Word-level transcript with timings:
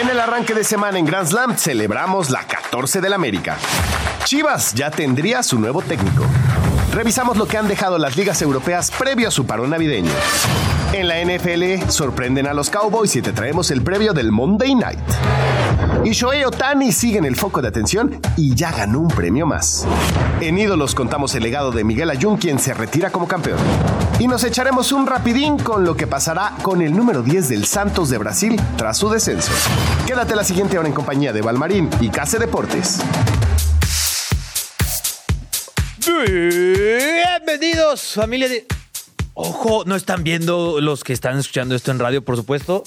En 0.00 0.08
el 0.08 0.18
arranque 0.18 0.54
de 0.54 0.64
semana 0.64 0.98
en 0.98 1.04
Grand 1.04 1.28
Slam 1.28 1.58
celebramos 1.58 2.30
la 2.30 2.44
14 2.44 3.02
del 3.02 3.12
América. 3.12 3.58
Chivas 4.24 4.72
ya 4.72 4.90
tendría 4.90 5.42
su 5.42 5.58
nuevo 5.58 5.82
técnico. 5.82 6.24
Revisamos 6.90 7.36
lo 7.36 7.46
que 7.46 7.58
han 7.58 7.68
dejado 7.68 7.98
las 7.98 8.16
ligas 8.16 8.40
europeas 8.40 8.90
previo 8.90 9.28
a 9.28 9.30
su 9.30 9.44
parón 9.44 9.68
navideño. 9.68 10.10
En 10.94 11.06
la 11.06 11.22
NFL 11.22 11.90
sorprenden 11.90 12.46
a 12.46 12.54
los 12.54 12.70
Cowboys 12.70 13.14
y 13.14 13.20
te 13.20 13.34
traemos 13.34 13.70
el 13.70 13.82
previo 13.82 14.14
del 14.14 14.32
Monday 14.32 14.74
Night. 14.74 15.00
Y 16.02 16.12
Shohei 16.12 16.44
Otani 16.44 16.92
sigue 16.92 17.18
el 17.18 17.36
foco 17.36 17.60
de 17.60 17.68
atención 17.68 18.20
y 18.36 18.54
ya 18.54 18.72
ganó 18.72 19.00
un 19.00 19.08
premio 19.08 19.44
más. 19.44 19.86
En 20.40 20.58
Ídolos 20.58 20.94
contamos 20.94 21.34
el 21.34 21.42
legado 21.42 21.72
de 21.72 21.84
Miguel 21.84 22.08
Ayun, 22.08 22.38
quien 22.38 22.58
se 22.58 22.72
retira 22.72 23.10
como 23.10 23.28
campeón. 23.28 23.58
Y 24.18 24.26
nos 24.26 24.42
echaremos 24.44 24.92
un 24.92 25.06
rapidín 25.06 25.58
con 25.58 25.84
lo 25.84 25.96
que 25.96 26.06
pasará 26.06 26.54
con 26.62 26.80
el 26.80 26.96
número 26.96 27.22
10 27.22 27.50
del 27.50 27.66
Santos 27.66 28.08
de 28.08 28.16
Brasil 28.16 28.58
tras 28.78 28.96
su 28.96 29.10
descenso. 29.10 29.52
Quédate 30.06 30.34
la 30.34 30.44
siguiente 30.44 30.78
hora 30.78 30.88
en 30.88 30.94
compañía 30.94 31.34
de 31.34 31.42
Valmarín 31.42 31.90
y 32.00 32.08
Case 32.08 32.38
Deportes. 32.38 33.00
Bienvenidos, 36.26 38.14
familia 38.14 38.48
de. 38.48 38.66
Ojo, 39.34 39.84
no 39.84 39.96
están 39.96 40.24
viendo 40.24 40.80
los 40.80 41.04
que 41.04 41.12
están 41.12 41.38
escuchando 41.38 41.74
esto 41.74 41.90
en 41.90 41.98
radio, 41.98 42.24
por 42.24 42.36
supuesto. 42.36 42.84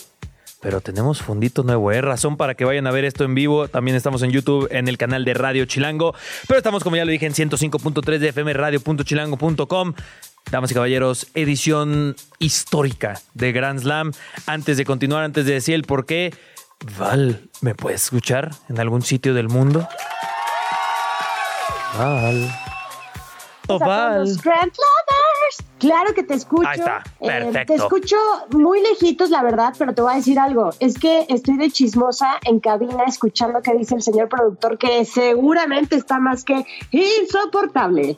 Pero 0.64 0.80
tenemos 0.80 1.22
fundito 1.22 1.64
nuevo, 1.64 1.92
¿eh? 1.92 2.02
Razón 2.02 2.38
para 2.38 2.56
que 2.56 2.64
vayan 2.64 2.88
a 2.88 2.92
ver 2.92 3.04
esto 3.04 3.26
en 3.26 3.36
vivo. 3.36 3.68
También 3.68 3.98
estamos 3.98 4.24
en 4.24 4.32
YouTube, 4.32 4.70
en 4.72 4.88
el 4.88 4.98
canal 4.98 5.26
de 5.26 5.34
Radio 5.34 5.66
Chilango. 5.66 6.16
Pero 6.48 6.58
estamos, 6.58 6.84
como 6.84 6.96
ya 6.96 7.04
lo 7.04 7.12
dije, 7.12 7.26
en 7.26 7.34
105.3 7.34 8.18
de 8.18 8.30
FM 8.30 8.54
radio.chilango.com. 8.54 9.94
Damas 10.50 10.72
y 10.72 10.74
caballeros, 10.74 11.28
edición 11.34 12.16
histórica 12.40 13.20
de 13.34 13.52
Grand 13.52 13.82
Slam. 13.82 14.14
Antes 14.46 14.78
de 14.78 14.86
continuar, 14.86 15.26
antes 15.26 15.46
de 15.46 15.54
decir 15.54 15.76
el 15.76 15.84
por 15.84 16.06
qué, 16.06 16.34
Val, 16.98 17.50
¿me 17.60 17.76
puedes 17.76 18.06
escuchar 18.06 18.52
en 18.70 18.80
algún 18.80 19.02
sitio 19.02 19.34
del 19.34 19.50
mundo? 19.50 19.88
Val. 21.98 22.56
Oh, 23.68 23.80
Val. 23.80 24.38
Grand 24.44 24.72
Lovers. 24.72 25.23
Claro 25.84 26.14
que 26.14 26.24
te 26.24 26.34
escucho. 26.34 26.68
Ahí 26.68 26.80
está, 26.80 27.04
Eh, 27.20 27.28
perfecto. 27.28 27.74
te 27.74 27.76
escucho 27.76 28.16
muy 28.52 28.82
lejitos, 28.82 29.30
la 29.30 29.44
verdad, 29.44 29.74
pero 29.78 29.94
te 29.94 30.02
voy 30.02 30.14
a 30.14 30.16
decir 30.16 30.40
algo. 30.40 30.70
Es 30.80 30.98
que 30.98 31.26
estoy 31.30 31.58
de 31.58 31.70
chismosa 31.72 32.38
en 32.46 32.60
cabina 32.60 33.04
escuchando 33.06 33.62
qué 33.62 33.74
dice 33.74 33.96
el 33.96 34.02
señor 34.02 34.30
productor, 34.30 34.78
que 34.78 35.04
seguramente 35.06 35.96
está 35.98 36.20
más 36.20 36.44
que 36.46 36.66
insoportable. 36.92 38.18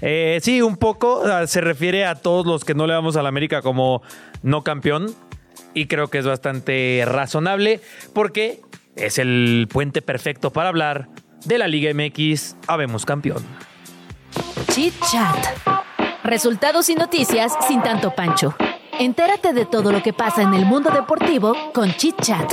Eh, 0.00 0.38
sí, 0.42 0.62
un 0.62 0.76
poco. 0.76 1.22
Se 1.46 1.60
refiere 1.60 2.04
a 2.06 2.14
todos 2.14 2.46
los 2.46 2.64
que 2.64 2.74
no 2.74 2.86
le 2.86 2.92
damos 2.94 3.16
a 3.16 3.22
la 3.22 3.28
América 3.28 3.62
como 3.62 4.02
no 4.42 4.62
campeón. 4.62 5.14
Y 5.74 5.86
creo 5.86 6.08
que 6.08 6.18
es 6.18 6.26
bastante 6.26 7.02
razonable 7.06 7.80
porque 8.12 8.60
es 8.94 9.18
el 9.18 9.68
puente 9.72 10.02
perfecto 10.02 10.50
para 10.52 10.68
hablar 10.68 11.08
de 11.46 11.58
la 11.58 11.66
Liga 11.66 11.92
MX. 11.94 12.56
Habemos 12.66 13.04
campeón. 13.06 13.42
Chit 14.72 14.94
Chat. 15.10 15.81
Resultados 16.24 16.88
y 16.88 16.94
noticias 16.94 17.52
sin 17.66 17.82
tanto 17.82 18.14
pancho. 18.14 18.54
Entérate 18.98 19.52
de 19.52 19.66
todo 19.66 19.90
lo 19.90 20.02
que 20.02 20.12
pasa 20.12 20.42
en 20.42 20.54
el 20.54 20.64
mundo 20.64 20.90
deportivo 20.90 21.54
con 21.74 21.92
Chit 21.94 22.20
Chat. 22.20 22.52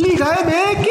Liga 0.00 0.26
MX. 0.44 0.88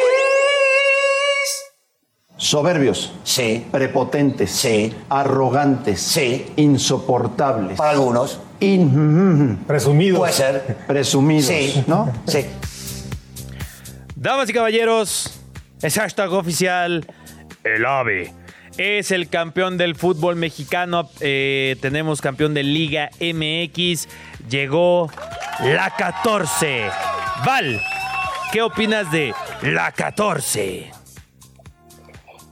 Soberbios. 2.38 3.14
Sí, 3.24 3.66
Prepotentes. 3.72 4.52
Sí. 4.52 4.94
Arrogantes. 5.10 6.02
Sí. 6.02 6.52
Insoportables. 6.58 7.78
para 7.78 7.92
algunos. 7.92 8.40
In- 8.60 9.64
Presumidos. 9.66 10.20
Puede 10.20 10.34
ser. 10.34 10.78
presumidos. 10.88 11.46
Sí. 11.46 11.84
¿No? 11.88 12.12
Sí. 12.28 12.46
Damas 14.16 14.50
y 14.50 14.54
caballeros, 14.54 15.40
es 15.82 15.96
hashtag 15.96 16.32
oficial. 16.34 17.06
El 17.64 17.86
AVE 17.86 18.34
es 18.78 19.12
el 19.12 19.30
campeón 19.30 19.78
del 19.78 19.96
fútbol 19.96 20.36
mexicano. 20.36 21.10
Eh, 21.22 21.78
tenemos 21.82 22.22
campeón 22.22 22.54
de 22.54 22.64
Liga 22.64 23.10
MX. 23.20 24.08
Llegó 24.50 25.10
la 25.64 25.94
14. 25.98 26.90
Val, 27.46 27.82
¿qué 28.52 28.62
opinas 28.62 29.12
de 29.12 29.34
la 29.64 29.92
14? 29.92 30.92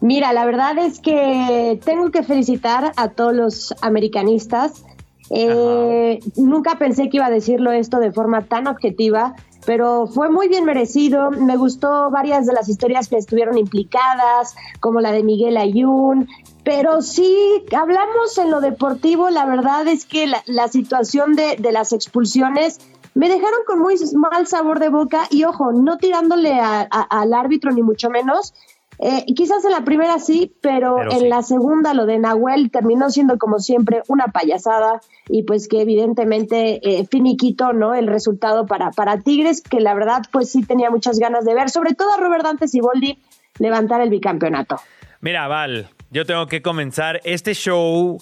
Mira, 0.01 0.33
la 0.33 0.45
verdad 0.45 0.78
es 0.79 1.00
que 1.00 1.79
tengo 1.85 2.12
que 2.12 2.23
felicitar 2.23 2.91
a 2.97 3.09
todos 3.09 3.33
los 3.33 3.73
americanistas. 3.81 4.83
Eh, 5.29 6.19
nunca 6.35 6.78
pensé 6.78 7.09
que 7.09 7.17
iba 7.17 7.28
a 7.28 7.31
decirlo 7.31 7.72
esto 7.72 8.00
de 8.00 8.12
forma 8.12 8.44
tan 8.44 8.67
objetiva, 8.67 9.33
pero 9.66 10.07
fue 10.07 10.29
muy 10.29 10.47
bien 10.47 10.66
merecido. 10.66 11.31
Me 11.31 11.57
gustó 11.57 12.09
varias 12.12 12.46
de 12.46 12.53
las 12.53 12.69
historias 12.69 13.07
que 13.07 13.18
estuvieron 13.18 13.57
implicadas, 13.57 14.56
como 14.79 15.01
la 15.01 15.12
de 15.12 15.24
Miguel 15.24 15.57
Ayun. 15.57 16.28
Pero 16.63 17.01
sí, 17.01 17.63
hablamos 17.75 18.38
en 18.38 18.50
lo 18.50 18.62
deportivo, 18.62 19.29
la 19.29 19.46
verdad 19.46 19.88
es 19.88 20.06
que 20.06 20.28
la, 20.46 20.68
situación 20.69 21.35
de, 21.35 21.57
de 21.57 21.72
las 21.72 21.91
expulsiones 21.91 22.79
me 23.16 23.29
dejaron 23.29 23.59
con 23.68 23.79
muy 23.79 23.96
mal 24.16 24.47
sabor 24.47 24.79
de 24.79 24.90
boca 24.90 25.28
y 25.29 25.44
ojo, 25.44 25.72
no 25.72 25.97
tirándole 25.97 26.59
al 26.59 27.34
árbitro 27.34 27.72
ni 27.72 27.84
mucho 27.84 28.09
menos. 28.09 28.53
Eh, 29.00 29.26
quizás 29.36 29.66
en 29.66 29.72
la 29.72 29.84
primera 29.84 30.20
sí, 30.20 30.54
pero, 30.62 30.96
Pero 30.98 31.12
en 31.12 31.20
sí. 31.20 31.28
la 31.28 31.42
segunda 31.42 31.94
lo 31.94 32.06
de 32.06 32.20
Nahuel 32.20 32.72
terminó 32.72 33.09
siendo 33.09 33.38
como 33.38 33.59
siempre 33.59 34.04
una 34.08 34.28
payasada 34.28 35.02
y 35.28 35.44
pues 35.44 35.68
que 35.68 35.81
evidentemente 35.81 36.80
eh, 36.84 37.06
finiquito, 37.09 37.74
¿no? 37.74 37.96
El 37.96 38.08
resultado 38.08 38.66
para, 38.66 38.92
para 38.92 39.20
Tigres, 39.22 39.62
que 39.62 39.80
la 39.80 39.94
verdad 39.94 40.22
pues 40.31 40.52
sí 40.52 40.64
tenía 40.64 40.90
muchas 40.90 41.20
ganas 41.20 41.46
de 41.46 41.54
ver, 41.54 41.70
sobre 41.70 41.94
todo 41.94 42.14
a 42.14 42.18
Robert 42.18 42.44
Dantes 42.44 42.74
y 42.76 42.80
Boldi 42.80 43.20
levantar 43.59 44.02
el 44.02 44.09
bicampeonato. 44.09 44.80
Mira, 45.22 45.48
Val, 45.48 45.90
yo 46.12 46.25
tengo 46.25 46.48
que 46.48 46.62
comenzar. 46.62 47.22
Este 47.24 47.54
show 47.54 48.18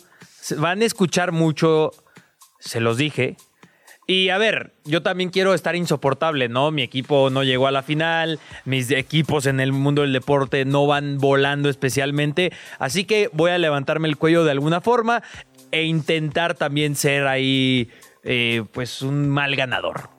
van 0.57 0.81
a 0.81 0.85
escuchar 0.85 1.31
mucho, 1.31 1.91
se 2.59 2.79
los 2.79 2.97
dije. 2.97 3.37
Y 4.07 4.29
a 4.29 4.37
ver, 4.37 4.73
yo 4.83 5.01
también 5.03 5.29
quiero 5.29 5.53
estar 5.53 5.75
insoportable, 5.75 6.49
¿no? 6.49 6.71
Mi 6.71 6.81
equipo 6.81 7.29
no 7.29 7.43
llegó 7.43 7.67
a 7.67 7.71
la 7.71 7.83
final, 7.83 8.39
mis 8.65 8.89
equipos 8.91 9.45
en 9.45 9.59
el 9.59 9.71
mundo 9.71 10.01
del 10.01 10.11
deporte 10.11 10.65
no 10.65 10.87
van 10.87 11.17
volando 11.17 11.69
especialmente, 11.69 12.51
así 12.79 13.05
que 13.05 13.29
voy 13.31 13.51
a 13.51 13.57
levantarme 13.57 14.07
el 14.07 14.17
cuello 14.17 14.43
de 14.43 14.51
alguna 14.51 14.81
forma 14.81 15.21
e 15.71 15.83
intentar 15.83 16.55
también 16.55 16.95
ser 16.95 17.27
ahí, 17.27 17.89
eh, 18.23 18.63
pues, 18.73 19.01
un 19.01 19.29
mal 19.29 19.55
ganador. 19.55 20.09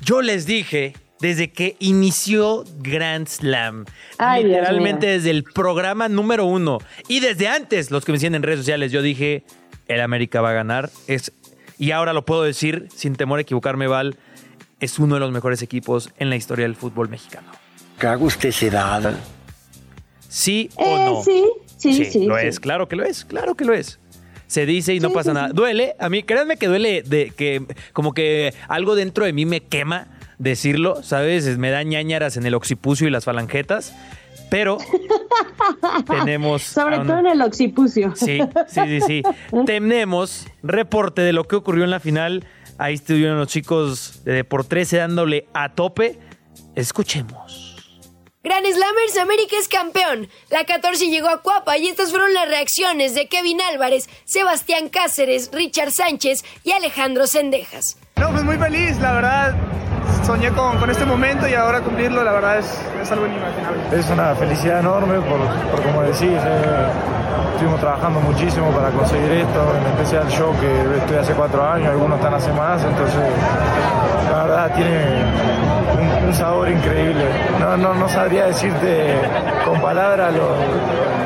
Yo 0.00 0.22
les 0.22 0.46
dije 0.46 0.94
desde 1.20 1.50
que 1.52 1.76
inició 1.80 2.64
Grand 2.78 3.26
Slam, 3.26 3.84
Ay, 4.18 4.44
literalmente 4.44 5.06
desde 5.06 5.30
el 5.30 5.44
programa 5.44 6.08
número 6.08 6.44
uno 6.44 6.78
y 7.08 7.20
desde 7.20 7.48
antes, 7.48 7.90
los 7.90 8.04
que 8.04 8.12
me 8.12 8.18
siguen 8.18 8.36
en 8.36 8.42
redes 8.42 8.60
sociales, 8.60 8.92
yo 8.92 9.02
dije, 9.02 9.44
el 9.88 10.00
América 10.00 10.40
va 10.40 10.50
a 10.50 10.54
ganar. 10.54 10.90
Es, 11.08 11.32
y 11.78 11.90
ahora 11.92 12.12
lo 12.12 12.24
puedo 12.24 12.42
decir 12.42 12.88
sin 12.94 13.14
temor 13.16 13.38
a 13.38 13.42
equivocarme, 13.42 13.86
Val, 13.86 14.16
es 14.80 14.98
uno 14.98 15.14
de 15.14 15.20
los 15.20 15.32
mejores 15.32 15.62
equipos 15.62 16.10
en 16.18 16.30
la 16.30 16.36
historia 16.36 16.64
del 16.64 16.76
fútbol 16.76 17.08
mexicano. 17.08 17.48
Se 18.52 18.70
da. 18.70 19.14
¿Sí 20.28 20.70
o 20.76 20.84
Eh, 20.84 21.04
no? 21.06 21.22
sí, 21.24 21.44
sí, 21.76 22.04
sí. 22.04 22.26
lo 22.26 22.38
sí. 22.38 22.46
es, 22.46 22.60
claro 22.60 22.88
que 22.88 22.96
lo 22.96 23.04
es, 23.04 23.24
claro 23.24 23.54
que 23.54 23.64
lo 23.64 23.72
es. 23.74 23.98
Se 24.46 24.64
dice 24.66 24.94
y 24.94 25.00
no 25.00 25.08
Sí, 25.08 25.14
pasa 25.14 25.30
sí, 25.30 25.34
nada. 25.34 25.48
sí. 25.48 25.54
Duele, 25.54 25.94
a 25.98 26.08
mí, 26.08 26.22
créanme 26.22 26.56
que 26.56 26.68
duele 26.68 27.02
de 27.02 27.30
que 27.36 27.64
como 27.92 28.14
que 28.14 28.54
algo 28.68 28.94
dentro 28.94 29.24
de 29.24 29.32
mí 29.32 29.44
me 29.46 29.60
quema 29.62 30.06
decirlo, 30.38 31.02
¿sabes? 31.02 31.58
Me 31.58 31.70
da 31.70 31.82
ñañaras 31.82 32.36
en 32.36 32.46
el 32.46 32.54
occipucio 32.54 33.06
y 33.06 33.10
las 33.10 33.24
falangetas, 33.24 33.94
pero 34.50 34.78
tenemos... 36.06 36.62
Sobre 36.62 36.98
todo 36.98 37.18
en 37.18 37.26
el 37.26 37.42
occipucio. 37.42 38.14
Sí, 38.14 38.40
sí, 38.68 38.80
sí, 38.86 39.00
sí. 39.00 39.22
Tenemos 39.66 40.46
reporte 40.62 41.22
de 41.22 41.32
lo 41.32 41.44
que 41.44 41.56
ocurrió 41.56 41.84
en 41.84 41.90
la 41.90 42.00
final. 42.00 42.46
Ahí 42.78 42.94
estuvieron 42.94 43.38
los 43.38 43.48
chicos 43.48 44.24
de 44.24 44.44
por 44.44 44.64
13 44.64 44.98
dándole 44.98 45.48
a 45.52 45.74
tope. 45.74 46.18
Escuchemos. 46.74 47.68
Gran 48.44 48.64
Slammers 48.64 49.18
América 49.20 49.56
es 49.60 49.68
campeón. 49.68 50.28
La 50.50 50.64
14 50.64 51.08
llegó 51.08 51.28
a 51.28 51.42
Cuapa 51.42 51.76
y 51.76 51.88
estas 51.88 52.10
fueron 52.10 52.32
las 52.32 52.48
reacciones 52.48 53.14
de 53.14 53.28
Kevin 53.28 53.60
Álvarez, 53.60 54.08
Sebastián 54.24 54.88
Cáceres, 54.88 55.50
Richard 55.52 55.90
Sánchez 55.90 56.44
y 56.62 56.70
Alejandro 56.70 57.26
Sendejas. 57.26 57.98
No, 58.16 58.30
pues 58.30 58.44
muy 58.44 58.56
feliz, 58.56 58.96
la 59.00 59.12
verdad. 59.12 59.56
Soñé 60.28 60.50
con, 60.50 60.76
con 60.76 60.90
este 60.90 61.06
momento 61.06 61.48
y 61.48 61.54
ahora 61.54 61.80
cumplirlo, 61.80 62.22
la 62.22 62.32
verdad 62.32 62.58
es, 62.58 62.78
es 63.00 63.10
algo 63.10 63.26
inimaginable. 63.26 63.80
Es 63.98 64.10
una 64.10 64.34
felicidad 64.34 64.80
enorme 64.80 65.14
por, 65.20 65.38
por 65.70 65.82
como 65.82 66.02
decís, 66.02 66.20
eh, 66.44 66.86
estuvimos 67.54 67.80
trabajando 67.80 68.20
muchísimo 68.20 68.70
para 68.72 68.90
conseguir 68.90 69.32
esto, 69.32 69.72
en 69.80 69.86
especial 69.86 70.28
yo 70.28 70.52
que 70.60 70.98
estoy 70.98 71.16
hace 71.16 71.32
cuatro 71.32 71.66
años, 71.66 71.88
algunos 71.88 72.18
están 72.18 72.34
hace 72.34 72.52
más, 72.52 72.84
entonces 72.84 73.22
la 74.30 74.42
verdad 74.42 74.74
tiene 74.74 75.24
un, 75.98 76.26
un 76.28 76.34
sabor 76.34 76.68
increíble. 76.68 77.24
No, 77.58 77.78
no, 77.78 77.94
no 77.94 78.06
sabría 78.10 78.48
decirte 78.48 79.14
con 79.64 79.80
palabras 79.80 80.30
lo, 80.34 80.50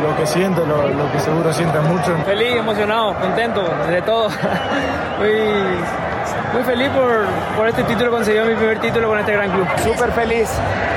lo 0.09 0.17
que 0.17 0.29
siento, 0.29 0.65
lo, 0.65 0.87
lo 0.87 1.11
que 1.11 1.19
seguro 1.19 1.53
sienten 1.53 1.83
mucho. 1.89 2.17
Feliz, 2.25 2.55
emocionado, 2.55 3.17
contento 3.17 3.69
de 3.91 4.03
todo. 4.03 4.29
muy 6.53 6.63
feliz 6.63 6.89
por, 6.91 7.27
por 7.57 7.69
este 7.69 7.83
título, 7.85 8.11
conseguido 8.11 8.47
mi 8.47 8.55
primer 8.55 8.81
título 8.81 9.09
con 9.09 9.19
este 9.19 9.33
gran 9.33 9.51
club. 9.51 9.67
Súper 9.83 10.13
feliz, 10.13 10.49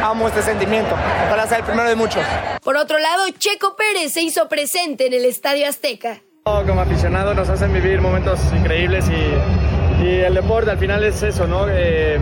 amo 0.03 0.27
este 0.27 0.41
sentimiento. 0.41 0.95
Ojalá 1.27 1.47
sea 1.47 1.59
el 1.59 1.63
primero 1.63 1.89
de 1.89 1.95
muchos. 1.95 2.23
Por 2.63 2.77
otro 2.77 2.97
lado, 2.99 3.23
Checo 3.37 3.75
Pérez 3.75 4.13
se 4.13 4.21
hizo 4.21 4.47
presente 4.47 5.07
en 5.07 5.13
el 5.13 5.25
Estadio 5.25 5.67
Azteca. 5.67 6.21
Como 6.43 6.81
aficionado 6.81 7.33
nos 7.33 7.49
hacen 7.49 7.73
vivir 7.73 8.01
momentos 8.01 8.39
increíbles 8.53 9.05
y, 9.09 10.03
y 10.03 10.19
el 10.21 10.35
deporte 10.35 10.71
al 10.71 10.77
final 10.77 11.03
es 11.03 11.23
eso, 11.23 11.47
¿no? 11.47 11.65
Eh, 11.69 12.19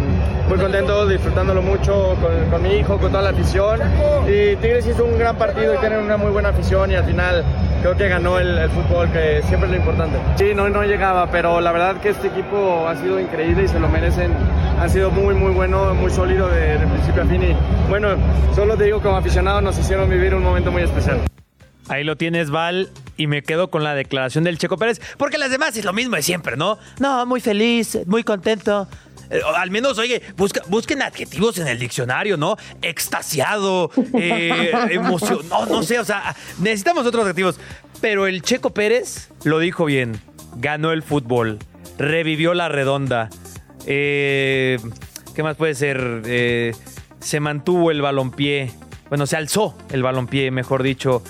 muy 0.48 0.57
contento, 0.57 1.07
disfrutándolo 1.07 1.62
mucho 1.62 2.16
con, 2.22 2.50
con, 2.50 2.62
mi 2.62 2.75
hijo, 2.75 2.98
con 2.98 3.12
toda 3.12 3.24
la 3.24 3.30
afición. 3.30 3.80
Y 4.28 4.56
Tigres 4.57 4.86
hizo 4.88 5.06
un 5.06 5.18
gran 5.18 5.38
partido 5.38 5.74
y 5.74 5.78
tienen 5.78 6.00
una 6.00 6.18
muy 6.18 6.31
buena 6.31 6.50
afición 6.50 6.92
y 6.92 6.95
al 6.95 7.06
final 7.06 7.44
creo 7.81 7.95
que 7.95 8.07
ganó 8.07 8.40
el, 8.40 8.57
el, 8.57 8.69
fútbol, 8.69 9.12
que 9.12 9.42
siempre 9.48 9.69
es 9.69 9.72
lo 9.72 9.78
importante. 9.78 10.18
Sí, 10.36 10.54
no, 10.56 10.69
no 10.69 10.84
llegaba, 10.84 11.30
pero 11.31 11.62
la 11.62 11.72
verdad 11.72 11.98
que 11.98 12.10
este 12.10 12.28
equipo 12.28 12.88
ha 12.88 12.95
sido 12.95 13.19
increíble 13.19 13.63
y 13.63 13.68
se 13.68 13.80
lo 13.80 13.90
merecen. 13.90 14.31
Ha 14.80 14.88
sido 14.90 15.12
muy, 15.12 15.36
muy 15.36 15.51
bueno, 15.51 15.94
muy 15.94 16.12
sólido 16.12 16.48
de, 16.50 16.78
de 16.78 16.88
principio 16.88 17.24
a 17.24 17.25
fin. 17.25 17.44
Y 17.44 17.56
bueno, 17.89 18.10
solo 18.56 18.78
te 18.78 18.86
digo, 18.86 19.01
como 19.01 19.18
aficionado 19.18 19.62
nos 19.62 19.78
hicieron 19.78 20.10
vivir 20.10 20.36
un 20.36 20.44
momento 20.44 20.72
muy 20.72 20.84
especial. 20.84 21.19
Ahí 21.89 22.04
lo 22.04 22.16
tienes, 22.16 22.50
Val, 22.50 22.89
y 23.18 23.28
me 23.28 23.44
quedo 23.44 23.69
con 23.69 23.84
la 23.84 23.94
declaración 23.94 24.46
del 24.46 24.57
Checo 24.57 24.78
Pérez, 24.78 25.01
porque 25.18 25.38
las 25.38 25.51
demás 25.51 25.75
es 25.75 25.84
lo 25.84 25.92
mismo 25.92 26.16
de 26.16 26.22
siempre, 26.22 26.56
¿no? 26.56 26.78
No, 27.00 27.25
muy 27.25 27.42
feliz, 27.42 28.00
muy 28.06 28.24
contento. 28.24 28.88
Eh, 29.30 29.42
al 29.56 29.72
menos, 29.72 29.98
oye, 29.98 30.22
busca, 30.36 30.62
busquen 30.68 31.02
adjetivos 31.02 31.58
en 31.58 31.68
el 31.68 31.80
diccionario, 31.80 32.38
¿no? 32.38 32.58
Extasiado, 32.81 33.92
eh, 34.14 34.72
emoción, 34.92 35.48
no, 35.50 35.66
no 35.66 35.84
sé, 35.84 36.00
o 36.00 36.06
sea, 36.06 36.36
necesitamos 36.60 37.06
otros 37.06 37.24
adjetivos. 37.24 37.60
Pero 38.02 38.28
el 38.28 38.42
Checo 38.42 38.74
Pérez 38.74 39.30
lo 39.44 39.60
dijo 39.60 39.86
bien, 39.86 40.20
ganó 40.58 40.92
el 40.92 41.04
fútbol, 41.04 41.60
revivió 41.98 42.54
la 42.54 42.70
redonda. 42.70 43.30
Eh, 43.86 44.78
¿Qué 45.34 45.44
más 45.44 45.56
puede 45.56 45.74
ser? 45.74 46.22
Eh, 46.25 46.74
se 47.20 47.40
mantuvo 47.40 47.92
el 47.92 48.02
balompié, 48.02 48.72
bueno, 49.10 49.25
se 49.25 49.38
alzó 49.38 49.78
el 49.90 50.04
balompié, 50.04 50.52
mejor 50.52 50.84
dicho. 50.84 51.24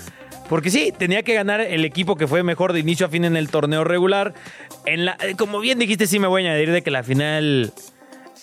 Porque 0.48 0.70
sí, 0.70 0.92
tenía 0.96 1.22
que 1.22 1.34
ganar 1.34 1.60
el 1.60 1.84
equipo 1.84 2.16
que 2.16 2.26
fue 2.26 2.42
mejor 2.42 2.72
de 2.72 2.80
inicio 2.80 3.06
a 3.06 3.08
fin 3.08 3.24
en 3.24 3.36
el 3.36 3.48
torneo 3.48 3.84
regular. 3.84 4.34
En 4.84 5.06
la, 5.06 5.16
eh, 5.20 5.34
como 5.36 5.60
bien 5.60 5.78
dijiste, 5.78 6.06
sí 6.06 6.18
me 6.18 6.26
voy 6.26 6.44
a 6.44 6.50
añadir 6.50 6.70
de 6.70 6.82
que 6.82 6.90
la 6.90 7.02
final. 7.02 7.72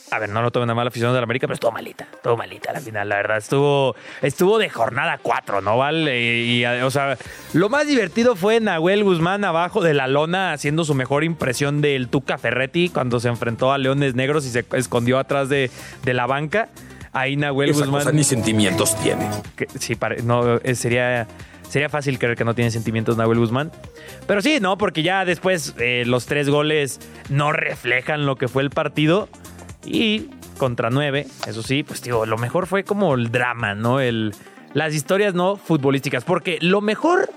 A 0.09 0.19
ver, 0.19 0.30
no 0.30 0.42
lo 0.42 0.51
tomen 0.51 0.69
a 0.69 0.75
mal 0.75 0.88
aficionados 0.88 1.15
de 1.15 1.21
la 1.21 1.24
América, 1.24 1.48
pero 1.48 1.53
estuvo 1.53 1.71
malita. 1.71 2.06
Estuvo 2.12 2.36
malita 2.36 2.74
la 2.74 2.81
final, 2.81 3.07
la 3.07 3.15
verdad. 3.15 3.38
Estuvo, 3.38 3.95
estuvo 4.21 4.57
de 4.57 4.69
jornada 4.69 5.19
4, 5.21 5.62
¿no, 5.62 5.77
Val? 5.77 6.09
Y, 6.09 6.65
y, 6.65 6.65
o 6.65 6.92
sea, 6.92 7.18
lo 7.53 7.69
más 7.69 7.88
divertido 7.88 8.36
fue 8.36 8.59
Nahuel 8.59 9.06
Guzmán 9.06 9.45
abajo 9.45 9.81
de 9.81 9.94
la 9.94 10.07
lona 10.07 10.51
haciendo 10.51 10.83
su 10.83 10.95
mejor 10.95 11.24
impresión 11.24 11.80
del 11.80 12.09
Tuca 12.09 12.38
Ferretti 12.38 12.89
cuando 12.89 13.21
se 13.21 13.30
enfrentó 13.30 13.71
a 13.71 13.77
Leones 13.77 14.13
Negros 14.13 14.45
y 14.45 14.50
se 14.50 14.65
escondió 14.74 15.18
atrás 15.18 15.48
de, 15.48 15.71
de 16.03 16.13
la 16.13 16.25
banca. 16.25 16.68
Ahí 17.13 17.36
Nahuel 17.38 17.69
Esa 17.69 17.80
Guzmán. 17.80 18.01
Cosa 18.01 18.12
ni 18.12 18.24
sentimientos 18.25 18.98
tiene. 19.01 19.30
Que, 19.56 19.68
sí, 19.80 19.95
pare, 19.95 20.24
no, 20.24 20.57
eh, 20.57 20.75
sería. 20.75 21.27
Sería 21.71 21.88
fácil 21.88 22.19
creer 22.19 22.35
que 22.35 22.44
no 22.44 22.53
tiene 22.53 22.69
sentimientos 22.69 23.15
Nahuel 23.15 23.39
Guzmán. 23.39 23.71
Pero 24.27 24.41
sí, 24.41 24.57
¿no? 24.59 24.77
Porque 24.77 25.03
ya 25.03 25.23
después 25.23 25.73
eh, 25.79 26.03
los 26.06 26.25
tres 26.25 26.50
goles 26.50 27.00
no 27.29 27.53
reflejan 27.53 28.25
lo 28.25 28.35
que 28.35 28.50
fue 28.50 28.62
el 28.62 28.71
partido. 28.71 29.29
Y 29.85 30.31
contra 30.57 30.89
nueve, 30.89 31.27
eso 31.47 31.63
sí, 31.63 31.83
pues 31.83 32.01
digo, 32.01 32.25
lo 32.25 32.38
mejor 32.38 32.68
fue 32.68 32.83
como 32.83 33.15
el 33.15 33.31
drama, 33.31 33.73
¿no? 33.73 34.01
El, 34.01 34.35
las 34.73 34.94
historias 34.94 35.33
no 35.33 35.56
futbolísticas. 35.56 36.25
Porque 36.25 36.57
lo 36.59 36.81
mejor 36.81 37.29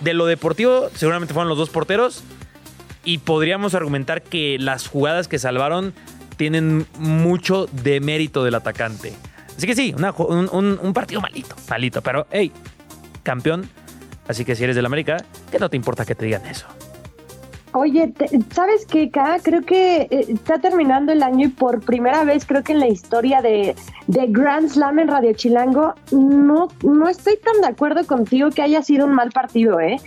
de 0.00 0.14
lo 0.14 0.26
deportivo 0.26 0.90
seguramente 0.96 1.32
fueron 1.32 1.48
los 1.48 1.56
dos 1.56 1.70
porteros. 1.70 2.24
Y 3.04 3.18
podríamos 3.18 3.76
argumentar 3.76 4.20
que 4.20 4.58
las 4.58 4.88
jugadas 4.88 5.28
que 5.28 5.38
salvaron 5.38 5.94
tienen 6.36 6.88
mucho 6.98 7.68
de 7.70 8.00
mérito 8.00 8.42
del 8.42 8.56
atacante. 8.56 9.12
Así 9.56 9.68
que 9.68 9.76
sí, 9.76 9.94
un, 9.94 10.80
un 10.82 10.92
partido 10.92 11.20
malito, 11.20 11.54
malito. 11.68 12.02
Pero, 12.02 12.26
hey, 12.32 12.50
campeón. 13.22 13.68
Así 14.28 14.44
que 14.44 14.54
si 14.54 14.64
eres 14.64 14.76
del 14.76 14.86
América, 14.86 15.16
que 15.50 15.58
no 15.58 15.68
te 15.68 15.76
importa 15.76 16.04
que 16.04 16.14
te 16.14 16.24
digan 16.24 16.46
eso. 16.46 16.66
Oye, 17.72 18.12
¿sabes 18.52 18.84
qué, 18.84 19.10
K? 19.10 19.38
Creo 19.44 19.62
que 19.62 20.08
eh, 20.10 20.24
está 20.28 20.58
terminando 20.58 21.12
el 21.12 21.22
año 21.22 21.46
y 21.46 21.50
por 21.50 21.80
primera 21.80 22.24
vez 22.24 22.44
creo 22.44 22.64
que 22.64 22.72
en 22.72 22.80
la 22.80 22.88
historia 22.88 23.42
de, 23.42 23.76
de 24.08 24.26
Grand 24.28 24.68
Slam 24.68 24.98
en 24.98 25.06
Radio 25.06 25.32
Chilango 25.34 25.94
no, 26.10 26.66
no 26.82 27.08
estoy 27.08 27.36
tan 27.36 27.60
de 27.60 27.68
acuerdo 27.68 28.04
contigo 28.06 28.50
que 28.50 28.62
haya 28.62 28.82
sido 28.82 29.06
un 29.06 29.12
mal 29.14 29.30
partido, 29.30 29.78
¿eh? 29.78 29.98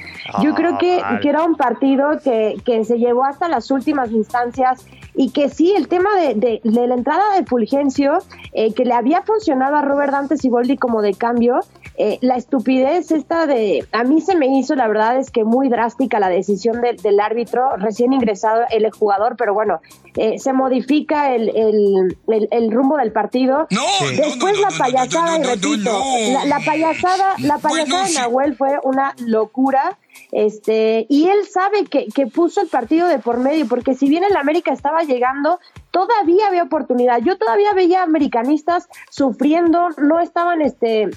Yo 0.41 0.51
Ah, 0.51 0.55
creo 0.55 0.77
que, 0.77 1.01
que 1.21 1.29
era 1.29 1.43
un 1.43 1.55
partido 1.55 2.19
que, 2.21 2.57
que 2.65 2.83
se 2.83 2.97
llevó 2.97 3.23
hasta 3.23 3.47
las 3.47 3.71
últimas 3.71 4.11
instancias 4.11 4.85
y 5.15 5.29
que 5.29 5.49
sí, 5.49 5.73
el 5.75 5.87
tema 5.87 6.09
de, 6.15 6.33
de, 6.35 6.61
de 6.63 6.87
la 6.87 6.95
entrada 6.95 7.35
de 7.35 7.45
Fulgencio, 7.45 8.19
eh, 8.53 8.73
que 8.73 8.85
le 8.85 8.93
había 8.93 9.21
funcionado 9.23 9.75
a 9.75 9.81
Robert 9.81 10.11
Dante 10.11 10.37
Siboldi 10.37 10.77
como 10.77 11.01
de 11.01 11.13
cambio, 11.13 11.59
eh, 11.95 12.17
la 12.21 12.37
estupidez 12.37 13.11
esta 13.11 13.45
de, 13.45 13.85
a 13.91 14.03
mí 14.03 14.19
se 14.21 14.35
me 14.35 14.47
hizo, 14.47 14.73
la 14.73 14.87
verdad 14.87 15.19
es 15.19 15.29
que 15.29 15.43
muy 15.43 15.69
drástica 15.69 16.19
la 16.19 16.29
decisión 16.29 16.81
de, 16.81 16.93
del 16.93 17.19
árbitro, 17.19 17.77
recién 17.77 18.13
ingresado 18.13 18.63
el 18.71 18.89
jugador, 18.91 19.35
pero 19.37 19.53
bueno, 19.53 19.79
eh, 20.17 20.39
se 20.39 20.53
modifica 20.53 21.35
el, 21.35 21.49
el, 21.49 22.17
el, 22.27 22.47
el, 22.49 22.71
rumbo 22.71 22.97
del 22.97 23.11
partido. 23.11 23.67
No, 23.69 23.81
Después 24.15 24.55
no, 24.55 24.61
no, 24.61 24.69
la 24.69 24.77
payasada, 24.77 25.37
y 25.37 25.43
repito, 25.43 26.01
la, 26.31 26.45
la, 26.45 26.59
payasada, 26.59 27.35
la 27.39 27.57
payasada 27.59 27.69
Bueno, 27.69 28.03
de. 28.07 28.13
Nahuel 28.13 28.55
fue 28.55 28.79
una 28.83 29.13
locura. 29.25 29.97
Este, 30.31 31.05
y 31.09 31.27
él 31.29 31.45
sabe 31.47 31.85
que, 31.85 32.07
que 32.07 32.27
puso 32.27 32.61
el 32.61 32.67
partido 32.67 33.07
de 33.07 33.19
por 33.19 33.39
medio, 33.39 33.67
porque 33.67 33.93
si 33.93 34.09
bien 34.09 34.23
el 34.23 34.35
América 34.35 34.73
estaba 34.73 35.03
llegando, 35.03 35.59
todavía 35.91 36.47
había 36.47 36.63
oportunidad. 36.63 37.19
Yo 37.21 37.37
todavía 37.37 37.73
veía 37.73 38.03
americanistas 38.03 38.87
sufriendo, 39.09 39.89
no 39.97 40.19
estaban 40.19 40.61
este 40.61 41.09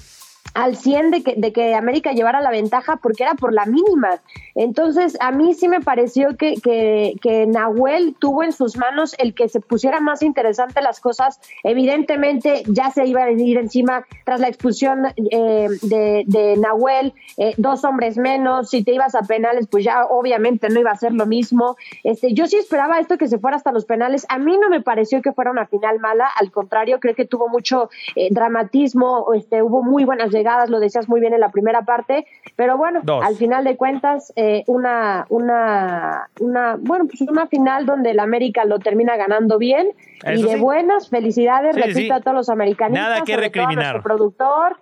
al 0.57 0.75
100 0.75 1.11
de 1.11 1.21
que, 1.21 1.35
de 1.37 1.53
que 1.53 1.75
América 1.75 2.13
llevara 2.13 2.41
la 2.41 2.49
ventaja 2.49 2.95
porque 2.95 3.21
era 3.21 3.35
por 3.35 3.53
la 3.53 3.67
mínima. 3.67 4.21
Entonces, 4.55 5.15
a 5.19 5.31
mí 5.31 5.53
sí 5.53 5.67
me 5.67 5.81
pareció 5.81 6.35
que, 6.35 6.55
que, 6.55 7.13
que, 7.21 7.45
Nahuel 7.45 8.15
tuvo 8.17 8.41
en 8.41 8.51
sus 8.51 8.75
manos 8.75 9.13
el 9.19 9.35
que 9.35 9.49
se 9.49 9.59
pusiera 9.59 9.99
más 9.99 10.23
interesante 10.23 10.81
las 10.81 10.99
cosas. 10.99 11.39
Evidentemente, 11.63 12.63
ya 12.65 12.89
se 12.89 13.05
iba 13.05 13.25
a 13.25 13.31
ir 13.31 13.59
encima 13.59 14.07
tras 14.25 14.39
la 14.39 14.47
expulsión 14.47 15.05
eh, 15.29 15.67
de, 15.83 16.23
de, 16.25 16.57
Nahuel, 16.57 17.13
eh, 17.37 17.53
dos 17.57 17.83
hombres 17.83 18.17
menos. 18.17 18.71
Si 18.71 18.83
te 18.83 18.93
ibas 18.93 19.13
a 19.13 19.21
penales, 19.21 19.67
pues 19.69 19.83
ya 19.83 20.05
obviamente 20.05 20.69
no 20.69 20.79
iba 20.79 20.89
a 20.89 20.95
ser 20.95 21.13
lo 21.13 21.27
mismo. 21.27 21.77
Este, 22.03 22.33
yo 22.33 22.47
sí 22.47 22.55
esperaba 22.55 22.99
esto 22.99 23.19
que 23.19 23.27
se 23.27 23.37
fuera 23.37 23.57
hasta 23.57 23.71
los 23.71 23.85
penales. 23.85 24.25
A 24.27 24.39
mí 24.39 24.57
no 24.57 24.69
me 24.69 24.81
pareció 24.81 25.21
que 25.21 25.33
fuera 25.33 25.51
una 25.51 25.67
final 25.67 25.99
mala, 25.99 26.27
al 26.35 26.51
contrario, 26.51 26.99
creo 26.99 27.13
que 27.13 27.25
tuvo 27.25 27.47
mucho 27.47 27.91
eh, 28.15 28.29
dramatismo, 28.31 29.27
este, 29.35 29.61
hubo 29.61 29.83
muy 29.83 30.03
buenas 30.03 30.31
llegadas, 30.31 30.46
lo 30.69 30.79
decías 30.79 31.07
muy 31.07 31.19
bien 31.19 31.33
en 31.33 31.39
la 31.39 31.49
primera 31.49 31.83
parte, 31.83 32.25
pero 32.55 32.77
bueno, 32.77 33.01
Dos. 33.03 33.23
al 33.23 33.35
final 33.35 33.63
de 33.63 33.75
cuentas, 33.75 34.33
eh, 34.35 34.63
una, 34.67 35.25
una, 35.29 36.29
una, 36.39 36.77
bueno, 36.79 37.05
pues 37.05 37.21
una 37.21 37.47
final 37.47 37.85
donde 37.85 38.11
el 38.11 38.19
América 38.19 38.65
lo 38.65 38.79
termina 38.79 39.15
ganando 39.15 39.57
bien 39.57 39.89
Eso 40.23 40.39
y 40.39 40.43
de 40.43 40.55
sí. 40.55 40.59
buenas, 40.59 41.09
felicidades, 41.09 41.75
sí, 41.75 41.81
repito 41.81 41.99
sí. 41.99 42.11
a 42.11 42.21
todos 42.21 42.35
los 42.35 42.49
americanistas, 42.49 43.09
nada 43.09 43.23
que 43.23 43.37
recriminar. 43.37 43.93
Todo 43.95 44.03
productor, 44.03 44.77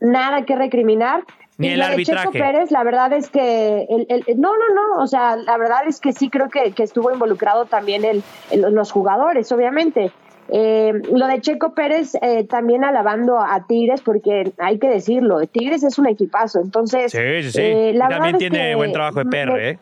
nada 0.00 0.44
que 0.44 0.56
recriminar. 0.56 1.24
Ni 1.56 1.68
el 1.68 1.82
arbitraje. 1.82 2.26
Checo 2.26 2.32
Pérez, 2.32 2.72
la 2.72 2.82
verdad 2.82 3.12
es 3.12 3.30
que, 3.30 3.86
el, 3.88 4.06
el, 4.08 4.40
no, 4.40 4.50
no, 4.56 4.74
no, 4.74 5.02
o 5.02 5.06
sea, 5.06 5.36
la 5.36 5.56
verdad 5.56 5.86
es 5.86 6.00
que 6.00 6.12
sí 6.12 6.28
creo 6.28 6.48
que, 6.48 6.72
que 6.72 6.82
estuvo 6.82 7.12
involucrado 7.12 7.66
también 7.66 8.04
el, 8.04 8.24
los 8.52 8.90
jugadores, 8.90 9.52
obviamente. 9.52 10.10
Eh, 10.48 10.92
lo 11.12 11.26
de 11.26 11.40
Checo 11.40 11.74
Pérez 11.74 12.14
eh, 12.20 12.44
también 12.44 12.84
alabando 12.84 13.38
a 13.38 13.66
Tigres, 13.66 14.02
porque 14.02 14.52
hay 14.58 14.78
que 14.78 14.88
decirlo, 14.88 15.44
Tigres 15.46 15.82
es 15.82 15.98
un 15.98 16.06
equipazo, 16.06 16.60
entonces... 16.60 17.12
Sí, 17.12 17.42
sí, 17.42 17.52
sí. 17.52 17.60
Eh, 17.62 17.92
la 17.94 18.08
también 18.08 18.38
tiene 18.38 18.70
que 18.70 18.74
buen 18.74 18.92
trabajo 18.92 19.24
de 19.24 19.26
PR, 19.26 19.58
¿eh? 19.58 19.78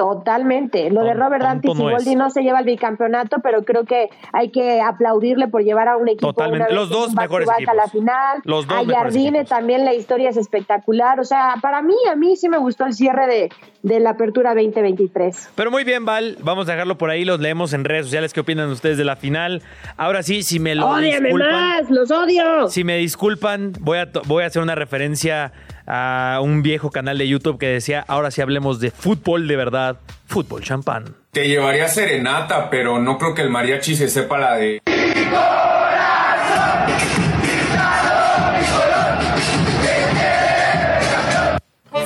Totalmente. 0.00 0.88
Lo 0.90 1.04
de 1.04 1.12
Robert 1.12 1.42
Dante 1.42 1.68
y 1.68 1.74
no. 1.74 1.76
Siboldi 1.76 2.16
no 2.16 2.30
se 2.30 2.42
lleva 2.42 2.60
el 2.60 2.64
bicampeonato, 2.64 3.36
pero 3.42 3.64
creo 3.64 3.84
que 3.84 4.08
hay 4.32 4.50
que 4.50 4.80
aplaudirle 4.80 5.48
por 5.48 5.62
llevar 5.62 5.88
a 5.88 5.98
un 5.98 6.08
equipo 6.08 6.32
Totalmente. 6.32 6.72
Los 6.72 6.88
dos 6.88 7.14
mejores 7.14 7.46
a 7.48 7.74
la 7.74 7.86
final. 7.86 8.40
Los 8.44 8.66
dos 8.66 8.88
a 8.88 8.94
Jardine 8.94 9.44
también 9.44 9.84
la 9.84 9.92
historia 9.92 10.30
es 10.30 10.38
espectacular. 10.38 11.20
O 11.20 11.24
sea, 11.24 11.56
para 11.60 11.82
mí, 11.82 11.94
a 12.10 12.16
mí 12.16 12.34
sí 12.36 12.48
me 12.48 12.56
gustó 12.56 12.86
el 12.86 12.94
cierre 12.94 13.26
de, 13.26 13.50
de 13.82 14.00
la 14.00 14.10
apertura 14.10 14.54
2023. 14.54 15.50
Pero 15.54 15.70
muy 15.70 15.84
bien, 15.84 16.06
Val. 16.06 16.38
Vamos 16.40 16.66
a 16.68 16.72
dejarlo 16.72 16.96
por 16.96 17.10
ahí. 17.10 17.26
Los 17.26 17.40
leemos 17.40 17.74
en 17.74 17.84
redes 17.84 18.06
sociales. 18.06 18.32
¿Qué 18.32 18.40
opinan 18.40 18.70
ustedes 18.70 18.96
de 18.96 19.04
la 19.04 19.16
final? 19.16 19.62
Ahora 19.98 20.22
sí, 20.22 20.42
si 20.42 20.58
me 20.60 20.74
lo 20.74 20.88
¡Ódiame 20.88 21.28
disculpan. 21.28 21.52
más! 21.52 21.90
¡Los 21.90 22.10
odio! 22.10 22.68
Si 22.68 22.84
me 22.84 22.96
disculpan, 22.96 23.72
voy 23.80 23.98
a, 23.98 24.08
voy 24.26 24.44
a 24.44 24.46
hacer 24.46 24.62
una 24.62 24.74
referencia 24.74 25.52
a 25.92 26.38
un 26.40 26.62
viejo 26.62 26.90
canal 26.90 27.18
de 27.18 27.26
YouTube 27.26 27.58
que 27.58 27.66
decía, 27.66 28.04
ahora 28.06 28.30
sí 28.30 28.40
hablemos 28.40 28.78
de 28.78 28.92
fútbol 28.92 29.48
de 29.48 29.56
verdad, 29.56 29.96
fútbol 30.28 30.62
champán. 30.62 31.16
Te 31.32 31.48
llevaría 31.48 31.88
serenata, 31.88 32.70
pero 32.70 33.00
no 33.00 33.18
creo 33.18 33.34
que 33.34 33.42
el 33.42 33.50
mariachi 33.50 33.96
se 33.96 34.08
sepa 34.08 34.38
la 34.38 34.54
de... 34.54 34.80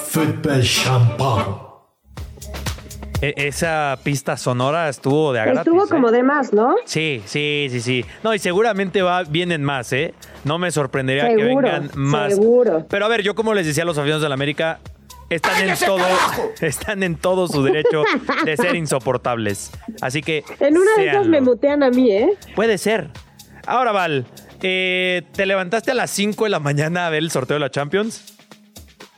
Fútbol 0.01 0.63
champán. 0.63 1.74
E- 3.25 3.35
esa 3.49 3.99
pista 4.03 4.37
sonora 4.37 4.89
estuvo 4.91 5.33
de 5.33 5.41
gratis. 5.41 5.61
Estuvo 5.61 5.85
¿eh? 5.85 5.89
como 5.89 6.11
de 6.11 6.23
más, 6.23 6.53
¿no? 6.53 6.75
Sí, 6.85 7.23
sí, 7.25 7.69
sí, 7.71 7.81
sí. 7.81 8.05
No, 8.23 8.35
y 8.35 8.39
seguramente 8.39 9.01
va, 9.01 9.23
vienen 9.23 9.65
más, 9.65 9.93
¿eh? 9.95 10.13
No 10.45 10.59
me 10.59 10.71
sorprendería 10.71 11.29
que 11.35 11.43
vengan 11.43 11.91
más. 11.95 12.35
seguro. 12.35 12.85
Pero 12.89 13.07
a 13.07 13.09
ver, 13.09 13.23
yo 13.23 13.35
como 13.35 13.55
les 13.55 13.67
decía 13.67 13.85
a 13.85 13.87
los 13.87 13.97
aficionados 13.97 14.23
de 14.23 14.29
la 14.29 14.35
América, 14.35 14.79
están 15.31 15.67
en 15.67 15.75
todo, 15.79 16.05
están 16.61 17.03
en 17.03 17.17
todo 17.17 17.49
su 17.49 17.63
derecho 17.63 18.05
de 18.45 18.57
ser 18.59 18.77
insoportables. 18.77 19.71
Así 20.03 20.21
que 20.21 20.45
En 20.61 20.77
una 20.77 20.95
de 20.99 21.09
esas 21.09 21.27
me 21.27 21.41
mutean 21.41 21.83
a 21.83 21.89
mí, 21.89 22.11
¿eh? 22.11 22.37
Puede 22.55 22.77
ser. 22.77 23.09
Ahora, 23.67 23.93
Val, 23.93 24.27
eh, 24.61 25.23
¿te 25.33 25.47
levantaste 25.47 25.93
a 25.93 25.95
las 25.95 26.11
5 26.11 26.45
de 26.45 26.51
la 26.51 26.61
mañana 26.61 27.07
a 27.07 27.11
ver 27.11 27.23
el 27.23 27.31
sorteo 27.31 27.55
de 27.55 27.61
la 27.61 27.71
Champions? 27.71 28.35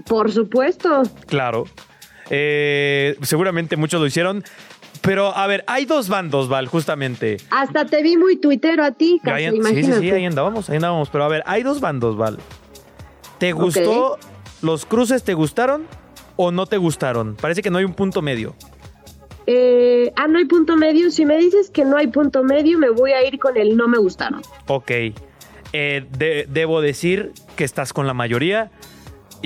Por 0.06 0.30
supuesto. 0.30 1.02
Claro. 1.26 1.64
Eh, 2.30 3.16
seguramente 3.22 3.76
muchos 3.76 4.00
lo 4.00 4.06
hicieron. 4.06 4.44
Pero, 5.02 5.36
a 5.36 5.46
ver, 5.46 5.62
hay 5.68 5.84
dos 5.84 6.08
bandos, 6.08 6.48
Val, 6.48 6.66
justamente. 6.66 7.36
Hasta 7.50 7.84
te 7.86 8.02
vi 8.02 8.16
muy 8.16 8.36
tuitero 8.36 8.82
a 8.82 8.90
ti, 8.92 9.20
casi, 9.22 9.44
ahí- 9.44 9.60
sí, 9.62 9.84
sí, 9.84 9.92
sí, 10.00 10.10
ahí 10.10 10.24
andábamos, 10.24 10.68
ahí 10.68 10.76
andábamos. 10.76 11.10
Pero 11.10 11.24
a 11.24 11.28
ver, 11.28 11.42
hay 11.46 11.62
dos 11.62 11.80
bandos, 11.80 12.16
Val. 12.16 12.38
¿Te 13.38 13.52
gustó? 13.52 14.18
¿Los 14.62 14.86
cruces 14.86 15.22
te 15.22 15.34
gustaron 15.34 15.86
o 16.36 16.50
no 16.50 16.66
te 16.66 16.78
gustaron? 16.78 17.36
Parece 17.36 17.62
que 17.62 17.70
no 17.70 17.78
hay 17.78 17.84
un 17.84 17.94
punto 17.94 18.22
medio. 18.22 18.54
Eh, 19.46 20.12
ah, 20.16 20.26
no 20.26 20.38
hay 20.38 20.46
punto 20.46 20.76
medio. 20.76 21.10
Si 21.10 21.24
me 21.24 21.36
dices 21.36 21.70
que 21.70 21.84
no 21.84 21.96
hay 21.96 22.08
punto 22.08 22.42
medio, 22.42 22.78
me 22.78 22.90
voy 22.90 23.12
a 23.12 23.24
ir 23.26 23.38
con 23.38 23.56
el 23.56 23.76
no 23.76 23.86
me 23.86 23.98
gustaron. 23.98 24.42
Ok. 24.66 24.90
Eh, 25.72 26.06
de- 26.18 26.46
debo 26.48 26.80
decir 26.80 27.32
que 27.54 27.62
estás 27.64 27.92
con 27.92 28.06
la 28.06 28.14
mayoría. 28.14 28.70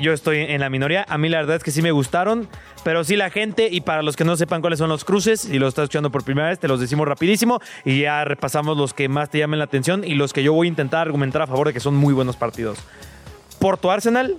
Yo 0.00 0.12
estoy 0.12 0.38
en 0.38 0.60
la 0.60 0.70
minoría. 0.70 1.04
A 1.08 1.18
mí 1.18 1.28
la 1.28 1.38
verdad 1.38 1.56
es 1.56 1.62
que 1.62 1.70
sí 1.70 1.82
me 1.82 1.92
gustaron. 1.92 2.48
Pero 2.82 3.04
sí 3.04 3.16
la 3.16 3.30
gente, 3.30 3.68
y 3.70 3.82
para 3.82 4.02
los 4.02 4.16
que 4.16 4.24
no 4.24 4.36
sepan 4.36 4.60
cuáles 4.60 4.78
son 4.78 4.88
los 4.88 5.04
cruces, 5.04 5.44
y 5.44 5.58
lo 5.58 5.68
estás 5.68 5.84
escuchando 5.84 6.10
por 6.10 6.24
primera 6.24 6.48
vez, 6.48 6.58
te 6.58 6.68
los 6.68 6.80
decimos 6.80 7.06
rapidísimo. 7.06 7.60
Y 7.84 8.00
ya 8.00 8.24
repasamos 8.24 8.76
los 8.76 8.94
que 8.94 9.08
más 9.08 9.30
te 9.30 9.38
llamen 9.38 9.58
la 9.58 9.66
atención 9.66 10.02
y 10.04 10.14
los 10.14 10.32
que 10.32 10.42
yo 10.42 10.52
voy 10.52 10.66
a 10.66 10.70
intentar 10.70 11.02
argumentar 11.02 11.42
a 11.42 11.46
favor 11.46 11.66
de 11.66 11.72
que 11.74 11.80
son 11.80 11.94
muy 11.94 12.14
buenos 12.14 12.36
partidos. 12.36 12.78
Porto 13.58 13.90
Arsenal, 13.90 14.38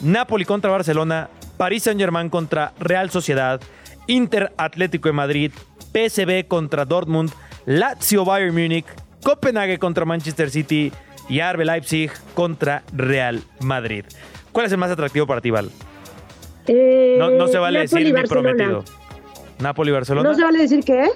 Napoli 0.00 0.44
contra 0.44 0.70
Barcelona, 0.70 1.30
París 1.56 1.84
Saint 1.84 2.00
Germain 2.00 2.28
contra 2.28 2.72
Real 2.80 3.10
Sociedad, 3.10 3.60
Inter 4.08 4.52
Atlético 4.56 5.08
de 5.08 5.12
Madrid, 5.12 5.52
PSV 5.92 6.48
contra 6.48 6.84
Dortmund, 6.84 7.30
Lazio 7.66 8.24
Bayern 8.24 8.54
Múnich, 8.54 8.86
Copenhague 9.22 9.78
contra 9.78 10.04
Manchester 10.04 10.50
City 10.50 10.92
y 11.28 11.40
RB 11.40 11.64
Leipzig 11.64 12.10
contra 12.34 12.82
Real 12.92 13.42
Madrid. 13.60 14.04
¿Cuál 14.58 14.66
es 14.66 14.72
el 14.72 14.78
más 14.78 14.90
atractivo 14.90 15.24
para 15.24 15.40
ti, 15.40 15.52
Val? 15.52 15.70
Eh, 16.66 17.14
No, 17.16 17.30
no 17.30 17.46
se 17.46 17.58
vale 17.58 17.84
Napoli, 17.84 18.02
decir 18.02 18.12
mi 18.12 18.28
prometido. 18.28 18.84
Napoli 19.60 19.92
Barcelona. 19.92 20.28
¿No 20.28 20.34
se 20.34 20.42
vale 20.42 20.58
decir 20.58 20.82
qué? 20.84 21.10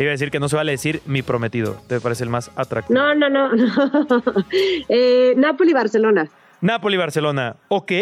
Iba 0.00 0.08
a 0.08 0.10
decir 0.10 0.32
que 0.32 0.40
no 0.40 0.48
se 0.48 0.56
vale 0.56 0.72
decir 0.72 1.00
mi 1.06 1.22
prometido. 1.22 1.80
¿Te 1.86 2.00
parece 2.00 2.24
el 2.24 2.30
más 2.30 2.50
atractivo? 2.56 2.98
No, 2.98 3.14
no, 3.14 3.30
no. 3.30 3.52
no. 3.54 3.76
eh, 4.88 5.32
Napoli, 5.36 5.72
Barcelona. 5.72 6.28
Napoli 6.60 6.96
Barcelona. 6.96 7.54
Ok. 7.68 7.92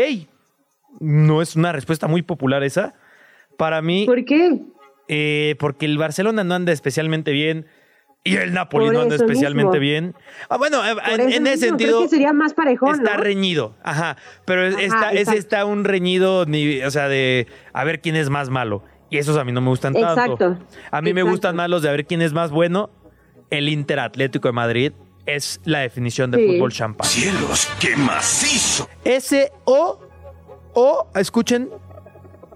No 1.01 1.43
es 1.43 1.57
una 1.57 1.73
respuesta 1.73 2.07
muy 2.09 2.23
popular 2.23 2.63
esa. 2.63 2.95
Para 3.59 3.83
mí. 3.83 4.07
¿Por 4.07 4.25
qué? 4.25 4.63
Eh, 5.09 5.57
porque 5.59 5.85
el 5.85 5.99
Barcelona 5.99 6.43
no 6.43 6.55
anda 6.55 6.73
especialmente 6.73 7.33
bien 7.33 7.67
y 8.27 8.37
el 8.37 8.53
Napoli 8.53 8.91
no 8.91 9.01
anda 9.03 9.15
especialmente 9.17 9.79
mismo. 9.79 9.81
bien. 9.81 10.15
Ah, 10.49 10.57
bueno, 10.57 10.85
eh, 10.85 10.95
en, 11.09 11.21
ese 11.21 11.41
mismo, 11.41 11.57
sentido 11.57 11.91
Creo 11.99 12.03
que 12.03 12.09
sería 12.09 12.33
más 12.33 12.55
parejón, 12.55 12.95
está 12.97 13.17
¿no? 13.17 13.23
reñido. 13.23 13.75
Ajá, 13.83 14.17
pero 14.45 14.67
Ajá, 14.67 14.81
está, 14.81 15.11
ese 15.11 15.19
exacto. 15.21 15.39
está 15.41 15.65
un 15.65 15.85
reñido, 15.85 16.45
ni, 16.47 16.83
o 16.83 16.91
sea, 16.91 17.09
de 17.09 17.47
a 17.73 17.85
ver 17.85 18.01
quién 18.01 18.17
es 18.17 18.29
más 18.31 18.51
malo. 18.51 18.83
Y 19.09 19.19
esos 19.19 19.37
a 19.37 19.45
mí 19.45 19.53
no 19.53 19.61
me 19.61 19.69
gustan 19.69 19.93
tanto. 19.95 20.33
Exacto, 20.33 20.59
A 20.91 21.01
mí 21.01 21.15
me 21.15 21.23
gustan 21.23 21.55
más 21.55 21.71
los 21.71 21.83
de 21.83 21.89
a 21.89 21.93
ver 21.93 22.07
quién 22.07 22.23
es 22.23 22.33
más 22.33 22.51
bueno. 22.51 22.91
El 23.51 23.69
Inter 23.69 24.01
Atlético 24.01 24.49
de 24.49 24.53
Madrid 24.53 24.93
es 25.27 25.61
la 25.65 25.79
definición 25.81 26.33
de 26.33 26.39
Sí. 26.39 26.47
fútbol 26.49 26.73
champán. 26.73 27.09
¡Cielos, 27.09 27.69
qué 27.81 27.97
macizo! 27.97 28.89
Ese 29.05 29.53
o, 29.65 30.01
o, 30.75 31.09
escuchen, 31.15 31.71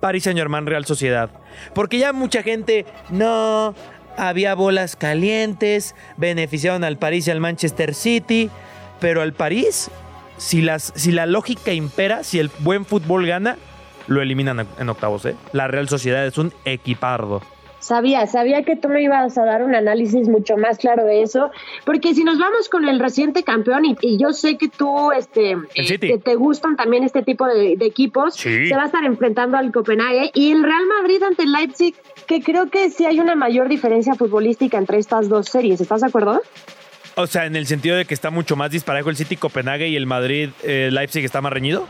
Paris 0.00 0.25
Saint 0.25 0.39
Germain 0.39 0.67
Real 0.67 0.85
Sociedad. 0.85 1.31
Porque 1.75 1.99
ya 1.99 2.12
mucha 2.12 2.43
gente, 2.43 2.87
no, 3.11 3.75
había 4.29 4.55
bolas 4.55 4.97
calientes, 4.97 5.95
beneficiaron 6.17 6.85
al 6.85 6.99
París 6.99 7.27
y 7.27 7.31
al 7.31 7.41
Manchester 7.41 7.95
City, 7.95 8.50
pero 9.00 9.23
al 9.23 9.33
París, 9.33 9.91
si, 10.37 10.61
las, 10.61 10.93
si 10.95 11.11
la 11.11 11.27
lógica 11.27 11.73
impera, 11.73 12.23
si 12.23 12.39
el 12.39 12.50
buen 12.61 12.85
fútbol 12.85 13.27
gana, 13.27 13.57
lo 14.07 14.21
eliminan 14.21 14.67
en 14.79 14.89
octavos. 14.89 15.25
¿eh? 15.25 15.37
La 15.53 15.69
Real 15.69 15.89
Sociedad 15.89 16.27
es 16.27 16.37
un 16.37 16.53
equipardo. 16.65 17.41
Sabía, 17.81 18.27
sabía 18.27 18.63
que 18.63 18.77
tú 18.77 18.89
me 18.89 19.03
ibas 19.03 19.37
a 19.39 19.45
dar 19.45 19.63
un 19.63 19.75
análisis 19.75 20.29
mucho 20.29 20.57
más 20.57 20.79
claro 20.79 21.05
de 21.05 21.23
eso, 21.23 21.51
porque 21.85 22.15
si 22.15 22.23
nos 22.25 22.39
vamos 22.39 22.69
con 22.69 22.87
el 22.89 23.01
reciente 23.01 23.43
campeón, 23.43 23.85
y, 23.87 23.97
y 24.03 24.19
yo 24.19 24.33
sé 24.33 24.57
que 24.59 24.69
tú, 24.69 25.11
este, 25.13 25.57
que 25.75 26.19
te 26.23 26.35
gustan 26.35 26.77
también 26.77 27.05
este 27.05 27.23
tipo 27.23 27.47
de, 27.47 27.77
de 27.77 27.87
equipos, 27.87 28.35
Sí. 28.35 28.69
se 28.69 28.77
va 28.77 28.83
a 28.83 28.87
estar 28.87 29.03
enfrentando 29.05 29.57
al 29.57 29.73
Copenhague 29.73 30.31
y 30.35 30.53
el 30.53 30.63
Real 30.63 30.85
Madrid 30.87 31.23
ante 31.23 31.43
el 31.45 31.53
Leipzig, 31.53 31.95
que 32.27 32.43
creo 32.43 32.71
que 32.71 32.91
sí 32.91 33.07
hay 33.07 33.19
una 33.19 33.35
mayor 33.35 33.69
diferencia 33.69 34.15
futbolística 34.15 34.77
entre 34.79 34.99
estas 34.99 35.29
dos 35.29 35.47
series, 35.47 35.81
¿estás 35.81 36.03
de 36.03 36.09
acuerdo? 36.09 36.41
O 37.17 37.27
sea, 37.27 37.47
en 37.47 37.57
el 37.57 37.67
sentido 37.67 37.97
de 37.97 38.05
que 38.05 38.15
está 38.15 38.31
mucho 38.31 38.57
más 38.57 38.71
disparejo 38.71 39.11
el 39.11 39.17
City 39.17 39.37
Copenhague 39.37 39.89
y 39.89 39.97
el 39.97 40.07
Madrid 40.07 40.51
eh, 40.63 40.91
Leipzig 40.93 41.25
está 41.25 41.41
más 41.41 41.53
reñido. 41.53 41.87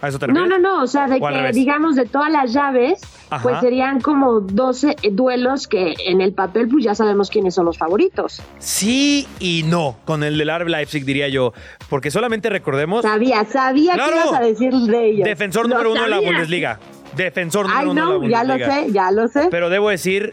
¿A 0.00 0.08
eso 0.08 0.18
te 0.18 0.28
No, 0.28 0.46
no, 0.46 0.58
no, 0.58 0.82
o 0.82 0.86
sea, 0.86 1.08
de 1.08 1.18
¿O 1.20 1.26
al 1.26 1.46
que 1.46 1.52
digamos 1.52 1.96
de 1.96 2.06
todas 2.06 2.30
las 2.30 2.52
llaves, 2.52 3.00
Ajá. 3.30 3.42
pues 3.42 3.60
serían 3.60 4.00
como 4.00 4.40
12 4.40 4.96
duelos 5.12 5.66
que 5.66 5.94
en 6.06 6.20
el 6.20 6.32
papel 6.32 6.68
pues 6.68 6.84
ya 6.84 6.94
sabemos 6.94 7.30
quiénes 7.30 7.54
son 7.54 7.64
los 7.66 7.76
favoritos. 7.78 8.40
Sí 8.58 9.26
y 9.40 9.64
no, 9.66 9.96
con 10.04 10.22
el 10.22 10.38
del 10.38 10.50
RB 10.56 10.68
Leipzig 10.68 11.04
diría 11.04 11.28
yo, 11.28 11.52
porque 11.90 12.10
solamente 12.10 12.48
recordemos 12.48 13.02
Sabía, 13.02 13.44
sabía 13.44 13.94
Claro. 13.94 14.12
que 14.12 14.18
ibas 14.28 14.40
a 14.40 14.44
decir 14.44 14.72
de 14.72 15.06
ellos. 15.10 15.24
defensor 15.24 15.68
número 15.68 15.90
uno 15.92 16.02
de 16.02 16.08
la 16.08 16.16
sabía. 16.16 16.30
Bundesliga, 16.30 16.78
defensor 17.16 17.66
número 17.66 17.80
Ay, 17.80 17.88
uno 17.88 18.04
no, 18.04 18.20
de 18.20 18.28
la 18.28 18.30
ya 18.38 18.44
lo 18.44 18.52
Bundesliga. 18.54 18.84
sé, 18.86 18.92
ya 18.92 19.10
lo 19.10 19.28
sé. 19.28 19.48
Pero 19.50 19.68
debo 19.70 19.88
decir 19.90 20.32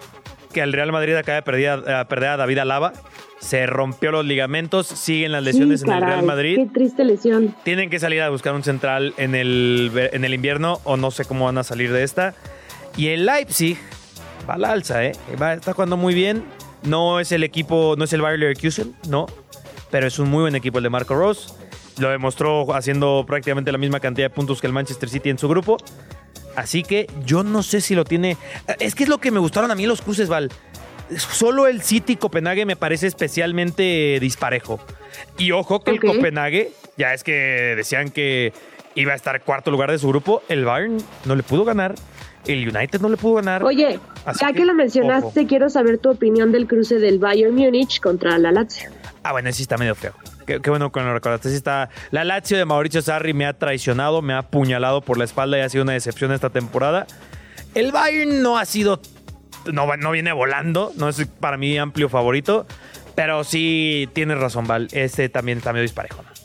que 0.56 0.62
el 0.62 0.72
Real 0.74 0.92
Madrid 0.92 1.14
acaba 1.16 1.36
de 1.36 1.42
perder, 1.44 1.70
a- 1.90 2.00
a 2.00 2.08
perder 2.08 2.30
a 2.30 2.38
David 2.38 2.58
Alaba, 2.60 2.94
se 3.40 3.68
rompió 3.68 4.12
los 4.12 4.26
ligamentos, 4.26 4.88
siguen 4.88 5.34
las 5.34 5.44
lesiones 5.44 5.82
Sí, 5.82 5.88
en 5.88 5.94
el 5.94 6.02
Real 6.02 6.24
Madrid. 6.24 6.56
Qué 6.58 6.66
triste 6.74 7.04
lesión. 7.04 7.54
Tienen 7.64 7.90
que 7.90 8.00
salir 8.00 8.22
a 8.22 8.30
buscar 8.30 8.54
un 8.56 8.64
central 8.64 9.14
en 9.18 9.36
el, 9.36 9.92
en 10.14 10.24
el 10.26 10.34
invierno 10.34 10.80
o 10.86 10.96
no 10.98 11.12
sé 11.12 11.26
cómo 11.26 11.46
van 11.46 11.58
a 11.58 11.64
salir 11.64 11.92
de 11.92 12.04
esta. 12.04 12.34
Y 12.98 13.10
el 13.10 13.26
Leipzig 13.26 13.78
va 14.50 14.54
a 14.54 14.58
la 14.58 14.72
alza, 14.72 15.04
¿eh? 15.04 15.12
Va, 15.40 15.54
está 15.54 15.74
jugando 15.74 15.98
muy 15.98 16.14
bien. 16.14 16.44
No 16.84 17.20
es 17.20 17.32
el 17.34 17.44
equipo, 17.44 17.96
no 17.98 18.06
es 18.06 18.14
el 18.14 18.22
Bayer 18.22 18.40
Leverkusen, 18.40 18.96
no. 19.10 19.26
Pero 19.92 20.08
es 20.08 20.18
un 20.20 20.30
muy 20.30 20.42
buen 20.42 20.56
equipo 20.56 20.78
el 20.80 20.84
de 20.86 20.90
Marco 20.90 21.16
Ross. 21.16 21.54
Lo 22.00 22.10
demostró 22.10 22.74
haciendo 22.74 23.26
prácticamente 23.28 23.72
la 23.72 23.78
misma 23.78 24.00
cantidad 24.00 24.28
de 24.30 24.34
puntos 24.34 24.62
que 24.62 24.68
el 24.68 24.74
Manchester 24.74 25.10
City 25.10 25.30
en 25.30 25.38
su 25.38 25.48
grupo. 25.50 25.78
Así 26.56 26.84
que 26.84 27.08
yo 27.26 27.44
no 27.44 27.64
sé 27.64 27.82
si 27.82 27.96
lo 27.96 28.06
tiene. 28.06 28.38
Es 28.80 28.96
que 28.96 29.04
es 29.04 29.10
lo 29.10 29.18
que 29.18 29.32
me 29.32 29.40
gustaron 29.40 29.72
a 29.72 29.76
mí 29.76 29.86
los 29.86 30.02
cruces, 30.02 30.30
Val. 30.30 30.52
Solo 31.18 31.68
el 31.68 31.82
City 31.82 32.16
Copenhague 32.16 32.66
me 32.66 32.76
parece 32.76 33.08
especialmente 33.08 34.18
disparejo. 34.20 34.80
Y 35.38 35.52
ojo 35.52 35.84
que 35.84 35.92
el 35.92 36.00
Copenhague, 36.00 36.72
ya 36.98 37.14
es 37.14 37.24
que 37.24 37.74
decían 37.76 38.10
que 38.10 38.54
iba 38.96 39.14
a 39.14 39.16
estar 39.16 39.42
cuarto 39.42 39.72
lugar 39.72 39.92
de 39.92 40.00
su 40.00 40.08
grupo, 40.08 40.42
el 40.50 40.66
Bayern 40.66 40.98
no 41.26 41.36
le 41.36 41.44
pudo 41.44 41.66
ganar, 41.66 41.96
el 42.48 42.68
United 42.68 43.02
no 43.02 43.10
le 43.10 43.18
pudo 43.18 43.36
ganar. 43.36 43.64
Oye, 43.64 44.00
Así 44.26 44.40
ya 44.42 44.48
que, 44.48 44.54
que, 44.60 44.66
lo 44.66 44.74
mencionaste, 44.74 45.40
ojo. 45.42 45.48
quiero 45.48 45.70
saber 45.70 45.98
tu 45.98 46.10
opinión 46.12 46.52
del 46.52 46.68
cruce 46.68 47.00
del 47.00 47.20
Bayern 47.20 47.54
Múnich 47.56 48.00
contra 48.00 48.38
la 48.38 48.52
Lazio. 48.52 48.90
Ah, 49.24 49.32
bueno, 49.32 49.52
sí 49.52 49.64
está 49.64 49.78
medio 49.78 49.96
feo. 49.96 50.14
Qué, 50.46 50.62
qué 50.62 50.70
bueno 50.70 50.92
que 50.92 51.00
lo 51.00 51.14
recordaste. 51.14 51.50
Sí 51.50 51.56
está. 51.56 51.90
La 52.12 52.24
Lazio 52.24 52.58
de 52.58 52.66
Mauricio 52.66 53.02
Sarri 53.02 53.34
me 53.34 53.46
ha 53.46 53.54
traicionado, 53.54 54.22
me 54.22 54.34
ha 54.34 54.40
apuñalado 54.40 55.02
por 55.02 55.18
la 55.18 55.24
espalda 55.24 55.58
y 55.58 55.62
ha 55.62 55.70
sido 55.70 55.84
una 55.84 55.94
decepción 55.94 56.32
esta 56.32 56.50
temporada. 56.50 57.08
El 57.74 57.92
Bayern 57.92 58.42
no 58.42 58.58
ha 58.58 58.66
sido, 58.66 59.02
no, 59.72 59.98
no 59.98 60.12
viene 60.12 60.32
volando, 60.32 60.94
no 60.96 61.10
es 61.10 61.26
para 61.40 61.58
mí 61.58 61.78
amplio 61.78 62.08
favorito, 62.08 62.66
pero 63.16 63.44
sí 63.44 64.08
tienes 64.14 64.38
razón, 64.38 64.68
Val, 64.68 64.88
este 64.92 65.28
también 65.30 65.58
está 65.58 65.74
medio 65.74 65.84
disparejo. 65.84 66.22
¿no? 66.24 66.45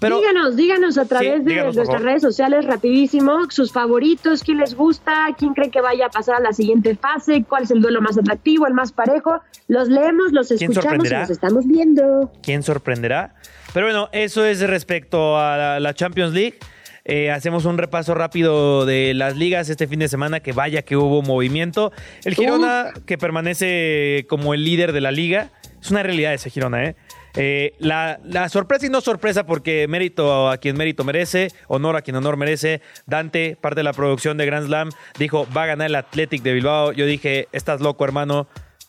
Pero 0.00 0.18
díganos, 0.18 0.56
díganos 0.56 0.98
a 0.98 1.04
través 1.04 1.44
de 1.44 1.50
díganos, 1.50 1.76
nuestras 1.76 2.02
redes 2.02 2.22
sociales 2.22 2.64
rapidísimo 2.64 3.50
sus 3.50 3.70
favoritos, 3.70 4.42
quién 4.42 4.58
les 4.58 4.74
gusta, 4.74 5.28
quién 5.38 5.52
cree 5.54 5.70
que 5.70 5.80
vaya 5.80 6.06
a 6.06 6.08
pasar 6.08 6.36
a 6.36 6.40
la 6.40 6.52
siguiente 6.52 6.96
fase, 6.96 7.44
cuál 7.48 7.64
es 7.64 7.70
el 7.70 7.80
duelo 7.82 8.00
más 8.00 8.16
atractivo, 8.16 8.66
el 8.66 8.74
más 8.74 8.92
parejo. 8.92 9.40
Los 9.68 9.88
leemos, 9.88 10.32
los 10.32 10.48
¿Quién 10.48 10.72
escuchamos 10.72 11.06
y 11.06 11.14
los 11.14 11.30
estamos 11.30 11.66
viendo. 11.66 12.32
quién 12.42 12.62
sorprenderá. 12.62 13.34
Pero 13.72 13.86
bueno, 13.86 14.08
eso 14.12 14.44
es 14.44 14.60
respecto 14.60 15.38
a 15.38 15.56
la, 15.56 15.80
la 15.80 15.94
Champions 15.94 16.32
League. 16.32 16.58
Eh, 17.04 17.30
hacemos 17.30 17.64
un 17.64 17.78
repaso 17.78 18.14
rápido 18.14 18.84
de 18.86 19.14
las 19.14 19.36
ligas 19.36 19.68
este 19.68 19.86
fin 19.86 19.98
de 20.00 20.08
semana, 20.08 20.40
que 20.40 20.52
vaya 20.52 20.82
que 20.82 20.96
hubo 20.96 21.22
movimiento. 21.22 21.92
El 22.24 22.34
Girona, 22.34 22.92
que 23.06 23.18
permanece 23.18 24.26
como 24.28 24.54
el 24.54 24.64
líder 24.64 24.92
de 24.92 25.00
la 25.00 25.10
liga, 25.10 25.50
es 25.80 25.90
una 25.90 26.02
realidad 26.02 26.34
ese 26.34 26.50
Girona, 26.50 26.84
¿eh? 26.84 26.96
Eh, 27.36 27.74
la, 27.78 28.20
la 28.24 28.48
sorpresa 28.48 28.86
y 28.86 28.88
no 28.88 29.00
sorpresa, 29.00 29.46
porque 29.46 29.86
mérito 29.88 30.48
a 30.48 30.58
quien 30.58 30.76
mérito 30.76 31.04
merece, 31.04 31.48
honor 31.68 31.96
a 31.96 32.02
quien 32.02 32.16
honor 32.16 32.36
merece. 32.36 32.80
Dante, 33.06 33.56
parte 33.60 33.80
de 33.80 33.84
la 33.84 33.92
producción 33.92 34.36
de 34.36 34.46
Grand 34.46 34.66
Slam, 34.66 34.90
dijo, 35.18 35.46
va 35.56 35.64
a 35.64 35.66
ganar 35.66 35.88
el 35.88 35.94
Athletic 35.94 36.42
de 36.42 36.52
Bilbao. 36.54 36.92
Yo 36.92 37.06
dije, 37.06 37.48
estás 37.52 37.80
loco, 37.80 38.04
hermano. 38.04 38.46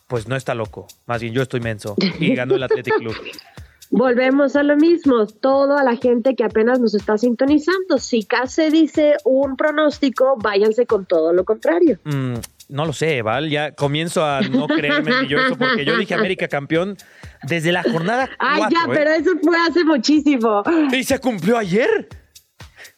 Pues 0.08 0.28
no 0.28 0.36
está 0.36 0.54
loco, 0.56 0.88
más 1.06 1.22
bien 1.22 1.34
yo 1.34 1.42
estoy 1.42 1.62
menso. 1.62 1.96
Y 2.20 2.36
ganó 2.36 2.56
el 2.56 2.64
Athletic 2.64 2.96
Club. 2.98 3.16
Volvemos 3.92 4.56
a 4.56 4.64
lo 4.64 4.78
mismo, 4.78 5.26
todo 5.28 5.78
a 5.78 5.84
la 5.84 5.98
gente 5.98 6.34
que 6.34 6.46
apenas 6.46 6.80
nos 6.80 6.96
está 6.96 7.18
sintonizando. 7.18 7.98
Si 7.98 8.24
Case 8.24 8.72
dice 8.72 9.18
un 9.26 9.58
pronóstico, 9.58 10.38
váyanse 10.38 10.86
con 10.86 11.06
todo 11.06 11.34
lo 11.34 11.44
contrario. 11.44 12.00
Mm, 12.06 12.36
no 12.72 12.86
lo 12.86 12.94
sé, 12.94 13.22
Val. 13.22 13.50
Ya 13.50 13.74
comienzo 13.74 14.26
a 14.26 14.42
no 14.42 14.68
creerme 14.68 15.12
ni 15.22 15.28
yo 15.28 15.40
eso 15.40 15.58
porque 15.58 15.86
yo 15.86 15.98
dije 15.98 16.14
América 16.16 16.48
campeón 16.48 16.98
desde 17.44 17.72
la 17.72 17.84
jornada 17.84 18.30
Ay, 18.40 18.60
4, 18.60 18.70
ya, 18.80 18.86
¿eh? 18.86 18.96
pero 18.96 19.12
eso 19.12 19.32
fue 19.44 19.56
hace 19.58 19.84
muchísimo. 19.84 20.64
¿Y 20.92 21.04
se 21.04 21.20
cumplió 21.20 21.58
ayer? 21.58 22.08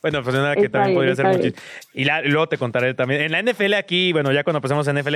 Bueno, 0.01 0.21
pues 0.21 0.35
nada 0.35 0.55
que 0.55 0.65
Está 0.65 0.79
también 0.79 0.99
bien, 0.99 1.13
podría 1.13 1.15
ser 1.15 1.25
muchísimo. 1.27 1.55
Y, 1.93 2.03
la- 2.05 2.21
luego 2.21 2.47
te 2.47 2.57
contaré 2.57 2.93
también. 2.93 3.21
En 3.21 3.31
la 3.31 3.41
NFL 3.41 3.73
aquí, 3.73 4.11
bueno, 4.13 4.31
ya 4.31 4.43
cuando 4.43 4.61
pasemos 4.61 4.87
a 4.87 4.93
NFL, 4.93 5.15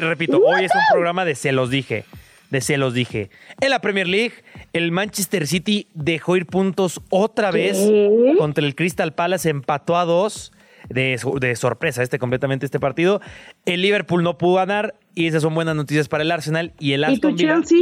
repito, 0.00 0.38
hoy 0.40 0.64
es 0.64 0.72
un 0.74 0.82
programa 0.92 1.24
de 1.24 1.34
se 1.34 1.52
los 1.52 1.70
dije. 1.70 2.04
De 2.50 2.60
se 2.60 2.76
los 2.76 2.94
dije. 2.94 3.30
En 3.60 3.70
la 3.70 3.80
Premier 3.80 4.06
League, 4.06 4.34
el 4.72 4.92
Manchester 4.92 5.46
City 5.48 5.88
dejó 5.94 6.36
ir 6.36 6.46
puntos 6.46 7.00
otra 7.10 7.50
vez 7.50 7.76
¿Qué? 7.78 8.34
contra 8.38 8.64
el 8.64 8.74
Crystal 8.76 9.12
Palace, 9.14 9.48
empató 9.48 9.96
a 9.96 10.04
dos. 10.04 10.52
De, 10.88 11.20
de 11.40 11.56
sorpresa 11.56 12.02
este 12.02 12.18
completamente 12.18 12.66
este 12.66 12.80
partido. 12.80 13.20
El 13.64 13.82
Liverpool 13.82 14.22
no 14.22 14.38
pudo 14.38 14.56
ganar 14.56 14.94
y 15.14 15.26
esas 15.26 15.42
son 15.42 15.54
buenas 15.54 15.74
noticias 15.74 16.08
para 16.08 16.22
el 16.22 16.30
Arsenal 16.30 16.72
y 16.78 16.92
el 16.92 17.02
¿Y 17.08 17.18
tu 17.18 17.28
Aston. 17.28 17.36
Chelsea? 17.36 17.78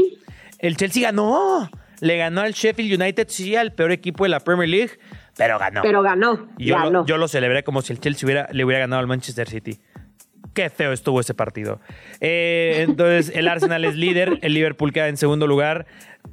El 0.59 0.77
Chelsea 0.77 1.03
ganó. 1.03 1.71
Le 2.01 2.17
ganó 2.17 2.41
al 2.41 2.53
Sheffield 2.53 3.01
United, 3.01 3.27
sí, 3.29 3.57
al 3.57 3.73
peor 3.73 3.93
equipo 3.93 4.25
de 4.25 4.31
la 4.31 4.41
Premier 4.41 4.69
League, 4.69 4.91
pero 5.37 5.59
ganó. 5.59 5.81
Pero 5.83 6.03
ganó, 6.03 6.49
yo, 6.59 6.77
ganó. 6.77 6.91
Lo, 6.91 7.07
yo 7.07 7.17
lo 7.19 7.29
celebré 7.29 7.63
como 7.63 7.83
si 7.83 7.93
el 7.93 8.01
Chelsea 8.01 8.27
hubiera, 8.27 8.49
le 8.53 8.65
hubiera 8.65 8.81
ganado 8.81 9.01
al 9.01 9.07
Manchester 9.07 9.49
City. 9.49 9.79
Qué 10.53 10.71
feo 10.71 10.93
estuvo 10.93 11.21
ese 11.21 11.35
partido. 11.35 11.81
Eh, 12.21 12.85
entonces, 12.87 13.33
el 13.35 13.49
Arsenal 13.49 13.85
es 13.85 13.97
líder, 13.97 14.39
el 14.43 14.55
Liverpool 14.55 14.93
queda 14.93 15.09
en 15.09 15.17
segundo 15.17 15.47
lugar, 15.47 15.87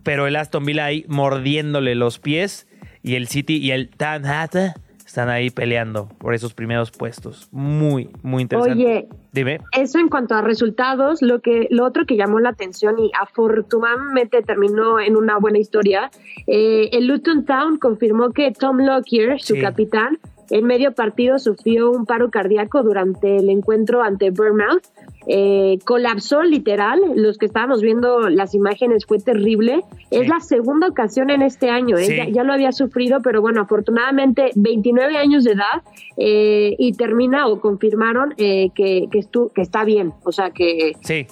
pero 0.04 0.28
el 0.28 0.36
Aston 0.36 0.66
Villa 0.66 0.86
ahí 0.86 1.06
mordiéndole 1.08 1.96
los 1.96 2.20
pies 2.20 2.68
y 3.02 3.16
el 3.16 3.28
City 3.28 3.58
y 3.58 3.72
el 3.72 3.90
Tan 3.90 4.26
Hata 4.26 4.76
están 5.12 5.30
ahí 5.30 5.50
peleando 5.50 6.08
por 6.20 6.34
esos 6.34 6.54
primeros 6.54 6.90
puestos. 6.92 7.50
Muy, 7.52 8.10
muy 8.24 8.44
interesante. 8.44 8.84
Oye, 8.84 9.08
Dime. 9.34 9.60
Eso 9.72 9.98
en 9.98 10.10
cuanto 10.10 10.36
a 10.36 10.42
resultados, 10.42 11.22
lo 11.22 11.40
que 11.42 11.68
lo 11.70 11.86
otro 11.86 12.06
que 12.06 12.18
llamó 12.18 12.40
la 12.42 12.50
atención 12.50 13.00
y 13.00 13.12
afortunadamente 13.18 14.42
terminó 14.42 15.00
en 15.00 15.16
una 15.16 15.38
buena 15.38 15.58
historia, 15.60 16.12
eh, 16.48 16.90
el 16.92 17.08
Luton 17.08 17.46
Town 17.46 17.78
confirmó 17.78 18.32
que 18.32 18.52
Tom 18.52 18.80
Lockyer, 18.80 19.40
su 19.42 19.56
Sí. 19.56 19.62
capitán, 19.62 20.18
en 20.52 20.66
medio 20.66 20.92
partido 20.94 21.40
sufrió 21.40 21.90
un 21.92 22.06
paro 22.06 22.30
cardíaco 22.30 22.84
durante 22.84 23.38
el 23.38 23.50
encuentro 23.50 24.04
ante 24.04 24.30
Bournemouth. 24.32 24.84
Eh, 25.28 25.78
colapsó 25.86 26.42
literal, 26.44 27.00
los 27.16 27.38
que 27.38 27.46
estábamos 27.46 27.82
viendo 27.82 28.30
las 28.30 28.54
imágenes 28.56 29.06
fue 29.06 29.20
terrible. 29.20 29.82
Es 30.10 30.28
la 30.28 30.40
segunda 30.40 30.88
ocasión 30.88 31.30
en 31.30 31.42
este 31.44 31.70
año, 31.70 31.98
¿eh? 31.98 32.06
Sí. 32.06 32.16
ya, 32.18 32.28
ya 32.30 32.44
lo 32.44 32.54
había 32.54 32.72
sufrido, 32.72 33.20
pero 33.24 33.40
bueno, 33.42 33.62
afortunadamente 33.62 34.50
29 34.56 35.18
años 35.18 35.44
de 35.44 35.52
edad 35.54 35.84
eh, 36.18 36.76
y 36.78 36.94
termina 36.94 37.48
o 37.48 37.60
confirmaron 37.62 38.34
eh, 38.38 38.70
que, 38.76 39.08
que, 39.12 39.20
estu- 39.20 39.52
que 39.54 39.62
está 39.62 39.84
bien, 39.86 40.12
o 40.24 40.32
sea 40.32 40.50
que, 40.52 40.94
Sí. 41.02 41.28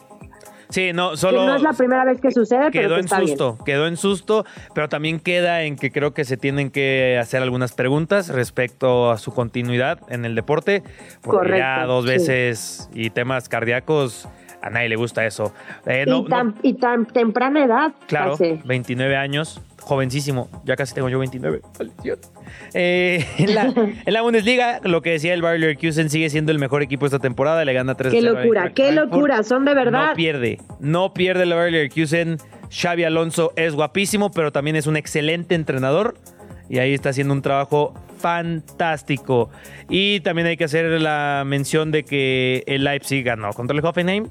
Sí, 0.70 0.94
no, 0.94 1.12
que 1.12 1.18
solo. 1.18 1.46
no 1.48 1.56
es 1.56 1.64
la 1.64 1.74
primera 1.74 2.06
vez 2.06 2.22
que 2.22 2.30
sucede, 2.32 2.70
pero 2.72 2.72
Quedó 2.72 2.94
que 2.96 3.00
en 3.00 3.06
está 3.06 3.20
susto, 3.22 3.58
quedó 3.66 3.88
en 3.88 3.98
susto, 3.98 4.46
pero 4.76 4.88
también 4.88 5.20
queda 5.20 5.64
en 5.64 5.76
que 5.76 5.92
creo 5.92 6.14
que 6.14 6.26
se 6.26 6.38
tienen 6.38 6.70
que 6.70 7.18
hacer 7.20 7.42
algunas 7.42 7.74
preguntas 7.74 8.30
respecto 8.30 9.10
a 9.10 9.18
su 9.18 9.34
continuidad 9.34 10.00
en 10.10 10.26
el 10.26 10.36
deporte, 10.36 10.84
porque 11.22 11.58
ya 11.58 11.76
Correcto, 11.78 11.88
dos 11.88 12.04
sí. 12.06 12.10
veces 12.12 12.90
y 12.94 13.10
temas 13.10 13.50
cardíacos, 13.50 14.28
a 14.62 14.70
nadie 14.70 14.90
le 14.90 14.96
gusta 14.96 15.26
eso. 15.26 15.54
Eh, 15.86 16.06
no, 16.08 16.20
y, 16.20 16.22
no, 16.24 16.28
tan, 16.28 16.56
y 16.64 16.74
tan 16.74 17.06
temprana 17.06 17.64
edad. 17.64 17.94
claro, 18.08 18.32
casi. 18.32 18.60
29 18.66 19.16
años, 19.16 19.62
jovencísimo, 19.82 20.50
ya 20.66 20.76
casi 20.76 20.94
tengo 20.94 21.10
yo 21.10 21.20
29. 21.20 21.62
maldición. 21.78 22.20
Eh, 22.74 23.26
en, 23.38 23.56
la, 23.56 23.64
en 24.06 24.14
la 24.14 24.22
Bundesliga, 24.22 24.80
lo 24.84 25.02
que 25.02 25.12
decía 25.12 25.34
el 25.34 25.42
Bayer 25.42 25.60
Leverkusen 25.60 26.10
sigue 26.10 26.30
siendo 26.30 26.52
el 26.52 26.60
mejor 26.60 26.82
equipo 26.82 27.06
esta 27.06 27.20
temporada, 27.20 27.64
le 27.66 27.74
gana 27.74 27.96
3 27.96 28.12
Qué 28.12 28.22
locura, 28.22 28.74
qué 28.74 28.92
locura, 28.92 29.44
son 29.44 29.66
de 29.66 29.74
verdad. 29.74 30.10
no 30.10 30.16
pierde, 30.16 30.60
no 30.80 31.14
pierde 31.14 31.44
el 31.44 31.54
Bayer 31.54 31.72
Leverkusen. 31.72 32.38
Xavi 32.72 33.04
Alonso 33.04 33.52
es 33.56 33.74
guapísimo, 33.74 34.30
pero 34.30 34.52
también 34.52 34.76
es 34.76 34.86
un 34.86 34.96
excelente 34.96 35.56
entrenador. 35.56 36.16
Y 36.70 36.80
ahí 36.80 36.94
está 36.94 37.10
haciendo 37.10 37.34
un 37.34 37.42
trabajo 37.42 37.94
fantástico. 38.20 39.50
Y 39.90 40.20
también 40.22 40.48
hay 40.48 40.58
que 40.58 40.66
hacer 40.66 40.86
la 41.02 41.44
mención 41.46 41.92
de 41.92 42.04
que 42.04 42.64
el 42.68 42.84
Leipzig 42.84 43.24
ganó 43.24 43.52
contra 43.54 43.78
el 43.78 43.84
Hoffenheim. 43.84 44.28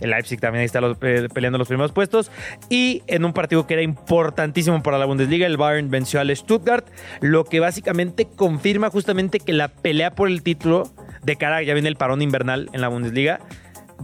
El 0.00 0.10
Leipzig 0.10 0.40
también 0.40 0.64
está 0.64 0.80
eh, 1.02 1.28
peleando 1.32 1.58
los 1.58 1.68
primeros 1.68 1.92
puestos. 1.92 2.30
Y 2.68 3.02
en 3.06 3.24
un 3.24 3.32
partido 3.32 3.66
que 3.66 3.74
era 3.74 3.82
importantísimo 3.82 4.82
para 4.82 4.98
la 4.98 5.04
Bundesliga, 5.04 5.46
el 5.46 5.56
Bayern 5.56 5.90
venció 5.90 6.20
al 6.20 6.34
Stuttgart, 6.34 6.86
lo 7.20 7.44
que 7.44 7.60
básicamente 7.60 8.26
confirma 8.26 8.90
justamente 8.90 9.38
que 9.38 9.52
la 9.52 9.68
pelea 9.68 10.10
por 10.14 10.28
el 10.28 10.42
título 10.42 10.90
de 11.22 11.36
cara, 11.36 11.62
ya 11.62 11.74
viene 11.74 11.88
el 11.88 11.96
parón 11.96 12.20
invernal 12.20 12.68
en 12.72 12.80
la 12.80 12.88
Bundesliga, 12.88 13.40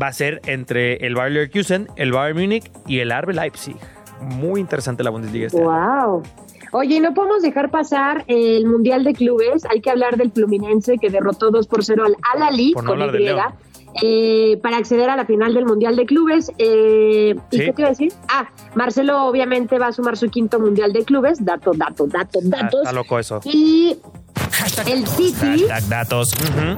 va 0.00 0.06
a 0.06 0.12
ser 0.12 0.40
entre 0.46 1.04
el 1.06 1.16
Bayer 1.16 1.32
Leverkusen, 1.32 1.88
el 1.96 2.12
Bayern 2.12 2.38
Múnich 2.38 2.70
y 2.86 3.00
el 3.00 3.10
RB 3.10 3.32
Leipzig. 3.32 3.76
Muy 4.20 4.60
interesante 4.60 5.02
la 5.02 5.10
Bundesliga 5.10 5.46
este 5.46 5.58
año. 5.58 6.22
Oye, 6.72 6.96
y 6.96 7.00
no 7.00 7.14
podemos 7.14 7.42
dejar 7.42 7.70
pasar 7.70 8.24
el 8.28 8.66
Mundial 8.66 9.04
de 9.04 9.14
Clubes. 9.14 9.64
Hay 9.70 9.80
que 9.80 9.90
hablar 9.90 10.16
del 10.16 10.30
Fluminense 10.32 10.98
que 10.98 11.10
derrotó 11.10 11.50
2 11.50 11.66
por 11.66 11.84
0 11.84 12.04
al 12.04 12.16
Al-Ali 12.34 12.72
no 12.76 12.84
con 12.84 13.00
Y 13.16 13.28
eh, 14.02 14.58
para 14.62 14.76
acceder 14.76 15.08
a 15.08 15.16
la 15.16 15.24
final 15.24 15.54
del 15.54 15.64
Mundial 15.64 15.96
de 15.96 16.04
Clubes. 16.04 16.52
Eh, 16.58 17.34
¿Y 17.50 17.56
Sí. 17.56 17.64
qué 17.64 17.72
te 17.72 17.82
iba 17.82 17.88
a 17.88 17.90
decir? 17.92 18.12
Ah, 18.28 18.48
Marcelo 18.74 19.24
obviamente 19.24 19.78
va 19.78 19.86
a 19.88 19.92
sumar 19.92 20.16
su 20.18 20.28
quinto 20.28 20.60
Mundial 20.60 20.92
de 20.92 21.04
Clubes. 21.04 21.42
Dato, 21.44 21.72
dato, 21.74 22.06
dato, 22.06 22.38
Ah, 22.42 22.48
datos. 22.62 22.80
Está 22.82 22.92
loco 22.92 23.18
eso. 23.18 23.40
Y 23.44 23.96
el 24.86 25.06
City, 25.06 25.64
Hashtag 25.68 25.88
datos. 25.88 26.32
Ujú. 26.34 26.76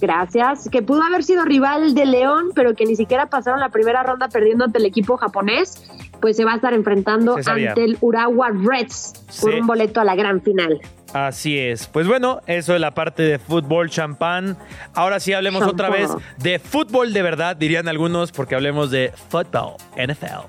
gracias, 0.00 0.68
que 0.70 0.82
pudo 0.82 1.02
haber 1.02 1.24
sido 1.24 1.44
rival 1.44 1.94
de 1.94 2.04
León, 2.04 2.50
pero 2.54 2.74
que 2.74 2.84
ni 2.84 2.94
siquiera 2.94 3.30
pasaron 3.30 3.58
la 3.60 3.70
primera 3.70 4.02
ronda 4.02 4.28
perdiendo 4.28 4.64
ante 4.64 4.78
el 4.78 4.84
equipo 4.84 5.16
japonés, 5.16 5.82
pues 6.20 6.36
se 6.36 6.44
va 6.44 6.52
a 6.52 6.56
estar 6.56 6.72
enfrentando 6.74 7.36
ante 7.36 7.84
el 7.84 7.98
Urawa 8.00 8.50
Reds 8.50 9.12
por 9.40 9.52
Sí. 9.52 9.58
un 9.60 9.66
boleto 9.66 10.00
a 10.00 10.04
la 10.04 10.14
gran 10.14 10.40
final. 10.42 10.80
Así 11.12 11.58
es. 11.58 11.86
Pues 11.86 12.08
bueno, 12.08 12.40
eso 12.46 12.74
es 12.74 12.80
la 12.80 12.92
parte 12.94 13.22
de 13.22 13.38
fútbol 13.38 13.88
champán. 13.88 14.56
Ahora 14.94 15.20
sí 15.20 15.32
hablemos 15.32 15.62
otra 15.62 15.88
vez 15.90 16.10
de 16.38 16.58
fútbol 16.58 17.12
de 17.12 17.22
verdad, 17.22 17.54
dirían 17.56 17.86
algunos, 17.88 18.32
porque 18.32 18.54
hablemos 18.56 18.90
de 18.90 19.12
fútbol, 19.28 19.76
NFL. 19.96 20.48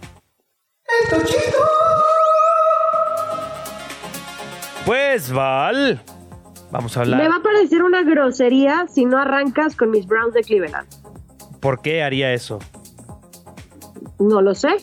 Pues 4.86 5.32
Val, 5.32 6.02
vamos 6.72 6.96
a 6.98 7.02
hablar. 7.02 7.22
Me 7.22 7.28
va 7.30 7.38
a 7.38 7.44
parecer 7.44 7.84
una 7.84 8.04
grosería 8.04 8.86
si 8.88 9.06
no 9.06 9.18
arrancas 9.20 9.76
con 9.76 9.90
mis 9.90 10.06
Browns 10.06 10.34
de 10.34 10.42
Cleveland. 10.44 10.88
¿Por 11.60 11.82
qué 11.82 12.04
haría 12.04 12.34
eso? 12.34 12.60
No 14.20 14.42
lo 14.42 14.54
sé. 14.54 14.76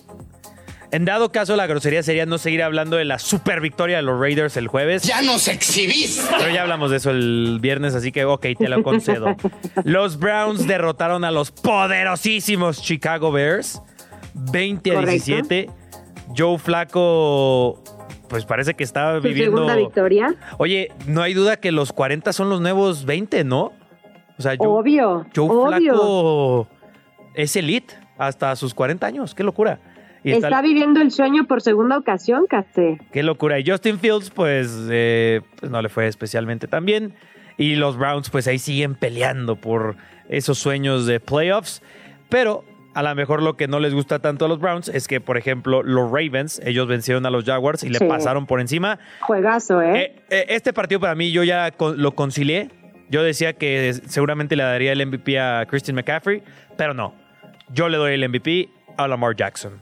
En 0.93 1.05
dado 1.07 1.33
caso, 1.33 1.57
la 1.57 1.67
grosería 1.67 2.03
sería 2.03 2.27
no 2.27 2.37
seguir 2.39 2.63
hablando 2.63 2.97
de 2.99 3.05
la 3.07 3.19
super 3.19 3.61
victoria 3.63 3.97
de 3.97 4.03
los 4.03 4.21
Raiders 4.21 4.57
el 4.59 4.69
jueves. 4.69 5.03
¡Ya 5.05 5.23
nos 5.23 5.49
exhibís! 5.49 6.23
Pero 6.39 6.53
ya 6.53 6.63
hablamos 6.63 6.91
de 6.91 6.99
eso 6.99 7.11
el 7.11 7.59
viernes, 7.63 7.95
así 7.95 8.13
que 8.13 8.27
ok, 8.27 8.47
te 8.59 8.69
lo 8.69 8.83
concedo. 8.83 9.35
Los 9.85 10.19
Browns 10.19 10.67
derrotaron 10.67 11.25
a 11.25 11.31
los 11.31 11.51
poderosísimos 11.51 12.83
Chicago 12.83 13.33
Bears 13.33 13.81
20 14.35 14.91
a 14.91 14.95
Correcto. 14.97 15.11
17. 15.13 15.71
Joe 16.37 16.59
Flaco, 16.59 17.83
pues 18.29 18.45
parece 18.45 18.75
que 18.75 18.85
está 18.85 19.17
Su 19.17 19.23
viviendo. 19.23 19.57
segunda 19.57 19.77
victoria. 19.77 20.35
Oye, 20.59 20.91
no 21.07 21.23
hay 21.23 21.33
duda 21.35 21.57
que 21.57 21.73
los 21.73 21.93
40 21.93 22.33
son 22.35 22.49
los 22.51 22.61
nuevos 22.61 23.05
20, 23.07 23.45
¿no? 23.45 23.73
O 24.39 24.43
sea, 24.43 24.57
Joe, 24.59 24.69
Obvio, 24.69 25.27
Joe 25.35 25.49
obvio. 25.49 25.69
Flaco 25.95 26.69
es 27.35 27.57
elite 27.57 27.95
hasta 28.19 28.55
sus 28.57 28.75
40 28.75 29.07
años. 29.07 29.35
Qué 29.35 29.43
locura. 29.43 29.81
Y 30.25 30.33
Está, 30.33 30.49
está- 30.49 30.63
viviendo 30.63 31.01
el 31.01 31.11
sueño 31.11 31.47
por 31.47 31.63
segunda 31.63 31.99
ocasión, 31.99 32.47
Cate. 32.49 32.99
Qué 33.13 33.23
locura. 33.23 33.59
Y 33.59 33.69
Justin 33.69 33.99
Fields, 33.99 34.31
pues, 34.31 34.71
eh, 34.91 35.41
pues 35.59 35.71
no 35.71 35.83
le 35.83 35.89
fue 35.89 36.07
especialmente 36.07 36.69
tan 36.69 36.85
bien. 36.85 37.15
Y 37.59 37.75
los 37.77 37.97
Browns, 37.97 38.31
pues 38.31 38.47
ahí 38.47 38.59
siguen 38.59 38.95
peleando 38.95 39.57
por 39.57 39.97
esos 40.29 40.59
sueños 40.59 41.07
de 41.07 41.19
playoffs. 41.21 41.83
Pero 42.29 42.65
a 42.95 43.03
lo 43.03 43.15
mejor 43.15 43.43
lo 43.43 43.57
que 43.57 43.67
no 43.69 43.81
les 43.81 43.95
gusta 43.95 44.21
tanto 44.21 44.45
a 44.45 44.49
los 44.49 44.61
Browns 44.61 44.89
es 44.89 45.09
que, 45.09 45.21
por 45.21 45.37
ejemplo, 45.37 45.83
los 45.83 46.11
Ravens, 46.11 46.61
ellos 46.65 46.87
vencieron 46.87 47.27
a 47.27 47.31
los 47.31 47.45
Jaguars 47.45 47.83
y 47.85 47.89
le 47.89 47.99
Sí. 47.99 48.05
pasaron 48.07 48.47
por 48.47 48.61
encima. 48.61 48.99
Juegazo, 49.21 49.83
¿eh? 49.83 50.03
Eh, 50.03 50.23
eh, 50.31 50.47
este 50.51 50.73
partido 50.73 51.01
para 51.01 51.15
mí 51.15 51.31
yo 51.33 51.43
ya 51.45 51.73
lo 51.97 52.13
concilié. 52.15 52.71
Yo 53.11 53.23
decía 53.23 53.53
que 53.55 53.93
seguramente 54.07 54.57
le 54.57 54.63
daría 54.63 54.93
el 54.93 55.01
MVP 55.07 55.39
a 55.39 55.67
Christian 55.67 55.97
McCaffrey, 55.97 56.43
pero 56.79 56.95
no. 56.95 57.15
Yo 57.71 57.89
le 57.89 57.97
doy 57.99 58.15
el 58.15 58.25
MVP 58.29 58.71
a 58.97 59.07
Lamar 59.09 59.37
Jackson. 59.37 59.73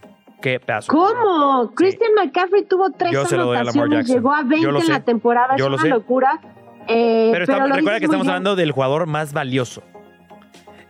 Qué 0.40 0.58
pedazo. 0.60 0.90
¿Cómo? 0.92 1.72
Christian 1.74 2.12
McCaffrey 2.14 2.64
tuvo 2.64 2.90
tres 2.90 3.12
Yo 3.12 3.22
a 3.22 3.24
anotaciones, 3.26 4.06
llegó 4.08 4.32
a 4.32 4.42
20 4.42 4.60
Yo 4.64 4.72
lo 4.72 4.80
en 4.80 4.88
la 4.88 5.00
temporada, 5.00 5.56
Yo 5.56 5.66
es 5.66 5.70
lo 5.70 5.76
una 5.76 5.82
sé. 5.82 5.88
locura. 5.90 6.40
Eh, 6.88 7.28
Pero, 7.32 7.44
estamos- 7.44 7.70
recuerda 7.70 7.98
que 7.98 8.06
estamos 8.06 8.24
bien. 8.26 8.30
hablando 8.36 8.56
del 8.56 8.72
jugador 8.72 9.06
más 9.06 9.32
valioso. 9.32 9.82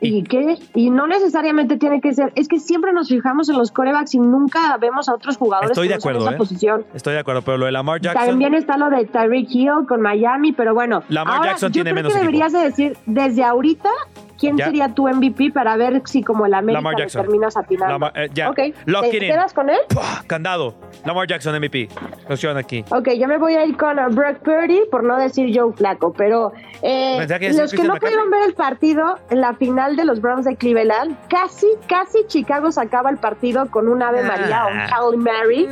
¿Y 0.03 0.23
qué? 0.23 0.57
Y 0.75 0.89
no 0.89 1.07
necesariamente 1.07 1.77
tiene 1.77 2.01
que 2.01 2.15
ser. 2.15 2.33
Es 2.35 2.49
que 2.49 2.59
siempre 2.59 2.95
nos 2.95 3.09
fijamos 3.09 3.51
en 3.51 3.59
los 3.59 3.71
corebacks 3.71 4.15
y 4.15 4.19
nunca 4.19 4.75
vemos 4.79 5.11
a 5.11 5.15
otros 5.15 5.37
jugadores 5.37 5.73
Estoy 5.73 5.89
de 5.89 5.95
acuerdo, 5.95 6.21
esa 6.21 6.33
¿eh? 6.33 6.39
posición. 6.39 6.87
Estoy 6.95 7.13
de 7.15 7.19
acuerdo, 7.21 7.43
pero 7.43 7.59
lo 7.59 7.67
de 7.67 7.73
Lamar 7.73 8.01
Jackson. 8.01 8.29
También 8.29 8.55
está 8.55 8.79
lo 8.79 8.89
de 8.89 9.05
Tyreek 9.05 9.49
Hill 9.51 9.71
con 9.87 10.01
Miami, 10.01 10.53
pero 10.53 10.73
bueno. 10.73 11.03
Lamar 11.11 11.37
ahora, 11.37 11.51
Jackson 11.51 11.69
yo 11.69 11.73
tiene 11.75 11.91
creo 11.91 11.97
menos 12.05 12.15
que 12.15 12.19
deberías 12.21 12.53
de 12.53 12.59
decir 12.61 12.97
desde 13.05 13.45
ahorita 13.45 13.91
quién 14.41 14.57
Ya. 14.57 14.65
sería 14.67 14.89
tu 14.95 15.07
MVP 15.07 15.53
para 15.53 15.77
ver 15.77 16.01
si 16.07 16.23
como 16.23 16.47
el 16.47 16.55
América 16.55 16.91
terminas 17.13 17.57
atinando. 17.57 17.99
Lamar- 17.99 18.13
eh, 18.17 18.31
ya. 18.33 18.49
Ok, 18.51 18.59
Lock 18.87 19.11
¿te 19.11 19.19
quedas 19.21 19.53
con 19.53 19.69
él? 19.69 19.79
Candado. 20.27 20.75
Lamar 21.05 21.27
Jackson 21.27 21.55
MVP. 21.55 21.89
Opción 22.29 22.57
aquí. 22.57 22.85
Ok, 22.91 23.11
yo 23.19 23.29
me 23.29 23.37
voy 23.37 23.55
a 23.55 23.65
ir 23.67 23.77
con 23.77 23.99
uh, 23.99 24.09
Brock 24.11 24.39
Purdy, 24.39 24.81
por 24.91 25.05
no 25.05 25.19
decir 25.19 25.51
Joe 25.55 25.73
Flaco, 25.75 26.13
pero 26.17 26.53
eh, 26.83 27.25
que 27.39 27.53
los 27.53 27.71
que 27.73 27.83
no 27.85 27.97
pudieron 27.97 28.31
ver 28.31 28.45
el 28.47 28.55
partido 28.55 29.19
en 29.29 29.43
la 29.43 29.55
final 29.55 29.97
de 29.97 30.07
los 30.07 30.21
Browns 30.21 30.47
de 30.47 30.57
Cleveland, 30.57 31.17
casi, 31.29 31.67
casi 31.87 32.25
Chicago 32.27 32.73
sacaba 32.73 33.11
el 33.11 33.19
partido 33.19 33.71
con 33.71 33.89
un 33.89 34.03
Ave 34.03 34.23
María 34.23 34.65
o 34.67 34.71
un 34.71 34.81
Hail 34.81 35.19
Mary, 35.19 35.69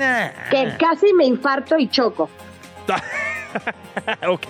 que 0.50 0.74
casi 0.78 1.12
me 1.14 1.24
infarto 1.24 1.78
y 1.78 1.88
choco. 1.88 2.28
ok. 4.28 4.46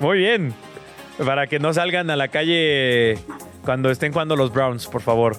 Muy 0.00 0.18
bien. 0.18 0.54
Para 1.24 1.46
que 1.46 1.58
no 1.58 1.72
salgan 1.72 2.10
a 2.10 2.16
la 2.16 2.28
calle 2.28 3.18
cuando 3.64 3.90
estén 3.90 4.12
jugando 4.12 4.36
los 4.36 4.52
Browns, 4.52 4.86
por 4.86 5.02
favor. 5.02 5.36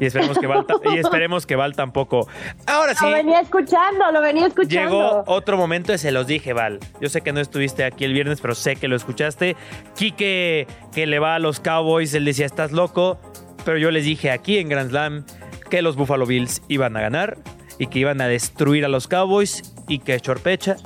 Y 0.00 0.06
esperemos 0.06 0.38
que 0.38 0.46
Val, 0.46 0.64
y 0.94 0.98
esperemos 0.98 1.44
que 1.44 1.56
Val 1.56 1.74
tampoco. 1.74 2.28
Ahora 2.66 2.94
sí. 2.94 3.04
Lo 3.04 3.12
venía 3.12 3.40
escuchando, 3.40 4.12
lo 4.12 4.20
venía 4.20 4.46
escuchando. 4.46 4.90
Llegó 4.90 5.24
otro 5.26 5.56
momento 5.56 5.92
y 5.92 5.98
se 5.98 6.12
los 6.12 6.26
dije, 6.26 6.52
Val. 6.52 6.78
Yo 7.00 7.08
sé 7.08 7.20
que 7.20 7.32
no 7.32 7.40
estuviste 7.40 7.84
aquí 7.84 8.04
el 8.04 8.12
viernes, 8.12 8.40
pero 8.40 8.54
sé 8.54 8.76
que 8.76 8.86
lo 8.86 8.94
escuchaste. 8.94 9.56
Quique, 9.96 10.68
que 10.92 11.06
le 11.06 11.18
va 11.18 11.34
a 11.34 11.38
los 11.40 11.58
Cowboys, 11.58 12.14
él 12.14 12.24
decía, 12.24 12.46
estás 12.46 12.70
loco. 12.70 13.18
Pero 13.64 13.78
yo 13.78 13.90
les 13.90 14.04
dije 14.04 14.30
aquí 14.30 14.58
en 14.58 14.68
Grand 14.68 14.90
Slam 14.90 15.24
que 15.68 15.82
los 15.82 15.96
Buffalo 15.96 16.26
Bills 16.26 16.62
iban 16.68 16.96
a 16.96 17.00
ganar 17.00 17.36
y 17.78 17.88
que 17.88 17.98
iban 17.98 18.20
a 18.20 18.28
destruir 18.28 18.84
a 18.84 18.88
los 18.88 19.08
Cowboys 19.08 19.74
y 19.88 19.98
que 19.98 20.18
Chorpecha 20.20 20.76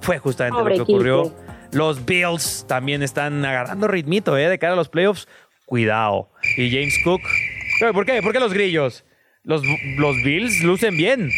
fue 0.00 0.18
justamente 0.18 0.58
Pobre 0.58 0.76
lo 0.76 0.84
que 0.84 0.92
ocurrió. 0.92 1.22
Quique. 1.24 1.47
Los 1.72 2.04
Bills 2.06 2.64
también 2.68 3.02
están 3.02 3.44
agarrando 3.44 3.88
ritmito, 3.88 4.36
¿eh? 4.38 4.48
De 4.48 4.58
cara 4.58 4.72
a 4.72 4.76
los 4.76 4.88
playoffs. 4.88 5.28
Cuidado. 5.66 6.30
Y 6.56 6.70
James 6.70 6.94
Cook. 7.04 7.20
¿Pero 7.80 7.92
¿Por 7.92 8.06
qué? 8.06 8.22
¿Por 8.22 8.32
qué 8.32 8.40
los 8.40 8.52
grillos? 8.54 9.04
Los, 9.44 9.62
los 9.98 10.16
Bills 10.24 10.62
lucen 10.62 10.96
bien. 10.96 11.30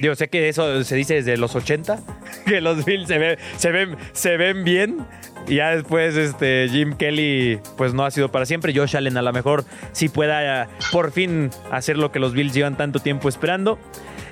Yo 0.00 0.14
sé 0.14 0.28
que 0.28 0.48
eso 0.48 0.82
se 0.82 0.96
dice 0.96 1.14
desde 1.14 1.36
los 1.36 1.54
80, 1.54 1.98
que 2.46 2.60
los 2.60 2.84
Bills 2.84 3.06
se, 3.06 3.18
ve- 3.18 3.38
se, 3.56 3.70
ven, 3.70 3.96
se 4.12 4.36
ven 4.36 4.64
bien. 4.64 5.06
Y 5.46 5.56
ya 5.56 5.70
después 5.74 6.16
este, 6.16 6.68
Jim 6.70 6.96
Kelly 6.96 7.60
pues 7.76 7.92
no 7.94 8.04
ha 8.04 8.10
sido 8.10 8.30
para 8.30 8.46
siempre. 8.46 8.72
Josh 8.74 8.96
Allen 8.96 9.16
a 9.16 9.22
lo 9.22 9.32
mejor 9.32 9.64
sí 9.92 10.08
pueda 10.08 10.64
eh, 10.64 10.66
por 10.92 11.12
fin 11.12 11.50
hacer 11.70 11.96
lo 11.96 12.12
que 12.12 12.18
los 12.18 12.32
Bills 12.34 12.54
llevan 12.54 12.76
tanto 12.76 12.98
tiempo 13.00 13.28
esperando. 13.28 13.78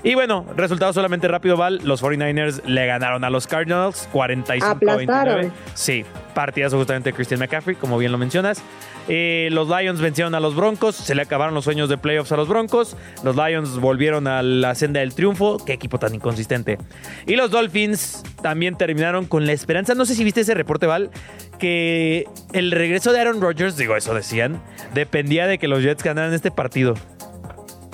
Y 0.03 0.15
bueno, 0.15 0.47
resultado 0.57 0.93
solamente 0.93 1.29
rápido, 1.29 1.57
Val. 1.57 1.81
Los 1.85 2.03
49ers 2.03 2.65
le 2.65 2.87
ganaron 2.87 3.25
a 3.25 3.31
los 3.31 3.47
Cardinals 3.47 4.09
45-29. 4.13 4.63
Aplastaron. 4.63 5.53
Sí, 5.75 6.05
partidazo 6.35 6.79
justamente 6.79 7.11
de 7.11 7.15
Christian 7.15 7.41
McCaffrey, 7.41 7.77
como 7.77 7.99
bien 7.99 8.13
lo 8.13 8.19
mencionas. 8.19 8.63
Eh, 9.09 9.49
los 9.53 9.69
Lions 9.69 10.01
vencieron 10.01 10.35
a 10.35 10.41
los 10.41 10.55
Broncos, 10.55 10.95
se 10.95 11.15
le 11.15 11.23
acabaron 11.23 11.55
los 11.55 11.65
sueños 11.65 11.89
de 11.89 11.97
playoffs 11.97 12.31
a 12.31 12.37
los 12.37 12.47
Broncos. 12.47 12.97
Los 13.25 13.37
Lions 13.37 13.81
volvieron 13.81 14.27
a 14.27 14.43
la 14.43 14.75
senda 14.75 15.01
del 15.01 15.15
triunfo. 15.15 15.57
Qué 15.65 15.73
equipo 15.73 15.99
tan 15.99 16.15
inconsistente. 16.15 16.79
Y 17.27 17.37
los 17.37 17.51
Dolphins 17.51 18.23
también 18.43 18.77
terminaron 18.77 19.25
con 19.27 19.47
la 19.47 19.53
esperanza. 19.53 19.95
No 19.95 20.05
sé 20.05 20.15
si 20.15 20.25
viste 20.25 20.43
ese 20.43 20.55
reporte, 20.55 20.87
Val, 20.87 21.11
que 21.59 22.27
el 22.53 22.71
regreso 22.71 23.13
de 23.13 23.21
Aaron 23.21 23.41
Rodgers, 23.41 23.77
digo, 23.77 23.97
eso 23.97 24.13
decían, 24.15 24.61
dependía 24.95 25.47
de 25.47 25.59
que 25.59 25.69
los 25.69 25.83
Jets 25.83 26.05
ganaran 26.05 26.35
este 26.35 26.51
partido. 26.51 26.95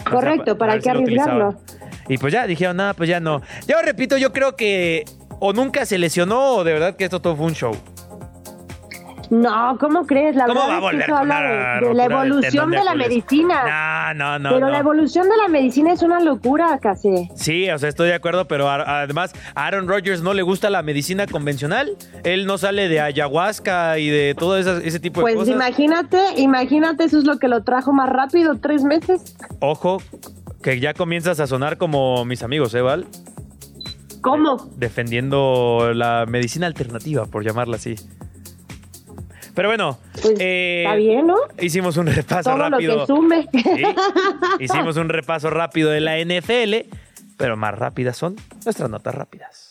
Correcto, 0.05 0.43
O 0.43 0.45
sea, 0.45 0.59
¿para 0.59 0.77
lo 0.77 0.91
arriesgarlo? 0.91 1.61
Y 2.09 2.19
pues 2.19 2.33
ya, 2.33 2.47
dijeron, 2.47 2.77
nada, 2.77 2.95
pues 2.95 3.09
ya 3.09 3.21
no. 3.21 3.41
Yo 3.67 3.77
repito, 3.85 4.17
yo 4.17 4.33
creo 4.33 4.57
que 4.57 5.05
o 5.41 5.53
nunca 5.53 5.85
se 5.87 5.99
lesionó 5.99 6.57
o 6.57 6.65
de 6.65 6.73
verdad 6.73 6.97
que 6.97 7.05
esto 7.05 7.21
todo 7.21 7.37
fue 7.37 7.47
un 7.47 7.55
show. 7.55 7.75
No, 9.31 9.79
¿cómo 9.81 10.07
crees? 10.07 10.37
La 10.37 10.45
¿Cómo 10.47 10.61
verdad 10.61 10.83
va 10.83 10.89
a 10.91 10.93
es 10.93 10.99
que 10.99 11.05
eso 11.05 11.17
habla 11.17 11.41
de, 11.81 11.89
de 11.89 11.95
la 11.95 12.05
evolución 12.05 12.71
de 12.71 12.77
de 12.79 12.85
la 12.85 12.95
medicina. 12.95 14.13
No, 14.15 14.39
no, 14.39 14.39
no. 14.39 14.51
pero 14.55 14.67
no. 14.67 14.73
la 14.73 14.79
evolución 14.79 15.29
de 15.29 15.37
la 15.39 15.49
medicina 15.49 15.93
es 15.95 16.03
una 16.03 16.21
locura, 16.21 16.79
casi. 16.81 17.29
Sí, 17.35 17.69
o 17.71 17.79
sea, 17.79 17.89
estoy 17.89 18.09
de 18.09 18.15
acuerdo, 18.15 18.47
pero 18.47 18.69
a- 18.69 19.01
además 19.03 19.33
a 19.55 19.67
Aaron 19.67 19.89
Rodgers 19.89 20.21
no 20.21 20.35
le 20.35 20.43
gusta 20.43 20.69
la 20.69 20.83
medicina 20.83 21.27
convencional. 21.27 21.97
Él 22.23 22.45
no 22.47 22.59
sale 22.59 22.89
de 22.89 23.01
ayahuasca 23.01 23.99
y 23.99 24.09
de 24.11 24.35
todo 24.39 24.59
ese, 24.59 24.87
ese 24.87 25.01
tipo 25.01 25.21
de 25.21 25.25
Pues 25.25 25.37
cosas. 25.37 25.55
imagínate, 25.55 26.19
imagínate, 26.37 27.05
eso 27.05 27.19
es 27.19 27.25
lo 27.25 27.39
que 27.39 27.49
lo 27.49 27.65
trajo 27.65 27.93
más 27.95 28.11
rápido, 28.11 28.57
tres 28.61 28.85
meses. 28.85 29.35
Ojo, 29.61 30.03
que 30.65 30.81
ya 30.81 30.95
comienzas 30.95 31.41
a 31.41 31.47
sonar 31.47 31.77
como 31.77 32.25
mis 32.25 32.43
amigos, 32.43 32.73
¿eh, 32.75 32.81
Val? 32.81 33.07
¿Cómo? 34.23 34.71
Defendiendo 34.79 35.93
la 35.95 36.25
medicina 36.27 36.67
alternativa, 36.67 37.27
por 37.27 37.45
llamarla 37.45 37.77
así. 37.77 37.97
Pero 39.55 39.69
bueno, 39.69 39.99
eh, 40.39 40.85
Está 40.87 40.97
bien, 40.97 41.27
¿no? 41.27 41.37
hicimos 41.61 41.99
un 41.99 42.07
repaso 42.07 42.49
Todo 42.51 42.57
lo 42.57 42.71
rápido. 42.71 43.01
que 43.01 43.07
sume. 43.07 43.49
Sí. 43.53 43.83
Hicimos 44.59 44.97
un 44.97 45.11
repaso 45.11 45.51
rápido 45.51 45.91
de 45.91 46.01
la 46.01 46.19
NFL, 46.19 46.89
pero 47.37 47.59
más 47.59 47.79
rápidas 47.79 48.17
son 48.17 48.35
nuestras 48.65 48.89
notas 48.89 49.15
rápidas. 49.15 49.64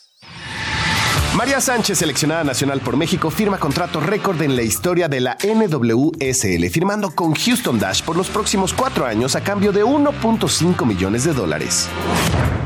María 1.35 1.59
Sánchez, 1.59 1.97
seleccionada 1.97 2.43
nacional 2.43 2.79
por 2.79 2.95
México, 2.95 3.31
firma 3.31 3.57
contrato 3.57 3.99
récord 3.99 4.39
en 4.43 4.55
la 4.55 4.61
historia 4.61 5.07
de 5.07 5.19
la 5.19 5.35
NWSL, 5.43 6.69
firmando 6.69 7.09
con 7.09 7.33
Houston 7.33 7.79
Dash 7.79 8.03
por 8.03 8.15
los 8.15 8.29
próximos 8.29 8.71
cuatro 8.71 9.07
años 9.07 9.35
a 9.35 9.41
cambio 9.41 9.71
de 9.71 9.83
1.5 9.83 10.85
millones 10.85 11.23
de 11.23 11.33
dólares. 11.33 11.89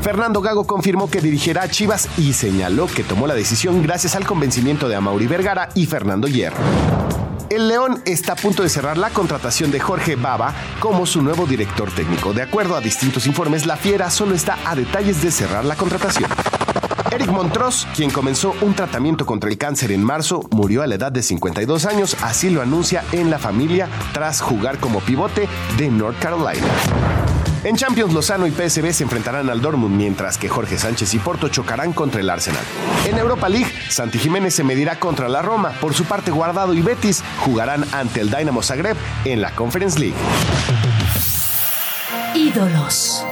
Fernando 0.02 0.42
Gago 0.42 0.68
confirmó 0.68 1.10
que 1.10 1.22
dirigirá 1.22 1.64
a 1.64 1.70
Chivas 1.70 2.10
y 2.18 2.34
señaló 2.34 2.88
que 2.88 3.06
tomó 3.06 3.26
la 3.26 3.36
decisión 3.36 3.82
gracias 3.82 4.16
al 4.16 4.26
convencimiento 4.26 4.90
de 4.90 4.96
Amaury 4.96 5.28
Vergara 5.28 5.70
y 5.74 5.86
Fernando 5.86 6.28
Hierro. 6.28 6.58
El 7.50 7.70
León 7.70 8.02
está 8.04 8.34
a 8.34 8.36
punto 8.36 8.64
de 8.64 8.70
cerrar 8.70 8.98
la 8.98 9.12
contratación 9.12 9.72
de 9.72 9.80
Jorge 9.80 10.18
Baba 10.18 10.54
como 10.82 11.06
su 11.06 11.22
nuevo 11.22 11.46
director 11.46 11.90
técnico. 11.90 12.34
De 12.34 12.42
acuerdo 12.42 12.76
a 12.76 12.82
distintos 12.82 13.28
informes, 13.28 13.66
la 13.66 13.78
Fiera 13.78 14.10
solo 14.10 14.36
está 14.36 14.58
a 14.66 14.76
detalles 14.76 15.22
de 15.22 15.32
cerrar 15.32 15.64
la 15.64 15.78
contratación. 15.78 16.30
Eric 17.18 17.32
Montross, 17.32 17.88
quien 17.96 18.12
comenzó 18.12 18.54
un 18.62 18.76
tratamiento 18.76 19.26
contra 19.26 19.50
el 19.50 19.58
cáncer 19.58 19.92
en 19.92 20.04
marzo, 20.04 20.48
murió 20.52 20.84
a 20.84 20.88
la 20.88 20.94
edad 20.94 21.12
de 21.12 21.24
52 21.24 21.88
años, 21.88 22.16
así 22.22 22.52
lo 22.52 22.62
anuncia 22.62 23.04
en 23.12 23.32
la 23.32 23.40
familia 23.40 23.90
tras 24.14 24.40
jugar 24.40 24.78
como 24.78 25.00
pivote 25.00 25.50
de 25.80 25.90
North 25.90 26.20
Carolina. 26.20 26.68
En 27.64 27.76
Champions, 27.76 28.14
Lozano 28.14 28.46
y 28.46 28.52
PSV 28.52 28.94
se 28.94 29.04
enfrentarán 29.04 29.50
al 29.50 29.62
Dortmund, 29.62 29.98
mientras 29.98 30.38
que 30.38 30.48
Jorge 30.48 30.78
Sánchez 30.78 31.16
y 31.16 31.18
Porto 31.18 31.50
chocarán 31.50 31.92
contra 31.92 32.22
el 32.22 32.30
Arsenal. 32.30 32.64
En 33.08 33.18
Europa 33.18 33.50
League, 33.50 33.74
Santi 33.90 34.20
Jiménez 34.20 34.54
se 34.54 34.64
medirá 34.64 35.00
contra 35.00 35.28
la 35.28 35.42
Roma. 35.42 35.72
Por 35.82 35.96
su 35.96 36.06
parte, 36.06 36.30
Guardado 36.30 36.76
y 36.76 36.84
Betis 36.84 37.24
jugarán 37.44 37.84
ante 37.94 38.22
el 38.22 38.30
Dynamo 38.30 38.62
Zagreb 38.62 38.96
en 39.26 39.42
la 39.42 39.56
Conference 39.56 39.98
League. 39.98 40.14
Ídolos. 42.36 43.26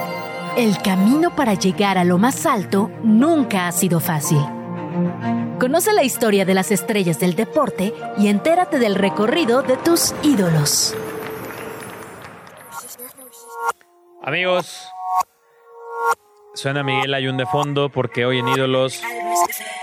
El 0.56 0.78
camino 0.80 1.36
para 1.36 1.52
llegar 1.52 1.98
a 1.98 2.04
lo 2.04 2.16
más 2.16 2.46
alto 2.46 2.90
nunca 3.02 3.68
ha 3.68 3.72
sido 3.72 4.00
fácil. 4.00 4.38
Conoce 5.60 5.92
la 5.92 6.02
historia 6.02 6.46
de 6.46 6.54
las 6.54 6.70
estrellas 6.70 7.20
del 7.20 7.36
deporte 7.36 7.92
y 8.16 8.28
entérate 8.28 8.78
del 8.78 8.94
recorrido 8.94 9.60
de 9.60 9.76
tus 9.76 10.14
ídolos. 10.22 10.96
Amigos, 14.22 14.88
suena 16.54 16.82
Miguel 16.82 17.12
Ayun 17.12 17.36
de 17.36 17.44
fondo 17.44 17.90
porque 17.90 18.24
hoy 18.24 18.38
en 18.38 18.48
Ídolos 18.48 19.02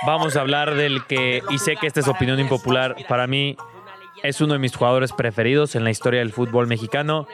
vamos 0.07 0.35
a 0.35 0.41
hablar 0.41 0.73
del 0.73 1.05
que, 1.05 1.43
y 1.51 1.59
sé 1.59 1.75
que 1.75 1.85
esta 1.85 1.99
es 1.99 2.07
opinión 2.07 2.39
impopular, 2.39 2.95
para 3.07 3.27
mí 3.27 3.57
es 4.23 4.41
uno 4.41 4.53
de 4.53 4.59
mis 4.59 4.75
jugadores 4.75 5.13
preferidos 5.13 5.75
en 5.75 5.83
la 5.83 5.91
historia 5.91 6.21
del 6.21 6.33
fútbol 6.33 6.65
mexicano. 6.65 7.27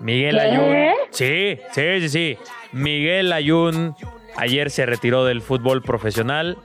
Miguel 0.00 0.36
¿Qué? 0.36 0.40
Ayun. 0.40 0.94
Sí, 1.10 1.58
sí, 1.72 2.00
sí, 2.00 2.08
sí. 2.08 2.38
Miguel 2.72 3.32
Ayun 3.32 3.94
ayer 4.36 4.70
se 4.70 4.86
retiró 4.86 5.24
del 5.24 5.42
fútbol 5.42 5.82
profesional 5.82 6.58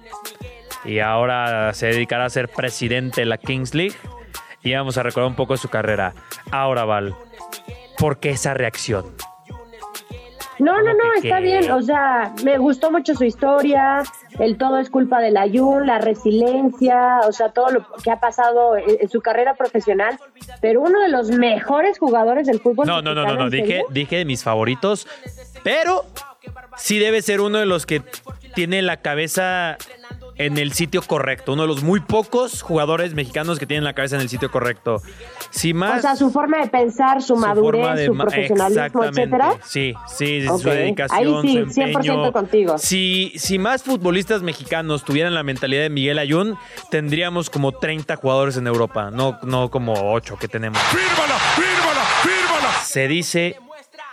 y 0.84 1.00
ahora 1.00 1.74
se 1.74 1.88
dedicará 1.88 2.26
a 2.26 2.30
ser 2.30 2.48
presidente 2.50 3.22
de 3.22 3.26
la 3.26 3.38
Kings 3.38 3.74
League. 3.74 3.96
Y 4.64 4.74
vamos 4.74 4.98
a 4.98 5.04
recordar 5.04 5.30
un 5.30 5.36
poco 5.36 5.58
su 5.58 5.70
carrera. 5.70 6.14
Ahora, 6.52 6.86
Val, 6.86 7.16
¿por 7.98 8.20
qué 8.20 8.32
esa 8.32 8.54
reacción? 8.54 9.06
No, 10.58 10.82
no, 10.82 10.94
no, 10.94 11.14
está 11.16 11.38
qué? 11.38 11.44
bien. 11.44 11.72
O 11.72 11.82
sea, 11.82 12.34
me 12.44 12.58
gustó 12.58 12.90
mucho 12.90 13.14
su 13.14 13.26
historia. 13.26 14.02
El 14.40 14.58
todo 14.58 14.80
es 14.80 14.90
culpa 14.90 15.20
del 15.20 15.38
Ayun, 15.38 15.88
la 15.88 16.00
resiliencia, 16.00 17.22
o 17.28 17.32
sea, 17.32 17.50
todo 17.50 17.70
lo 17.70 17.86
que 18.04 18.12
ha 18.12 18.20
pasado 18.20 18.76
en, 18.76 18.98
en 19.02 19.10
su 19.10 19.22
carrera 19.22 19.56
profesional. 19.56 20.20
Pero 20.62 20.82
uno 20.82 21.02
de 21.02 21.10
los 21.10 21.30
mejores 21.30 22.00
jugadores 22.00 22.48
del 22.48 22.60
fútbol. 22.60 22.86
No, 22.88 23.02
no, 23.02 23.14
no, 23.14 23.24
no, 23.24 23.36
no. 23.36 23.44
¿en 23.46 23.50
Dije, 23.50 23.84
dije 23.90 24.18
de 24.18 24.26
mis 24.26 24.44
favoritos, 24.44 25.08
pero 25.64 26.06
sí 26.78 27.00
debe 27.00 27.22
ser 27.22 27.42
uno 27.42 27.60
de 27.60 27.66
los 27.66 27.86
que 27.86 28.02
tiene 28.54 28.82
la 28.82 28.98
cabeza 28.98 29.78
en 30.38 30.58
el 30.58 30.74
sitio 30.74 31.02
correcto. 31.02 31.54
Uno 31.54 31.62
de 31.64 31.68
los 31.70 31.84
muy 31.84 32.00
pocos 32.02 32.62
jugadores 32.62 33.14
mexicanos 33.14 33.58
que 33.60 33.66
tienen 33.66 33.84
la 33.84 33.94
cabeza 33.94 34.16
en 34.16 34.22
el 34.22 34.30
sitio 34.30 34.52
correcto. 34.52 35.02
Si 35.50 35.74
más. 35.74 36.00
O 36.00 36.02
sea, 36.02 36.16
su 36.16 36.30
forma 36.32 36.60
de 36.62 36.68
pensar, 36.68 37.22
su, 37.22 37.28
su 37.30 37.38
madurez, 37.38 37.82
forma 37.82 37.96
de 37.96 38.06
su 38.08 38.14
ma- 38.14 38.26
profesionalismo, 38.26 39.04
etcétera. 39.06 39.54
Sí, 39.64 39.94
sí, 40.08 40.42
sí, 40.42 40.48
Ok. 40.48 40.62
su 40.62 40.70
dedicación, 40.70 41.46
Ahí 41.46 41.66
sí, 41.68 41.74
su 41.74 41.82
empeño. 41.82 42.26
100% 42.28 42.32
contigo. 42.34 42.78
Si, 42.78 43.32
si 43.38 43.60
más 43.60 43.84
futbolistas 43.84 44.42
mexicanos 44.42 45.04
tuvieran 45.06 45.34
la 45.34 45.44
mentalidad 45.44 45.84
de 45.84 45.90
Miguel 45.90 46.20
Ayun, 46.20 46.58
tendríamos 46.92 47.50
como 47.50 47.72
30 47.72 48.16
jugadores 48.18 48.58
en 48.58 48.68
Europa, 48.68 49.12
no, 49.12 49.40
no 49.44 49.70
como 49.70 49.94
8 50.14 50.38
que 50.40 50.48
tenemos. 50.48 50.80
¡Fírmala, 50.82 51.36
fírmala, 51.56 52.02
fírmala! 52.24 52.70
Se 52.84 53.08
dice 53.08 53.58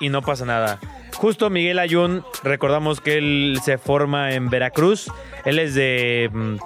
y 0.01 0.09
no 0.09 0.23
pasa 0.23 0.45
nada. 0.45 0.79
Justo 1.23 1.51
Miguel 1.51 1.79
Ayun, 1.79 2.25
recordamos 2.43 3.01
que 3.01 3.19
él 3.19 3.61
se 3.63 3.79
forma 3.79 4.33
en 4.33 4.51
Veracruz. 4.51 5.09
Él 5.45 5.61
es 5.61 5.73
de, 5.73 6.29
mm, 6.33 6.57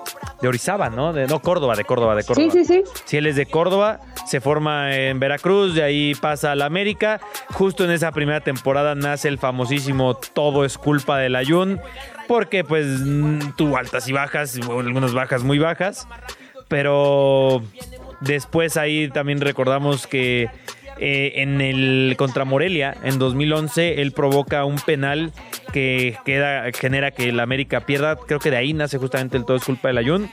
de 0.41 0.49
Orizaba, 0.49 0.89
¿no? 0.89 1.13
De, 1.13 1.27
no, 1.27 1.43
Córdoba, 1.43 1.75
de 1.77 1.85
Córdoba, 1.85 2.15
de 2.15 2.25
Córdoba. 2.25 2.51
Sí, 2.51 2.65
sí, 2.65 2.65
sí. 2.65 2.83
Sí, 3.05 3.19
él 3.19 3.27
es 3.27 3.37
de 3.37 3.45
Córdoba, 3.45 4.01
se 4.27 4.41
forma 4.41 4.97
en 4.97 5.21
Veracruz, 5.21 5.75
de 5.75 5.83
ahí 5.83 6.15
pasa 6.15 6.53
a 6.53 6.55
la 6.55 6.65
América. 6.65 7.21
Justo 7.53 7.85
en 7.85 7.91
esa 7.91 8.13
primera 8.13 8.41
temporada 8.41 8.95
nace 8.95 9.29
el 9.29 9.37
famosísimo 9.37 10.15
Todo 10.15 10.65
es 10.65 10.79
culpa 10.79 11.19
del 11.19 11.37
Ayun, 11.37 11.79
porque 12.27 12.65
pues 12.65 12.87
mm, 12.87 13.57
tuvo 13.59 13.77
altas 13.77 14.09
y 14.09 14.13
bajas, 14.13 14.57
algunas 14.57 15.13
bajas 15.13 15.45
muy 15.45 15.59
bajas. 15.59 16.09
Pero 16.69 17.63
después 18.23 18.79
ahí 18.79 19.11
también 19.11 19.43
recordamos 19.43 20.07
que 20.07 20.49
eh, 20.99 21.33
en 21.37 21.61
el 21.61 22.15
contra 22.17 22.45
Morelia, 22.45 22.97
en 23.03 23.19
2011, 23.19 24.01
él 24.01 24.13
provoca 24.13 24.65
un 24.65 24.77
penal 24.77 25.33
que 25.73 26.17
queda, 26.25 26.65
genera 26.73 27.11
que 27.11 27.29
el 27.29 27.41
América 27.41 27.81
pierda. 27.81 28.17
Creo 28.17 28.39
que 28.39 28.51
de 28.51 28.57
ahí 28.57 28.73
nace 28.73 28.99
justamente 28.99 29.37
el 29.37 29.45
todo 29.45 29.57
es 29.57 29.65
culpa 29.65 29.89
del 29.89 29.99
Ayun. 29.99 30.31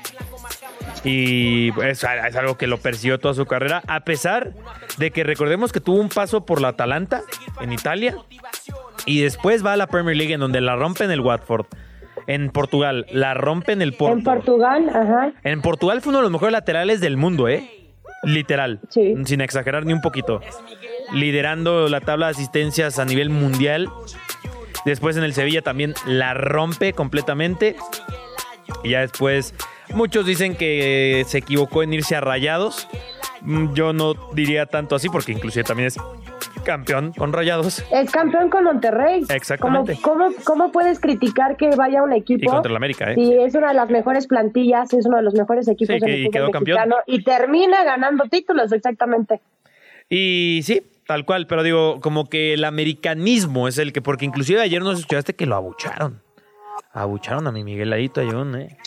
Y 1.03 1.69
es, 1.81 2.03
es 2.03 2.35
algo 2.35 2.57
que 2.57 2.67
lo 2.67 2.77
persiguió 2.77 3.19
toda 3.19 3.33
su 3.33 3.45
carrera, 3.45 3.83
a 3.87 4.01
pesar 4.01 4.51
de 4.97 5.11
que 5.11 5.23
recordemos 5.23 5.73
que 5.73 5.81
tuvo 5.81 5.99
un 5.99 6.09
paso 6.09 6.45
por 6.45 6.61
la 6.61 6.69
Atalanta 6.69 7.23
en 7.59 7.73
Italia 7.73 8.15
y 9.05 9.21
después 9.21 9.65
va 9.65 9.73
a 9.73 9.77
la 9.77 9.87
Premier 9.87 10.15
League 10.15 10.33
en 10.33 10.39
donde 10.39 10.61
la 10.61 10.75
rompe 10.75 11.03
en 11.03 11.11
el 11.11 11.19
Watford. 11.19 11.65
En 12.25 12.51
Portugal, 12.51 13.05
la 13.11 13.33
rompe 13.33 13.73
en 13.73 13.81
el 13.81 13.93
Porto. 13.93 14.17
En 14.17 14.23
Portugal, 14.23 14.89
ajá. 14.89 15.33
En 15.43 15.61
Portugal 15.61 16.01
fue 16.01 16.11
uno 16.11 16.19
de 16.19 16.23
los 16.23 16.31
mejores 16.31 16.53
laterales 16.53 17.01
del 17.01 17.17
mundo, 17.17 17.49
¿eh? 17.49 17.82
Literal. 18.23 18.79
Sí. 18.89 19.15
Sin 19.25 19.41
exagerar 19.41 19.85
ni 19.85 19.93
un 19.93 20.01
poquito. 20.01 20.41
Liderando 21.13 21.87
la 21.89 22.01
tabla 22.01 22.27
de 22.27 22.31
asistencias 22.31 22.99
a 22.99 23.05
nivel 23.05 23.29
mundial. 23.29 23.89
Después 24.85 25.15
en 25.17 25.23
el 25.23 25.33
Sevilla 25.33 25.61
también 25.61 25.93
la 26.05 26.33
rompe 26.33 26.93
completamente. 26.93 27.75
Y 28.83 28.89
ya 28.91 29.01
después, 29.01 29.53
muchos 29.93 30.25
dicen 30.25 30.55
que 30.55 31.23
se 31.27 31.39
equivocó 31.39 31.83
en 31.83 31.93
irse 31.93 32.15
a 32.15 32.21
Rayados. 32.21 32.87
Mm, 33.41 33.73
Yo 33.73 33.93
no 33.93 34.13
diría 34.33 34.65
tanto 34.65 34.95
así, 34.95 35.09
porque 35.09 35.31
inclusive 35.31 35.63
también 35.63 35.87
es 35.87 35.97
campeón 36.63 37.13
con 37.13 37.31
Rayados. 37.33 37.83
Es 37.91 38.09
campeón 38.11 38.49
con 38.49 38.63
Monterrey. 38.63 39.23
Exactamente. 39.29 39.97
¿Cómo, 40.01 40.25
cómo, 40.25 40.35
cómo 40.43 40.71
puedes 40.71 40.99
criticar 40.99 41.55
que 41.57 41.69
vaya 41.75 42.01
un 42.03 42.13
equipo? 42.13 42.43
Y 42.43 42.47
contra 42.47 42.69
el 42.71 42.75
América, 42.75 43.11
¿eh? 43.11 43.15
Si 43.15 43.33
es 43.33 43.53
una 43.55 43.69
de 43.69 43.73
las 43.75 43.89
mejores 43.89 44.27
plantillas, 44.27 44.91
es 44.93 45.05
uno 45.05 45.17
de 45.17 45.23
los 45.23 45.33
mejores 45.35 45.67
equipos 45.67 45.95
Sí, 45.99 46.03
en 46.05 46.09
el 46.09 46.25
y 46.25 46.29
quedó 46.29 46.49
campeón. 46.51 46.77
mexicano 46.77 46.95
y 47.05 47.23
termina 47.23 47.83
ganando 47.83 48.23
títulos, 48.25 48.71
exactamente. 48.71 49.41
Y 50.09 50.61
sí, 50.63 50.81
tal 51.07 51.25
cual, 51.25 51.47
pero 51.47 51.63
digo, 51.63 51.99
como 52.01 52.29
que 52.29 52.53
el 52.53 52.63
americanismo 52.65 53.67
es 53.67 53.77
el 53.77 53.93
que, 53.93 54.01
porque 54.01 54.25
inclusive 54.25 54.61
ayer 54.61 54.81
nos 54.81 54.99
escuchaste 54.99 55.33
que 55.33 55.45
lo 55.45 55.55
abucharon. 55.55 56.21
Abucharon 56.91 57.47
a 57.47 57.51
mi 57.51 57.63
Migueladito 57.63 58.21
Ayun, 58.21 58.55
¿eh? 58.55 58.77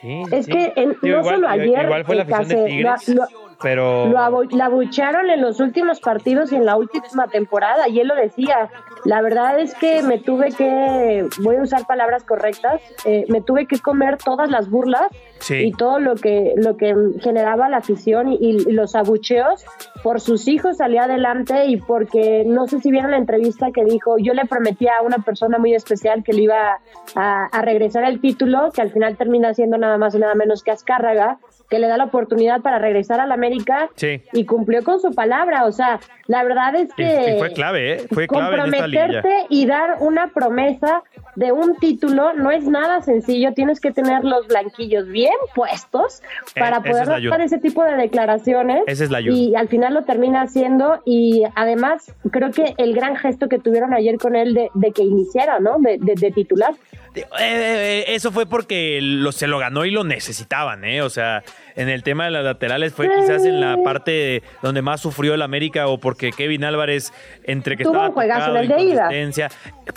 Sí, 0.00 0.22
Es 0.30 0.46
sí. 0.46 0.52
que 0.52 0.72
en- 0.76 0.96
Digo, 1.02 1.18
no 1.18 1.24
solo 1.24 1.48
ayer, 1.48 1.84
Igual 1.84 2.04
fue 2.04 2.16
la 2.16 2.22
afición 2.22 2.48
de 2.48 2.64
Tigres, 2.66 3.08
lo- 3.08 3.26
pero... 3.62 4.06
Lo 4.06 4.18
abu- 4.18 4.48
la 4.56 4.66
abucharon 4.66 5.30
en 5.30 5.40
los 5.40 5.60
últimos 5.60 6.00
partidos 6.00 6.52
y 6.52 6.56
en 6.56 6.64
la 6.66 6.76
última 6.76 7.26
temporada, 7.28 7.88
y 7.88 8.00
él 8.00 8.08
lo 8.08 8.14
decía. 8.14 8.68
La 9.04 9.20
verdad 9.22 9.58
es 9.60 9.74
que 9.74 10.02
me 10.02 10.18
tuve 10.18 10.48
que, 10.52 11.26
voy 11.40 11.56
a 11.56 11.62
usar 11.62 11.86
palabras 11.86 12.24
correctas, 12.24 12.80
eh, 13.04 13.24
me 13.28 13.40
tuve 13.40 13.66
que 13.66 13.78
comer 13.78 14.16
todas 14.18 14.50
las 14.50 14.68
burlas 14.70 15.08
Sí. 15.38 15.66
y 15.66 15.72
todo 15.72 15.98
lo 16.00 16.14
que, 16.14 16.54
lo 16.56 16.78
que 16.78 16.94
generaba 17.20 17.68
la 17.68 17.76
afición 17.76 18.32
y, 18.32 18.36
y 18.40 18.72
los 18.72 18.94
abucheos 18.94 19.66
por 20.02 20.20
sus 20.20 20.48
hijos 20.48 20.78
salía 20.78 21.04
adelante 21.04 21.66
y 21.66 21.76
porque 21.76 22.42
no 22.46 22.66
sé 22.66 22.80
si 22.80 22.90
vieron 22.90 23.10
la 23.10 23.18
entrevista 23.18 23.70
que 23.70 23.84
dijo, 23.84 24.16
yo 24.18 24.32
le 24.32 24.46
prometí 24.46 24.88
a 24.88 25.02
una 25.02 25.18
persona 25.18 25.58
muy 25.58 25.74
especial 25.74 26.24
que 26.24 26.32
le 26.32 26.42
iba 26.42 26.80
a, 27.14 27.44
a 27.46 27.62
regresar 27.62 28.04
el 28.04 28.20
título, 28.20 28.70
que 28.74 28.80
al 28.80 28.90
final 28.90 29.16
termina 29.18 29.52
siendo 29.52 29.76
nada 29.76 29.98
más 29.98 30.14
y 30.14 30.18
nada 30.18 30.34
menos 30.34 30.62
que 30.62 30.70
Azcárraga, 30.70 31.38
que 31.68 31.78
le 31.78 31.86
da 31.88 31.96
la 31.96 32.04
oportunidad 32.04 32.60
para 32.60 32.78
regresar 32.78 33.20
a 33.20 33.26
la 33.26 33.34
América 33.34 33.90
Sí. 33.96 34.22
y 34.32 34.44
cumplió 34.44 34.82
con 34.84 35.00
su 35.00 35.14
palabra. 35.14 35.64
O 35.64 35.72
sea, 35.72 36.00
la 36.28 36.42
verdad 36.44 36.74
es 36.76 36.92
que 36.94 37.34
y 37.36 37.38
fue 37.38 37.52
clave, 37.52 37.92
¿eh? 37.94 38.06
Fue 38.12 38.26
clave 38.26 38.56
en 38.58 38.74
esta 38.74 38.86
liguilla. 38.86 39.12
comprometerte 39.22 39.46
y 39.50 39.66
dar 39.66 39.96
una 40.00 40.28
promesa 40.28 41.02
de 41.36 41.52
un 41.52 41.76
título 41.76 42.32
no 42.34 42.50
es 42.50 42.64
nada 42.64 43.02
sencillo. 43.02 43.52
Tienes 43.54 43.78
que 43.80 43.92
tener 43.92 44.24
los 44.24 44.46
blanquillos 44.48 45.06
bien 45.08 45.32
puestos 45.54 46.22
para 46.54 46.78
Eh, 46.78 46.80
esa 46.84 47.04
poder 47.04 47.24
es 47.24 47.30
dar 47.30 47.40
ese 47.42 47.58
tipo 47.58 47.84
de 47.84 47.94
declaraciones. 47.96 48.82
Esa 48.86 49.04
es 49.04 49.10
la 49.10 49.18
ayuda. 49.18 49.36
Y 49.36 49.54
al 49.54 49.68
final 49.68 49.94
lo 49.94 50.02
termina 50.04 50.42
haciendo. 50.42 51.00
Y 51.04 51.42
además, 51.54 52.12
creo 52.30 52.50
que 52.50 52.74
el 52.78 52.94
gran 52.94 53.16
gesto 53.16 53.48
que 53.48 53.58
tuvieron 53.58 53.92
ayer 53.94 54.16
con 54.18 54.34
él 54.34 54.54
de, 54.54 54.70
de 54.74 54.92
que 54.92 55.02
iniciara, 55.02 55.60
¿no? 55.60 55.76
De, 55.78 55.98
de- 56.00 56.14
de 56.16 56.30
titular. 56.32 56.74
Eh, 57.14 57.24
eh, 57.40 58.04
eso 58.08 58.30
fue 58.30 58.46
porque 58.46 58.98
lo, 59.02 59.32
se 59.32 59.46
lo 59.46 59.58
ganó 59.58 59.84
y 59.84 59.90
lo 59.90 60.04
necesitaban, 60.04 60.84
¿eh? 60.84 61.00
O 61.02 61.08
sea, 61.10 61.42
en 61.76 61.88
el 61.90 62.02
tema 62.02 62.24
de 62.24 62.30
las 62.30 62.42
laterales 62.42 62.94
fue 62.94 63.08
quizás 63.14 63.44
en 63.44 63.60
la 63.60 63.76
parte 63.84 64.42
donde 64.62 64.82
más 64.82 65.00
sufrió 65.00 65.34
el 65.34 65.42
América 65.42 65.86
o 65.86 65.98
porque 65.98 66.32
Kevin 66.32 66.64
Álvarez, 66.64 67.12
entre 67.44 67.76
que 67.76 67.84
Tuvo 67.84 67.92
estaba 67.92 68.08
un 68.08 68.14
juegazo 68.14 68.50
en 68.50 68.56
el 68.56 68.68
de 68.68 68.82
ida. 68.82 69.50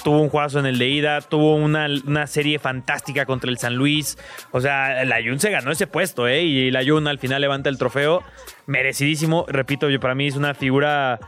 tuvo 0.04 0.22
un 0.22 0.30
juegazo 0.30 0.60
en 0.60 0.66
el 0.66 0.78
de 0.78 0.88
ida, 0.88 1.22
tuvo 1.22 1.56
una, 1.56 1.88
una 2.06 2.28
serie 2.28 2.60
fantástica 2.60 3.26
contra 3.26 3.50
el 3.50 3.58
San 3.58 3.76
Luis. 3.76 4.18
O 4.52 4.60
sea, 4.60 5.02
el 5.02 5.12
Ayun 5.12 5.40
se 5.40 5.50
ganó 5.50 5.72
ese 5.72 5.88
puesto, 5.88 6.28
¿eh? 6.28 6.44
Y 6.44 6.68
el 6.68 6.76
Ayun 6.76 7.08
al 7.08 7.18
final 7.18 7.42
levanta 7.42 7.70
el 7.70 7.78
trofeo. 7.78 8.24
Merecidísimo. 8.66 9.46
Repito, 9.48 9.90
yo 9.90 10.00
para 10.00 10.16
mí 10.16 10.28
es 10.28 10.36
una 10.36 10.54
figura 10.54 11.20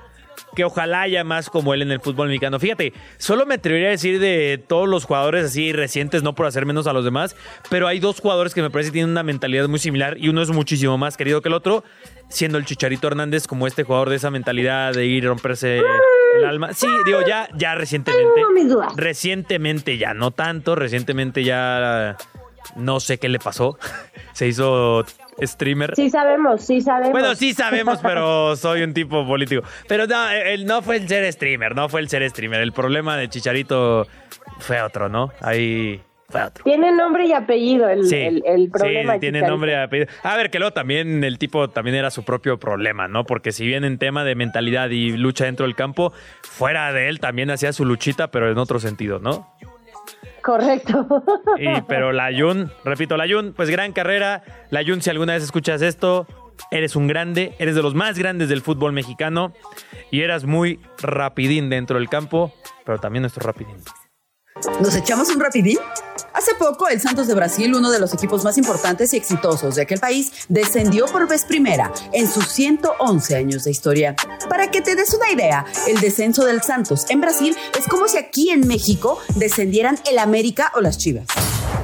que 0.55 0.63
ojalá 0.65 1.01
haya 1.01 1.23
más 1.23 1.49
como 1.49 1.73
él 1.73 1.81
en 1.81 1.91
el 1.91 1.99
fútbol 1.99 2.27
mexicano. 2.27 2.59
Fíjate, 2.59 2.93
solo 3.17 3.45
me 3.45 3.55
atrevería 3.55 3.87
a 3.87 3.91
decir 3.91 4.19
de 4.19 4.63
todos 4.65 4.87
los 4.87 5.05
jugadores 5.05 5.45
así 5.45 5.71
recientes, 5.73 6.23
no 6.23 6.35
por 6.35 6.45
hacer 6.45 6.65
menos 6.65 6.87
a 6.87 6.93
los 6.93 7.05
demás, 7.05 7.35
pero 7.69 7.87
hay 7.87 7.99
dos 7.99 8.19
jugadores 8.19 8.53
que 8.53 8.61
me 8.61 8.69
parece 8.69 8.89
que 8.89 8.93
tienen 8.93 9.11
una 9.11 9.23
mentalidad 9.23 9.67
muy 9.67 9.79
similar 9.79 10.17
y 10.17 10.29
uno 10.29 10.41
es 10.41 10.49
muchísimo 10.49 10.97
más 10.97 11.17
querido 11.17 11.41
que 11.41 11.49
el 11.49 11.53
otro, 11.53 11.83
siendo 12.29 12.57
el 12.57 12.65
Chicharito 12.65 13.07
Hernández 13.07 13.47
como 13.47 13.67
este 13.67 13.83
jugador 13.83 14.09
de 14.09 14.15
esa 14.17 14.29
mentalidad 14.29 14.93
de 14.93 15.05
ir 15.05 15.23
y 15.23 15.27
romperse 15.27 15.81
el 16.37 16.45
alma. 16.45 16.73
Sí, 16.73 16.87
digo, 17.05 17.19
ya, 17.27 17.47
ya 17.55 17.75
recientemente. 17.75 18.41
Recientemente 18.95 19.97
ya, 19.97 20.13
no 20.13 20.31
tanto, 20.31 20.75
recientemente 20.75 21.43
ya 21.43 22.17
no 22.75 22.99
sé 22.99 23.17
qué 23.17 23.29
le 23.29 23.39
pasó. 23.39 23.77
Se 24.33 24.47
hizo 24.47 25.05
streamer. 25.41 25.93
Sí 25.95 26.09
sabemos, 26.09 26.61
sí 26.65 26.81
sabemos. 26.81 27.11
Bueno, 27.11 27.35
sí 27.35 27.53
sabemos, 27.53 27.99
pero 28.03 28.55
soy 28.55 28.83
un 28.83 28.93
tipo 28.93 29.25
político. 29.25 29.63
Pero 29.87 30.07
no, 30.07 30.29
él 30.29 30.65
no 30.65 30.81
fue 30.81 30.97
el 30.97 31.07
ser 31.07 31.31
streamer, 31.33 31.75
no 31.75 31.89
fue 31.89 32.01
el 32.01 32.09
ser 32.09 32.27
streamer. 32.29 32.61
El 32.61 32.71
problema 32.73 33.17
de 33.17 33.29
Chicharito 33.29 34.07
fue 34.59 34.81
otro, 34.81 35.09
¿no? 35.09 35.31
Ahí 35.41 36.01
fue 36.29 36.43
otro. 36.43 36.63
Tiene 36.63 36.91
nombre 36.93 37.25
y 37.25 37.33
apellido 37.33 37.89
el, 37.89 38.05
Sí, 38.05 38.15
el, 38.15 38.43
el 38.45 38.69
problema. 38.69 39.15
sí, 39.15 39.19
tiene 39.19 39.39
Chicharito. 39.39 39.51
nombre 39.51 39.71
y 39.73 39.75
apellido. 39.75 40.07
A 40.23 40.37
ver, 40.37 40.49
que 40.49 40.59
luego 40.59 40.71
también 40.73 41.23
el 41.23 41.37
tipo 41.37 41.69
también 41.69 41.95
era 41.95 42.09
su 42.11 42.23
propio 42.23 42.57
problema, 42.57 43.07
¿no? 43.07 43.25
Porque 43.25 43.51
si 43.51 43.65
bien 43.65 43.83
en 43.83 43.97
tema 43.97 44.23
de 44.23 44.35
mentalidad 44.35 44.89
y 44.89 45.11
lucha 45.17 45.45
dentro 45.45 45.65
del 45.65 45.75
campo, 45.75 46.13
fuera 46.41 46.93
de 46.93 47.09
él 47.09 47.19
también 47.19 47.49
hacía 47.51 47.73
su 47.73 47.83
luchita, 47.85 48.29
pero 48.31 48.49
en 48.51 48.57
otro 48.57 48.79
sentido, 48.79 49.19
¿no? 49.19 49.51
Correcto. 50.41 51.07
Y, 51.57 51.81
pero 51.87 52.11
la 52.11 52.29
Jun, 52.35 52.71
repito, 52.83 53.17
la 53.17 53.27
Jun, 53.27 53.53
pues 53.55 53.69
gran 53.69 53.93
carrera. 53.93 54.43
La 54.69 54.83
Jun, 54.83 55.01
si 55.01 55.09
alguna 55.09 55.33
vez 55.33 55.43
escuchas 55.43 55.81
esto, 55.81 56.27
eres 56.71 56.95
un 56.95 57.07
grande, 57.07 57.53
eres 57.59 57.75
de 57.75 57.81
los 57.81 57.95
más 57.95 58.17
grandes 58.17 58.49
del 58.49 58.61
fútbol 58.61 58.93
mexicano 58.93 59.53
y 60.09 60.21
eras 60.21 60.45
muy 60.45 60.79
rapidín 61.01 61.69
dentro 61.69 61.97
del 61.97 62.09
campo, 62.09 62.53
pero 62.85 62.99
también 62.99 63.21
nuestro 63.21 63.45
rapidín. 63.45 63.77
¿Nos 64.79 64.95
echamos 64.95 65.29
un 65.29 65.39
rapidín? 65.39 65.77
Hace 66.33 66.55
poco, 66.55 66.87
el 66.87 66.99
Santos 66.99 67.27
de 67.27 67.33
Brasil, 67.33 67.73
uno 67.73 67.91
de 67.91 67.99
los 67.99 68.13
equipos 68.13 68.43
más 68.43 68.57
importantes 68.57 69.13
y 69.13 69.17
exitosos 69.17 69.75
de 69.75 69.81
aquel 69.81 69.99
país, 69.99 70.31
descendió 70.49 71.05
por 71.05 71.27
vez 71.27 71.45
primera 71.45 71.91
en 72.13 72.27
sus 72.27 72.47
111 72.49 73.35
años 73.35 73.63
de 73.63 73.71
historia. 73.71 74.15
Para 74.49 74.71
que 74.71 74.81
te 74.81 74.95
des 74.95 75.13
una 75.13 75.31
idea, 75.31 75.65
el 75.87 75.99
descenso 75.99 76.45
del 76.45 76.61
Santos 76.61 77.05
en 77.09 77.21
Brasil 77.21 77.55
es 77.77 77.87
como 77.87 78.07
si 78.07 78.17
aquí 78.17 78.49
en 78.49 78.67
México 78.67 79.19
descendieran 79.35 79.99
el 80.09 80.19
América 80.19 80.71
o 80.75 80.81
las 80.81 80.97
Chivas. 80.97 81.27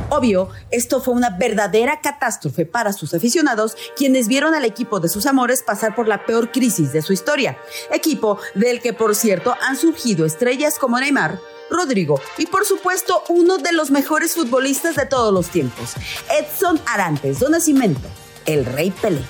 Obvio, 0.10 0.50
esto 0.72 1.02
fue 1.02 1.14
una 1.14 1.32
verdadera 1.32 2.00
catástrofe 2.00 2.66
para 2.66 2.94
sus 2.94 3.14
aficionados, 3.14 3.76
quienes 3.98 4.28
vieron 4.28 4.56
al 4.56 4.64
equipo 4.64 5.00
de 5.00 5.10
sus 5.10 5.26
amores 5.26 5.64
pasar 5.64 5.96
por 5.96 6.08
la 6.08 6.26
peor 6.26 6.52
crisis 6.52 6.94
de 6.94 7.02
su 7.02 7.12
historia. 7.12 7.58
Equipo 7.92 8.40
del 8.56 8.80
que, 8.82 8.94
por 8.94 9.16
cierto, 9.16 9.56
han 9.68 9.76
surgido 9.76 10.26
estrellas 10.26 10.80
como 10.80 10.98
Neymar, 11.00 11.40
Rodrigo 11.70 12.20
y 12.38 12.46
por 12.46 12.66
supuesto 12.66 13.24
uno 13.30 13.58
de 13.58 13.74
los 13.74 13.92
mejores 13.92 14.36
futbolistas 14.36 14.96
de 14.96 15.06
todos 15.06 15.34
los 15.34 15.50
tiempos, 15.50 15.94
Edson 16.40 16.80
Arantes 16.86 17.40
do 17.40 17.50
Nascimento, 17.50 18.08
el 18.46 18.66
Rey 18.66 18.92
Pelé. 18.92 19.22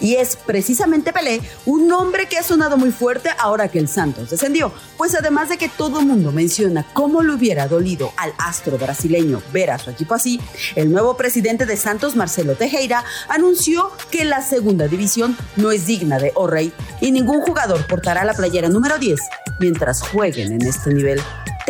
Y 0.00 0.14
es 0.14 0.36
precisamente 0.36 1.12
Pelé 1.12 1.42
un 1.66 1.86
nombre 1.86 2.26
que 2.26 2.38
ha 2.38 2.42
sonado 2.42 2.78
muy 2.78 2.90
fuerte 2.90 3.28
ahora 3.38 3.68
que 3.68 3.78
el 3.78 3.86
Santos 3.86 4.30
descendió, 4.30 4.72
pues 4.96 5.14
además 5.14 5.50
de 5.50 5.58
que 5.58 5.68
todo 5.68 6.00
mundo 6.00 6.32
menciona 6.32 6.86
cómo 6.94 7.22
le 7.22 7.34
hubiera 7.34 7.68
dolido 7.68 8.12
al 8.16 8.32
astro 8.38 8.78
brasileño 8.78 9.42
ver 9.52 9.70
a 9.70 9.78
su 9.78 9.90
equipo 9.90 10.14
así, 10.14 10.40
el 10.74 10.90
nuevo 10.90 11.16
presidente 11.16 11.66
de 11.66 11.76
Santos, 11.76 12.16
Marcelo 12.16 12.54
Tejera, 12.54 13.04
anunció 13.28 13.92
que 14.10 14.24
la 14.24 14.42
segunda 14.42 14.88
división 14.88 15.36
no 15.56 15.70
es 15.70 15.86
digna 15.86 16.18
de 16.18 16.32
O 16.34 16.46
Rey 16.46 16.72
y 17.02 17.12
ningún 17.12 17.42
jugador 17.42 17.86
portará 17.86 18.24
la 18.24 18.34
playera 18.34 18.70
número 18.70 18.98
10 18.98 19.20
mientras 19.60 20.00
jueguen 20.00 20.52
en 20.52 20.66
este 20.66 20.94
nivel. 20.94 21.20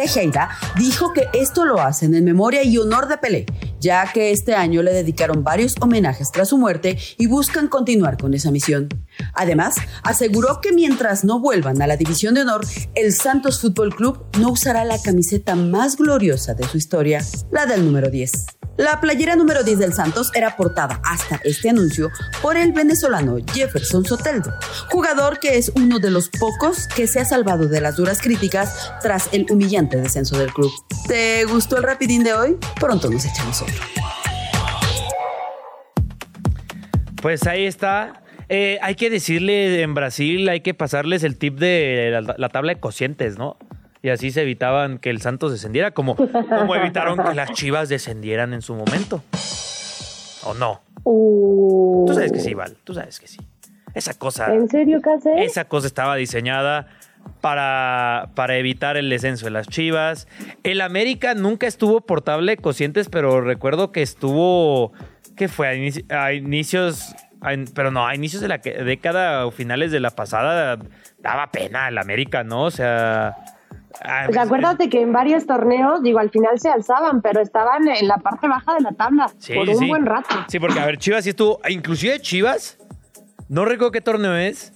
Tejera 0.00 0.48
dijo 0.78 1.12
que 1.12 1.28
esto 1.34 1.66
lo 1.66 1.82
hacen 1.82 2.14
en 2.14 2.24
memoria 2.24 2.62
y 2.62 2.78
honor 2.78 3.06
de 3.06 3.18
Pelé, 3.18 3.44
ya 3.80 4.10
que 4.10 4.30
este 4.30 4.54
año 4.54 4.82
le 4.82 4.94
dedicaron 4.94 5.44
varios 5.44 5.74
homenajes 5.78 6.30
tras 6.32 6.48
su 6.48 6.56
muerte 6.56 6.96
y 7.18 7.26
buscan 7.26 7.68
continuar 7.68 8.16
con 8.16 8.32
esa 8.32 8.50
misión. 8.50 8.88
Además, 9.34 9.74
aseguró 10.02 10.62
que 10.62 10.72
mientras 10.72 11.22
no 11.22 11.38
vuelvan 11.38 11.82
a 11.82 11.86
la 11.86 11.98
División 11.98 12.32
de 12.32 12.40
Honor, 12.40 12.64
el 12.94 13.12
Santos 13.12 13.60
Fútbol 13.60 13.94
Club 13.94 14.24
no 14.38 14.48
usará 14.52 14.86
la 14.86 14.98
camiseta 14.98 15.54
más 15.54 15.96
gloriosa 15.96 16.54
de 16.54 16.66
su 16.66 16.78
historia, 16.78 17.22
la 17.50 17.66
del 17.66 17.84
número 17.84 18.08
10. 18.08 18.59
La 18.80 18.98
playera 18.98 19.36
número 19.36 19.62
10 19.62 19.78
del 19.78 19.92
Santos 19.92 20.32
era 20.34 20.56
portada 20.56 21.02
hasta 21.04 21.38
este 21.44 21.68
anuncio 21.68 22.10
por 22.40 22.56
el 22.56 22.72
venezolano 22.72 23.36
Jefferson 23.52 24.06
Soteldo, 24.06 24.54
jugador 24.88 25.38
que 25.38 25.58
es 25.58 25.70
uno 25.76 25.98
de 25.98 26.10
los 26.10 26.30
pocos 26.30 26.86
que 26.86 27.06
se 27.06 27.20
ha 27.20 27.26
salvado 27.26 27.68
de 27.68 27.82
las 27.82 27.96
duras 27.96 28.22
críticas 28.22 28.90
tras 29.02 29.28
el 29.34 29.44
humillante 29.50 29.98
descenso 29.98 30.38
del 30.38 30.50
club. 30.54 30.72
¿Te 31.06 31.44
gustó 31.44 31.76
el 31.76 31.82
rapidín 31.82 32.24
de 32.24 32.32
hoy? 32.32 32.56
Pronto 32.80 33.10
nos 33.10 33.22
echamos 33.26 33.60
otro. 33.60 33.74
Pues 37.20 37.46
ahí 37.46 37.66
está. 37.66 38.22
Eh, 38.48 38.78
hay 38.80 38.94
que 38.94 39.10
decirle 39.10 39.82
en 39.82 39.92
Brasil, 39.92 40.48
hay 40.48 40.62
que 40.62 40.72
pasarles 40.72 41.22
el 41.22 41.36
tip 41.36 41.58
de 41.58 42.22
la, 42.22 42.34
la 42.38 42.48
tabla 42.48 42.72
de 42.72 42.80
cocientes, 42.80 43.36
¿no? 43.36 43.58
Y 44.02 44.08
así 44.08 44.30
se 44.30 44.42
evitaban 44.42 44.98
que 44.98 45.10
el 45.10 45.20
Santos 45.20 45.52
descendiera, 45.52 45.90
como, 45.90 46.16
como 46.16 46.74
evitaron 46.74 47.18
que 47.22 47.34
las 47.34 47.52
Chivas 47.52 47.88
descendieran 47.88 48.54
en 48.54 48.62
su 48.62 48.74
momento. 48.74 49.22
¿O 50.44 50.54
no? 50.54 50.80
Uh. 51.04 52.04
Tú 52.06 52.14
sabes 52.14 52.32
que 52.32 52.40
sí, 52.40 52.54
Val. 52.54 52.76
Tú 52.84 52.94
sabes 52.94 53.20
que 53.20 53.26
sí. 53.28 53.38
Esa 53.94 54.14
cosa. 54.14 54.54
¿En 54.54 54.68
serio, 54.68 55.00
Case? 55.02 55.44
Esa 55.44 55.64
cosa 55.66 55.86
estaba 55.86 56.16
diseñada 56.16 56.86
para, 57.42 58.30
para 58.34 58.56
evitar 58.56 58.96
el 58.96 59.10
descenso 59.10 59.44
de 59.46 59.50
las 59.50 59.68
Chivas. 59.68 60.28
El 60.62 60.80
América 60.80 61.34
nunca 61.34 61.66
estuvo 61.66 62.00
portable 62.00 62.56
cocientes, 62.56 63.08
pero 63.10 63.40
recuerdo 63.42 63.92
que 63.92 64.00
estuvo. 64.02 64.92
¿Qué 65.36 65.48
fue? 65.48 65.68
A, 65.68 65.74
inici- 65.74 66.10
a 66.10 66.32
inicios. 66.32 67.14
a 67.42 67.50
pero 67.74 67.90
no, 67.90 68.06
a 68.06 68.14
inicios 68.14 68.40
de 68.40 68.48
la 68.48 68.60
que- 68.60 68.82
década 68.84 69.44
o 69.46 69.50
finales 69.50 69.90
de 69.92 70.00
la 70.00 70.10
pasada 70.10 70.78
daba 71.18 71.50
pena 71.50 71.88
el 71.88 71.98
América, 71.98 72.44
¿no? 72.44 72.62
O 72.64 72.70
sea. 72.70 73.36
Ah, 74.04 74.24
Pues 74.26 74.36
acuérdate 74.38 74.88
que 74.88 75.00
en 75.02 75.12
varios 75.12 75.46
torneos, 75.46 76.02
digo, 76.02 76.18
al 76.18 76.30
final 76.30 76.58
se 76.60 76.68
alzaban, 76.68 77.22
pero 77.22 77.40
estaban 77.40 77.86
en 77.88 78.08
la 78.08 78.18
parte 78.18 78.48
baja 78.48 78.74
de 78.74 78.80
la 78.80 78.92
tabla 78.92 79.30
Sí, 79.38 79.54
por 79.54 79.68
un 79.68 79.76
sí. 79.78 79.88
buen 79.88 80.06
rato. 80.06 80.34
Sí, 80.48 80.58
porque 80.58 80.80
a 80.80 80.86
ver, 80.86 80.98
Chivas 80.98 81.24
sí 81.24 81.30
estuvo. 81.30 81.60
Inclusive 81.68 82.20
Chivas, 82.20 82.78
no 83.48 83.64
recuerdo 83.64 83.92
qué 83.92 84.00
torneo 84.00 84.36
es, 84.36 84.72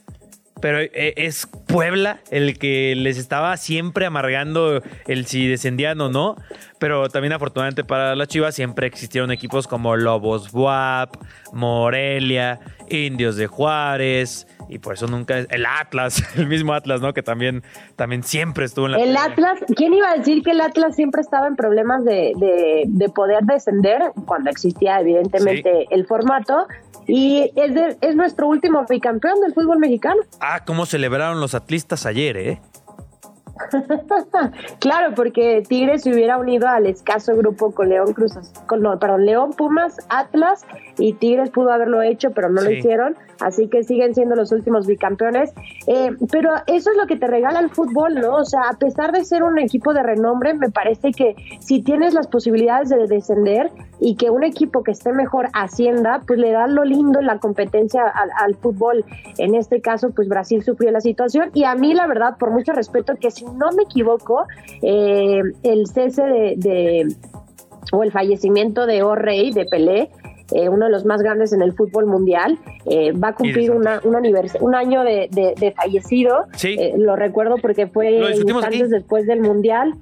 pero 0.61 0.79
eh, 0.81 1.14
es 1.16 1.46
Puebla 1.66 2.20
el 2.31 2.59
que 2.59 2.94
les 2.96 3.18
estaba 3.18 3.57
siempre 3.57 4.07
amargando 4.07 4.83
el 5.07 5.27
si 5.27 5.46
descendían 5.48 6.00
o 6.00 6.09
no. 6.09 6.37
Pero 6.85 7.09
también 7.09 7.33
afortunadamente 7.33 7.83
para 7.83 8.14
las 8.14 8.29
Chivas 8.29 8.55
siempre 8.55 8.87
existieron 8.87 9.31
equipos 9.31 9.66
como 9.66 9.97
Lobos 9.97 10.53
Buap, 10.53 11.16
Morelia, 11.51 12.61
Indios 12.90 13.37
de 13.37 13.47
Juárez. 13.47 14.47
Y 14.68 14.81
por 14.81 14.92
eso 14.92 15.07
nunca... 15.07 15.38
El 15.38 15.64
Atlas, 15.64 16.23
el 16.37 16.47
mismo 16.47 16.75
Atlas, 16.75 17.01
¿no? 17.01 17.14
Que 17.14 17.23
también, 17.23 17.62
también 17.97 18.23
siempre 18.23 18.66
estuvo 18.66 18.85
en 18.85 18.92
la... 18.92 18.99
El 19.01 19.16
Atlas, 19.16 19.61
¿quién 19.77 19.94
iba 19.94 20.11
a 20.11 20.16
decir 20.18 20.42
que 20.42 20.51
el 20.51 20.61
Atlas 20.61 20.94
siempre 20.94 21.23
estaba 21.23 21.47
en 21.47 21.57
problemas 21.57 22.05
de, 22.05 22.33
de- 22.37 22.85
de 22.87 23.09
poder 23.09 23.44
descender 23.44 24.03
cuando 24.27 24.51
existía 24.51 25.01
evidentemente 25.01 25.87
el 25.90 26.07
formato? 26.07 26.66
Y 27.07 27.51
es, 27.57 27.75
de- 27.75 27.97
es 28.03 28.14
nuestro 28.14 28.47
último 28.47 28.85
bicampeón 28.87 29.40
del 29.40 29.55
fútbol 29.55 29.79
mexicano. 29.79 30.20
Ah, 30.38 30.64
cómo 30.66 30.85
celebraron 30.85 31.40
los 31.40 31.55
atlistas 31.55 32.05
ayer, 32.05 32.37
¿eh? 32.37 32.61
claro, 34.81 35.14
porque 35.14 35.62
Tigres 35.69 36.03
se 36.03 36.12
hubiera 36.12 36.38
unido 36.38 36.69
al 36.69 36.87
escaso 36.87 37.37
grupo 37.37 37.73
con 37.73 37.88
León 37.88 38.12
Cruzas, 38.12 38.53
con 38.67 38.83
no, 38.83 38.99
perdón, 38.99 39.27
León 39.27 39.53
Pumas, 39.53 39.97
Atlas 40.09 40.64
y 40.99 41.14
Tigres 41.14 41.51
pudo 41.51 41.71
haberlo 41.71 42.03
hecho, 42.03 42.31
pero 42.33 42.49
no 42.49 42.61
lo 42.62 42.71
hicieron, 42.71 43.17
así 43.40 43.69
que 43.69 43.85
siguen 43.85 44.14
siendo 44.14 44.35
los 44.35 44.53
últimos 44.53 44.87
bicampeones. 44.87 45.53
Eh, 45.87 46.11
pero 46.31 46.51
eso 46.67 46.90
es 46.90 46.97
lo 46.97 47.07
que 47.07 47.17
te 47.17 47.27
regala 47.27 47.61
el 47.61 47.71
fútbol, 47.71 48.14
¿no? 48.14 48.37
O 48.37 48.45
sea, 48.45 48.62
a 48.71 48.79
pesar 48.79 49.12
de 49.12 49.25
ser 49.25 49.43
un 49.43 49.59
equipo 49.59 49.95
de 49.95 50.03
renombre, 50.03 50.55
me 50.55 50.71
parece 50.71 51.12
que 51.12 51.35
si 51.61 51.83
tienes 51.83 52.14
las 52.14 52.27
posibilidades 52.27 52.88
de 52.88 53.07
descender 53.07 53.71
y 54.07 54.17
que 54.17 54.29
un 54.29 54.45
equipo 54.45 54.83
que 54.83 54.90
esté 54.93 55.12
mejor 55.12 55.49
ascienda, 55.55 56.21
pues 56.27 56.38
le 56.38 56.53
da 56.53 56.67
lo 56.67 56.85
lindo 56.85 57.23
la 57.23 57.38
competencia 57.38 58.03
al, 58.07 58.29
al 58.37 58.55
fútbol. 58.55 59.03
En 59.38 59.55
este 59.55 59.81
caso, 59.81 60.11
pues 60.14 60.29
Brasil 60.29 60.62
sufrió 60.62 60.90
la 60.90 61.01
situación 61.01 61.51
y 61.55 61.64
a 61.64 61.75
mí, 61.75 61.95
la 61.95 62.07
verdad, 62.07 62.37
por 62.38 62.51
mucho 62.51 62.73
respeto, 62.73 63.14
que 63.19 63.31
si 63.31 63.47
no 63.47 63.73
me 63.75 63.85
equivoco, 63.85 64.45
eh, 64.83 65.40
el 65.62 65.87
cese 65.87 66.23
de, 66.23 66.55
de- 66.59 67.17
o 67.93 68.03
el 68.03 68.12
fallecimiento 68.12 68.87
de 68.87 69.03
O 69.03 69.14
Rey, 69.14 69.53
de 69.53 69.64
Pelé, 69.64 70.11
eh, 70.53 70.69
uno 70.69 70.85
de 70.85 70.93
los 70.93 71.07
más 71.07 71.23
grandes 71.23 71.55
en 71.55 71.62
el 71.62 71.73
fútbol 71.73 72.05
mundial, 72.07 72.59
eh, 72.85 73.12
va 73.12 73.29
a 73.29 73.35
cumplir 73.35 73.71
una, 73.71 74.01
un, 74.05 74.14
un 74.61 74.75
año 74.75 75.03
de, 75.03 75.29
de- 75.33 75.55
de 75.59 75.73
fallecido. 75.73 76.45
Sí. 76.57 76.77
Eh, 76.79 76.95
lo 76.99 77.17
recuerdo 77.17 77.57
porque 77.62 77.87
fue 77.87 78.19
instantes 78.37 78.83
aquí. 78.83 78.83
después 78.90 79.27
del 79.27 79.40
mundial. 79.40 79.95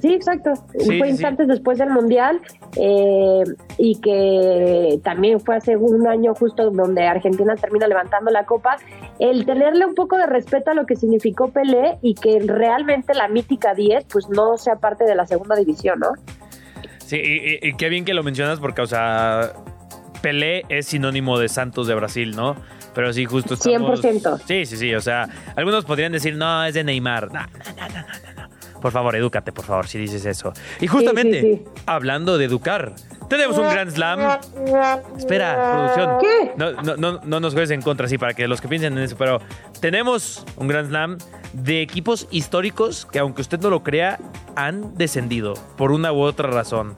Sí, 0.00 0.12
exacto. 0.12 0.52
Sí, 0.78 0.98
fue 0.98 1.06
sí, 1.06 1.12
instantes 1.12 1.48
después 1.48 1.78
del 1.78 1.90
mundial 1.90 2.40
eh, 2.76 3.42
y 3.78 3.98
que 4.00 4.98
también 5.02 5.40
fue 5.40 5.56
hace 5.56 5.76
un 5.76 6.06
año 6.06 6.34
justo 6.34 6.70
donde 6.70 7.06
Argentina 7.06 7.54
termina 7.56 7.86
levantando 7.88 8.30
la 8.30 8.44
copa. 8.44 8.76
El 9.18 9.46
tenerle 9.46 9.86
un 9.86 9.94
poco 9.94 10.16
de 10.18 10.26
respeto 10.26 10.70
a 10.70 10.74
lo 10.74 10.84
que 10.86 10.96
significó 10.96 11.48
Pelé 11.50 11.98
y 12.02 12.14
que 12.14 12.40
realmente 12.40 13.14
la 13.14 13.28
mítica 13.28 13.74
10 13.74 14.04
pues 14.04 14.28
no 14.28 14.58
sea 14.58 14.76
parte 14.76 15.04
de 15.04 15.14
la 15.14 15.26
segunda 15.26 15.56
división, 15.56 15.98
¿no? 16.00 16.08
Sí, 16.98 17.16
y, 17.16 17.66
y- 17.66 17.70
y 17.70 17.76
qué 17.76 17.88
bien 17.88 18.04
que 18.04 18.14
lo 18.14 18.22
mencionas 18.22 18.60
porque, 18.60 18.82
o 18.82 18.86
sea, 18.86 19.52
Pelé 20.22 20.64
es 20.68 20.86
sinónimo 20.86 21.38
de 21.38 21.48
Santos 21.48 21.86
de 21.86 21.94
Brasil, 21.94 22.34
¿no? 22.34 22.56
Pero 22.94 23.12
sí, 23.12 23.26
justo 23.26 23.54
estamos... 23.54 24.02
100%. 24.02 24.40
Sí, 24.46 24.66
sí, 24.66 24.76
sí, 24.76 24.94
o 24.94 25.00
sea, 25.00 25.28
algunos 25.54 25.84
podrían 25.84 26.12
decir, 26.12 26.34
no, 26.36 26.64
es 26.64 26.74
de 26.74 26.82
Neymar. 26.82 27.30
No, 27.32 27.40
no, 27.40 27.88
no, 27.88 27.98
no, 28.34 28.42
no. 28.42 28.45
Por 28.80 28.92
favor, 28.92 29.16
edúcate, 29.16 29.52
por 29.52 29.64
favor, 29.64 29.86
si 29.86 29.98
dices 29.98 30.24
eso. 30.26 30.52
Y 30.80 30.86
justamente, 30.86 31.40
sí, 31.40 31.64
hablando 31.86 32.38
de 32.38 32.44
educar, 32.44 32.94
tenemos 33.28 33.58
un 33.58 33.68
Grand 33.68 33.90
Slam. 33.90 34.20
Espera, 35.16 35.72
producción. 35.72 36.18
¿Qué? 36.20 36.52
No, 36.56 36.72
no, 36.82 36.96
no, 36.96 37.20
no 37.24 37.40
nos 37.40 37.52
juegues 37.52 37.70
en 37.70 37.82
contra, 37.82 38.08
sí, 38.08 38.18
para 38.18 38.34
que 38.34 38.46
los 38.46 38.60
que 38.60 38.68
piensen 38.68 38.96
en 38.96 39.04
eso, 39.04 39.16
pero 39.16 39.40
tenemos 39.80 40.44
un 40.56 40.68
Grand 40.68 40.88
Slam 40.88 41.18
de 41.52 41.82
equipos 41.82 42.28
históricos 42.30 43.06
que, 43.06 43.18
aunque 43.18 43.42
usted 43.42 43.58
no 43.60 43.70
lo 43.70 43.82
crea, 43.82 44.18
han 44.54 44.96
descendido 44.96 45.54
por 45.76 45.90
una 45.90 46.12
u 46.12 46.20
otra 46.20 46.50
razón. 46.50 46.96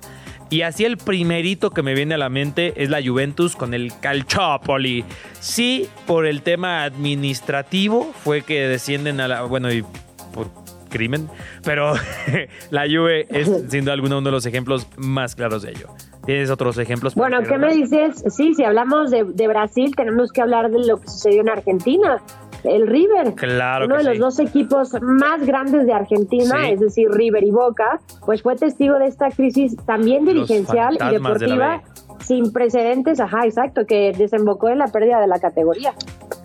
Y 0.51 0.63
así 0.63 0.87
el 0.87 0.97
primerito 0.97 1.71
que 1.71 1.83
me 1.83 1.95
viene 1.95 2.15
a 2.15 2.19
la 2.19 2.31
mente 2.31 2.73
es 2.77 2.89
la 2.89 3.03
Juventus 3.05 3.55
con 3.55 3.75
el 3.75 3.93
Calciopoli. 4.01 5.05
Sí, 5.41 5.89
por 6.07 6.25
el 6.25 6.41
tema 6.41 6.85
administrativo 6.85 8.13
fue 8.25 8.43
que 8.43 8.67
descienden 8.67 9.21
a 9.21 9.29
la... 9.29 9.43
Bueno, 9.43 9.71
y 9.71 9.85
por 10.33 10.49
crimen, 10.89 11.29
pero 11.65 11.93
la 12.71 12.83
Juve 12.83 13.27
es 13.31 13.49
sin 13.69 13.85
duda 13.85 13.95
alguna 13.95 14.19
uno 14.19 14.27
de 14.27 14.33
los 14.33 14.47
ejemplos 14.47 14.87
más 14.97 15.35
claros 15.35 15.63
de 15.63 15.71
ello. 15.71 15.89
¿Tienes 16.25 16.51
otros 16.51 16.77
ejemplos? 16.79 17.15
Bueno, 17.15 17.39
¿qué 17.43 17.57
me 17.57 17.73
dices? 17.73 18.23
Sí, 18.29 18.53
si 18.55 18.65
hablamos 18.65 19.11
de, 19.11 19.25
de 19.25 19.49
Brasil, 19.49 19.95
tenemos 19.97 20.31
que 20.31 20.43
hablar 20.43 20.71
de 20.71 20.87
lo 20.87 21.01
que 21.01 21.09
sucedió 21.09 21.41
en 21.41 21.49
Argentina. 21.49 22.21
El 22.65 22.87
River, 22.87 23.35
Claro 23.35 23.87
uno 23.87 23.97
de 23.99 24.05
los 24.05 24.19
dos 24.19 24.39
equipos 24.41 24.91
más 25.01 25.45
grandes 25.47 25.87
de 25.87 25.93
Argentina, 25.93 26.57
Sí. 26.65 26.73
es 26.73 26.81
decir, 26.81 27.09
River 27.11 27.45
y 27.45 27.51
Boca, 27.51 28.01
pues 28.27 28.43
fue 28.43 28.57
testigo 28.57 28.99
de 28.99 29.07
esta 29.07 29.31
crisis 29.31 29.77
también 29.87 30.25
dirigencial 30.25 30.97
y 31.01 31.05
de 31.05 31.11
deportiva 31.13 31.83
sin 32.21 32.53
precedentes, 32.53 33.21
ajá, 33.21 33.45
exacto, 33.45 33.87
que 33.87 34.13
desembocó 34.17 34.69
en 34.69 34.79
la 34.79 34.89
pérdida 34.89 35.21
de 35.21 35.29
la 35.29 35.39
categoría. 35.39 35.93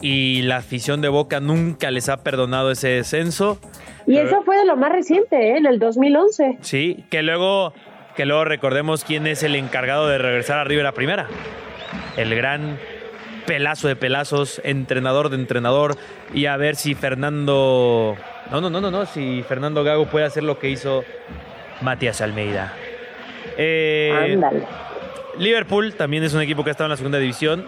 Y 0.01 0.43
la 0.43 0.57
afición 0.57 1.01
de 1.01 1.09
Boca 1.09 1.39
nunca 1.39 1.89
les 1.91 2.09
ha 2.09 2.17
perdonado 2.17 2.71
ese 2.71 2.89
descenso. 2.89 3.57
Y 4.05 4.15
Pero- 4.15 4.27
eso 4.27 4.41
fue 4.43 4.57
de 4.57 4.65
lo 4.65 4.75
más 4.77 4.91
reciente, 4.91 5.35
¿eh? 5.53 5.57
en 5.57 5.65
el 5.65 5.79
2011. 5.79 6.57
Sí, 6.61 7.05
que 7.09 7.21
luego, 7.23 7.73
que 8.15 8.25
luego 8.25 8.45
recordemos 8.45 9.03
quién 9.03 9.27
es 9.27 9.43
el 9.43 9.55
encargado 9.55 10.07
de 10.07 10.17
regresar 10.19 10.59
a 10.59 10.63
River 10.63 10.85
a 10.85 10.91
primera. 10.91 11.27
El 12.17 12.35
gran 12.35 12.77
pelazo 13.45 13.87
de 13.87 13.95
pelazos, 13.95 14.61
entrenador 14.63 15.29
de 15.29 15.35
entrenador. 15.35 15.97
Y 16.33 16.45
a 16.45 16.57
ver 16.57 16.75
si 16.75 16.95
Fernando. 16.95 18.15
No, 18.51 18.61
no, 18.61 18.69
no, 18.69 18.81
no, 18.81 18.91
no. 18.91 19.05
Si 19.05 19.43
Fernando 19.43 19.83
Gago 19.83 20.05
puede 20.07 20.25
hacer 20.25 20.43
lo 20.43 20.59
que 20.59 20.69
hizo 20.69 21.03
Matías 21.81 22.21
Almeida. 22.21 22.73
Eh, 23.57 24.33
Ándale. 24.33 24.63
Liverpool 25.37 25.93
también 25.95 26.23
es 26.23 26.33
un 26.33 26.41
equipo 26.41 26.63
que 26.63 26.69
ha 26.69 26.71
estado 26.71 26.87
en 26.87 26.91
la 26.91 26.97
segunda 26.97 27.19
división. 27.19 27.65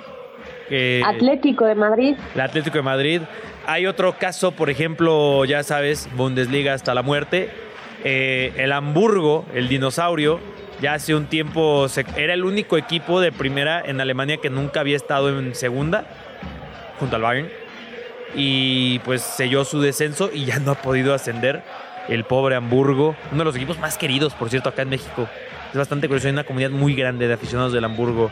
Atlético 1.06 1.66
de 1.66 1.76
Madrid. 1.76 2.16
el 2.34 2.42
Atlético 2.42 2.78
de 2.78 2.84
Madrid. 2.84 3.22
Hay 3.68 3.86
otro 3.88 4.18
caso, 4.18 4.52
por 4.52 4.70
ejemplo, 4.70 5.44
ya 5.46 5.64
sabes, 5.64 6.10
Bundesliga 6.16 6.74
hasta 6.74 6.94
la 6.94 7.02
muerte. 7.02 7.50
Eh, 8.04 8.54
el 8.58 8.72
Hamburgo, 8.72 9.46
el 9.54 9.68
dinosaurio, 9.68 10.40
ya 10.82 10.94
hace 10.94 11.16
un 11.16 11.28
tiempo 11.28 11.88
era 12.16 12.34
el 12.34 12.44
único 12.44 12.78
equipo 12.78 13.22
de 13.22 13.32
primera 13.32 13.82
en 13.84 14.02
Alemania 14.02 14.38
que 14.38 14.50
nunca 14.50 14.82
había 14.82 14.96
estado 14.96 15.38
en 15.38 15.56
segunda, 15.56 16.06
junto 17.00 17.16
al 17.16 17.22
Bayern. 17.22 17.50
Y 18.36 19.00
pues 19.00 19.22
selló 19.22 19.64
su 19.64 19.80
descenso 19.80 20.30
y 20.34 20.46
ya 20.46 20.60
no 20.60 20.72
ha 20.72 20.76
podido 20.76 21.14
ascender. 21.14 21.64
El 22.10 22.24
pobre 22.24 22.56
Hamburgo, 22.56 23.16
uno 23.32 23.40
de 23.40 23.46
los 23.46 23.56
equipos 23.56 23.80
más 23.80 23.98
queridos, 23.98 24.34
por 24.36 24.50
cierto, 24.50 24.70
acá 24.70 24.84
en 24.84 24.90
México. 24.90 25.28
Es 25.72 25.78
bastante 25.78 26.08
curioso, 26.08 26.28
hay 26.28 26.34
una 26.34 26.44
comunidad 26.44 26.70
muy 26.70 26.94
grande 26.94 27.28
de 27.28 27.34
aficionados 27.34 27.74
del 27.74 27.84
Hamburgo 27.84 28.30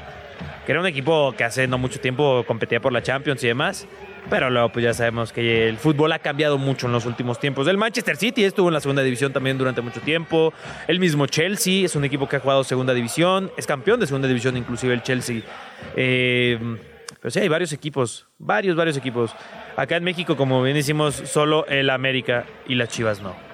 que 0.65 0.71
era 0.71 0.81
un 0.81 0.87
equipo 0.87 1.33
que 1.33 1.43
hace 1.43 1.67
no 1.67 1.77
mucho 1.77 1.99
tiempo 1.99 2.43
competía 2.47 2.79
por 2.79 2.93
la 2.93 3.01
Champions 3.01 3.43
y 3.43 3.47
demás. 3.47 3.87
Pero 4.29 4.49
luego 4.49 4.69
pues 4.69 4.83
ya 4.83 4.93
sabemos 4.93 5.33
que 5.33 5.67
el 5.67 5.77
fútbol 5.77 6.11
ha 6.11 6.19
cambiado 6.19 6.57
mucho 6.57 6.87
en 6.87 6.93
los 6.93 7.05
últimos 7.05 7.39
tiempos. 7.39 7.67
El 7.67 7.77
Manchester 7.77 8.17
City 8.17 8.43
estuvo 8.43 8.67
en 8.69 8.73
la 8.73 8.79
segunda 8.79 9.03
división 9.03 9.33
también 9.33 9.57
durante 9.57 9.81
mucho 9.81 10.01
tiempo. 10.01 10.53
El 10.87 10.99
mismo 10.99 11.27
Chelsea 11.27 11.85
es 11.85 11.95
un 11.95 12.03
equipo 12.05 12.27
que 12.27 12.37
ha 12.37 12.39
jugado 12.39 12.63
segunda 12.63 12.93
división. 12.93 13.51
Es 13.57 13.67
campeón 13.67 13.99
de 13.99 14.07
segunda 14.07 14.27
división 14.27 14.57
inclusive 14.57 14.93
el 14.93 15.03
Chelsea. 15.03 15.41
Eh, 15.95 16.57
pero 17.19 17.31
sí, 17.31 17.39
hay 17.39 17.47
varios 17.47 17.71
equipos. 17.71 18.27
Varios, 18.37 18.75
varios 18.75 18.97
equipos. 18.97 19.33
Acá 19.77 19.95
en 19.95 20.03
México, 20.03 20.35
como 20.35 20.61
bien 20.61 20.75
decimos, 20.75 21.15
solo 21.15 21.65
el 21.67 21.89
América 21.89 22.45
y 22.67 22.75
las 22.75 22.89
Chivas 22.89 23.21
no. 23.21 23.52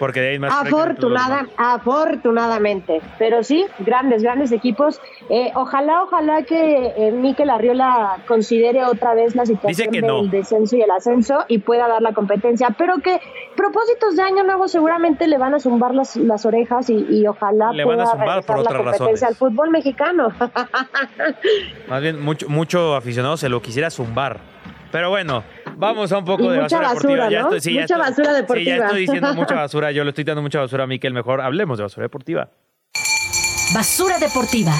Porque 0.00 0.22
de 0.22 0.28
ahí 0.30 0.34
en 0.36 0.40
más 0.40 0.66
Afortunada, 0.66 1.46
afortunadamente. 1.58 3.02
Pero 3.18 3.44
sí, 3.44 3.66
grandes, 3.80 4.22
grandes 4.22 4.50
equipos. 4.50 4.98
Eh, 5.28 5.52
ojalá, 5.54 6.02
ojalá 6.04 6.42
que 6.44 6.94
eh, 6.96 7.12
Mikel 7.12 7.50
Arriola 7.50 8.16
considere 8.26 8.82
otra 8.86 9.12
vez 9.12 9.36
la 9.36 9.44
situación 9.44 9.90
del 9.90 10.06
no. 10.06 10.22
descenso 10.24 10.74
y 10.76 10.80
el 10.80 10.90
ascenso 10.90 11.44
y 11.48 11.58
pueda 11.58 11.86
dar 11.86 12.00
la 12.00 12.14
competencia. 12.14 12.74
Pero 12.78 12.94
que 13.00 13.20
propósitos 13.54 14.16
de 14.16 14.22
año 14.22 14.42
nuevo 14.42 14.68
seguramente 14.68 15.28
le 15.28 15.36
van 15.36 15.52
a 15.54 15.60
zumbar 15.60 15.94
las, 15.94 16.16
las 16.16 16.46
orejas 16.46 16.88
y, 16.88 17.06
y 17.10 17.26
ojalá 17.26 17.70
Le 17.72 17.84
van 17.84 17.96
pueda 17.96 18.04
a 18.04 18.12
zumbar 18.12 18.42
por 18.44 18.56
regresar 18.56 18.72
la 18.72 18.84
competencia 18.84 19.08
razones. 19.10 19.22
al 19.22 19.34
fútbol 19.34 19.70
mexicano. 19.70 20.28
Más 21.88 22.00
bien, 22.00 22.18
mucho, 22.22 22.48
mucho 22.48 22.96
aficionado 22.96 23.36
se 23.36 23.50
lo 23.50 23.60
quisiera 23.60 23.90
zumbar. 23.90 24.40
Pero 24.92 25.10
bueno, 25.10 25.44
vamos 25.76 26.10
a 26.12 26.18
un 26.18 26.24
poco 26.24 26.44
Y 26.44 26.48
de 26.56 26.60
mucha 26.62 26.78
basura, 26.80 26.94
basura, 26.94 27.24
deportiva. 27.24 27.30
Ya 27.30 27.40
¿no? 27.42 27.46
estoy, 27.54 27.60
sí, 27.60 27.74
ya 27.74 27.80
Mucha 27.82 27.94
estoy- 27.94 27.98
basura 28.10 28.26
Sí, 28.26 28.32
ya 28.32 28.40
deportiva. 28.40 28.86
estoy 28.86 29.00
diciendo 29.00 29.34
mucha 29.34 29.54
basura. 29.60 29.92
Yo 29.92 30.04
le 30.04 30.10
estoy 30.10 30.24
dando 30.24 30.42
mucha 30.42 30.60
basura 30.60 30.84
a 30.84 30.86
Miquel. 30.86 31.12
Mejor 31.14 31.40
hablemos 31.40 31.78
de 31.78 31.84
basura 31.84 32.04
deportiva. 32.04 32.48
Basura 33.74 34.18
deportiva. 34.18 34.72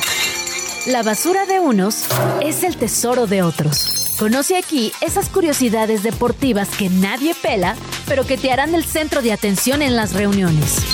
La 0.88 1.02
basura 1.02 1.46
de 1.46 1.60
unos 1.60 2.08
es 2.42 2.64
el 2.64 2.76
tesoro 2.76 3.26
de 3.26 3.42
otros. 3.42 4.16
Conoce 4.18 4.56
aquí 4.56 4.92
esas 5.00 5.28
curiosidades 5.28 6.02
deportivas 6.02 6.68
que 6.76 6.88
nadie 6.90 7.34
pela, 7.40 7.76
pero 8.08 8.24
que 8.24 8.36
te 8.36 8.50
harán 8.52 8.74
el 8.74 8.84
centro 8.84 9.22
de 9.22 9.32
atención 9.32 9.80
en 9.82 9.94
las 9.96 10.14
reuniones. 10.14 10.84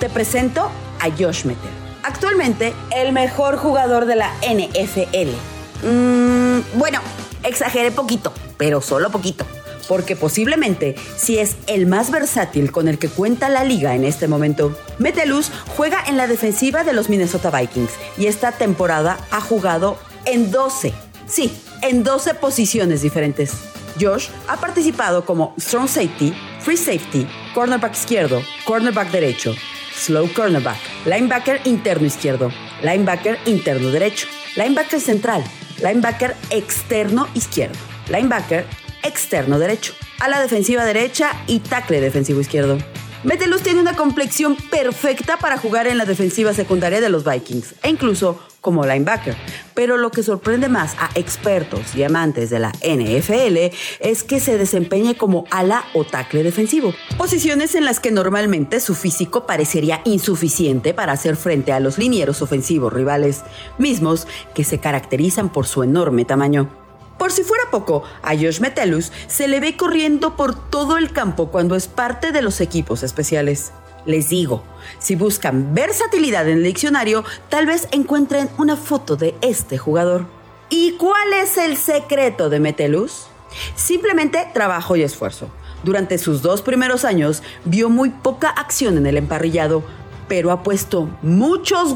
Te 0.00 0.08
presento 0.08 0.70
a 1.00 1.10
Josh 1.10 1.44
Meter, 1.44 1.70
actualmente 2.02 2.72
el 2.96 3.12
mejor 3.12 3.56
jugador 3.56 4.06
de 4.06 4.16
la 4.16 4.30
NFL. 4.42 5.51
Mm, 5.82 6.78
bueno, 6.78 7.00
exageré 7.42 7.90
poquito, 7.90 8.32
pero 8.56 8.80
solo 8.80 9.10
poquito, 9.10 9.44
porque 9.88 10.16
posiblemente 10.16 10.94
sí 11.16 11.38
es 11.38 11.56
el 11.66 11.86
más 11.86 12.10
versátil 12.10 12.70
con 12.70 12.88
el 12.88 12.98
que 12.98 13.08
cuenta 13.08 13.48
la 13.48 13.64
liga 13.64 13.94
en 13.94 14.04
este 14.04 14.28
momento. 14.28 14.76
Metelus 14.98 15.50
juega 15.76 16.02
en 16.06 16.16
la 16.16 16.26
defensiva 16.26 16.84
de 16.84 16.92
los 16.92 17.08
Minnesota 17.08 17.50
Vikings 17.50 17.92
y 18.16 18.26
esta 18.26 18.52
temporada 18.52 19.18
ha 19.30 19.40
jugado 19.40 19.98
en 20.24 20.50
12, 20.50 20.92
sí, 21.26 21.52
en 21.82 22.04
12 22.04 22.34
posiciones 22.34 23.02
diferentes. 23.02 23.52
Josh 24.00 24.28
ha 24.48 24.56
participado 24.56 25.24
como 25.24 25.54
strong 25.58 25.88
safety, 25.88 26.32
free 26.60 26.76
safety, 26.76 27.26
cornerback 27.54 27.94
izquierdo, 27.94 28.42
cornerback 28.64 29.10
derecho, 29.10 29.54
slow 29.94 30.32
cornerback, 30.32 30.78
linebacker 31.04 31.60
interno 31.64 32.06
izquierdo, 32.06 32.50
linebacker 32.82 33.38
interno 33.46 33.90
derecho, 33.90 34.28
linebacker 34.56 35.00
central, 35.00 35.44
linebacker 35.82 36.34
externo 36.50 37.26
izquierdo, 37.34 37.78
linebacker 38.08 38.64
externo 39.02 39.58
derecho, 39.58 39.94
a 40.20 40.28
la 40.28 40.40
defensiva 40.40 40.84
derecha 40.84 41.32
y 41.46 41.58
tackle 41.58 42.00
defensivo 42.00 42.40
izquierdo. 42.40 42.78
Metelus 43.24 43.62
tiene 43.62 43.80
una 43.80 43.94
complexión 43.94 44.56
perfecta 44.56 45.36
para 45.36 45.56
jugar 45.56 45.86
en 45.86 45.96
la 45.96 46.04
defensiva 46.04 46.52
secundaria 46.52 47.00
de 47.00 47.08
los 47.08 47.24
Vikings 47.24 47.76
e 47.82 47.90
incluso 47.90 48.40
como 48.60 48.84
linebacker. 48.84 49.36
Pero 49.74 49.96
lo 49.96 50.10
que 50.10 50.22
sorprende 50.22 50.68
más 50.68 50.96
a 50.98 51.10
expertos 51.14 51.94
y 51.94 52.02
amantes 52.02 52.50
de 52.50 52.58
la 52.58 52.72
NFL 52.82 53.74
es 54.00 54.24
que 54.24 54.40
se 54.40 54.58
desempeñe 54.58 55.16
como 55.16 55.44
ala 55.50 55.84
o 55.94 56.04
tackle 56.04 56.42
defensivo. 56.42 56.94
Posiciones 57.16 57.74
en 57.76 57.84
las 57.84 58.00
que 58.00 58.10
normalmente 58.10 58.80
su 58.80 58.94
físico 58.94 59.46
parecería 59.46 60.00
insuficiente 60.04 60.92
para 60.92 61.12
hacer 61.12 61.36
frente 61.36 61.72
a 61.72 61.80
los 61.80 61.98
linieros 61.98 62.42
ofensivos 62.42 62.92
rivales, 62.92 63.42
mismos 63.78 64.26
que 64.54 64.64
se 64.64 64.78
caracterizan 64.78 65.52
por 65.52 65.66
su 65.66 65.82
enorme 65.82 66.24
tamaño. 66.24 66.81
Por 67.22 67.30
si 67.30 67.44
fuera 67.44 67.70
poco, 67.70 68.02
a 68.20 68.30
Josh 68.30 68.58
Metellus 68.58 69.12
se 69.28 69.46
le 69.46 69.60
ve 69.60 69.76
corriendo 69.76 70.34
por 70.34 70.56
todo 70.56 70.98
el 70.98 71.12
campo 71.12 71.52
cuando 71.52 71.76
es 71.76 71.86
parte 71.86 72.32
de 72.32 72.42
los 72.42 72.60
equipos 72.60 73.04
especiales. 73.04 73.70
Les 74.04 74.28
digo, 74.28 74.64
si 74.98 75.14
buscan 75.14 75.72
versatilidad 75.72 76.48
en 76.48 76.58
el 76.58 76.64
diccionario, 76.64 77.24
tal 77.48 77.66
vez 77.66 77.86
encuentren 77.92 78.50
una 78.58 78.76
foto 78.76 79.14
de 79.14 79.36
este 79.40 79.78
jugador. 79.78 80.26
¿Y 80.68 80.96
cuál 80.96 81.32
es 81.34 81.56
el 81.58 81.76
secreto 81.76 82.50
de 82.50 82.58
Metellus? 82.58 83.28
Simplemente 83.76 84.48
trabajo 84.52 84.96
y 84.96 85.04
esfuerzo. 85.04 85.48
Durante 85.84 86.18
sus 86.18 86.42
dos 86.42 86.60
primeros 86.60 87.04
años 87.04 87.44
vio 87.64 87.88
muy 87.88 88.10
poca 88.10 88.48
acción 88.48 88.96
en 88.96 89.06
el 89.06 89.16
emparrillado, 89.16 89.84
pero 90.26 90.50
ha 90.50 90.64
puesto 90.64 91.08
muchos 91.22 91.94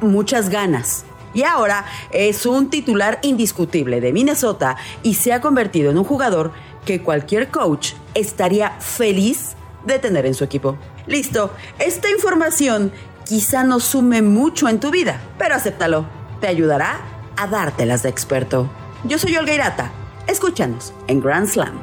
muchas 0.00 0.48
ganas. 0.48 1.04
Y 1.34 1.42
ahora 1.42 1.84
es 2.10 2.46
un 2.46 2.70
titular 2.70 3.18
indiscutible 3.22 4.00
de 4.00 4.12
Minnesota 4.12 4.76
y 5.02 5.14
se 5.14 5.32
ha 5.32 5.40
convertido 5.40 5.90
en 5.90 5.98
un 5.98 6.04
jugador 6.04 6.52
que 6.86 7.02
cualquier 7.02 7.48
coach 7.48 7.92
estaría 8.14 8.70
feliz 8.80 9.56
de 9.84 9.98
tener 9.98 10.26
en 10.26 10.34
su 10.34 10.44
equipo. 10.44 10.78
Listo, 11.06 11.52
esta 11.78 12.08
información 12.10 12.92
quizá 13.26 13.64
no 13.64 13.80
sume 13.80 14.22
mucho 14.22 14.68
en 14.68 14.80
tu 14.80 14.90
vida, 14.90 15.20
pero 15.38 15.54
acéptalo. 15.56 16.06
Te 16.40 16.46
ayudará 16.46 17.00
a 17.36 17.46
dártelas 17.46 18.02
de 18.02 18.08
experto. 18.10 18.70
Yo 19.04 19.18
soy 19.18 19.36
Olga 19.36 19.52
Irata. 19.54 19.90
Escúchanos 20.26 20.94
en 21.08 21.20
Grand 21.20 21.46
Slam. 21.48 21.78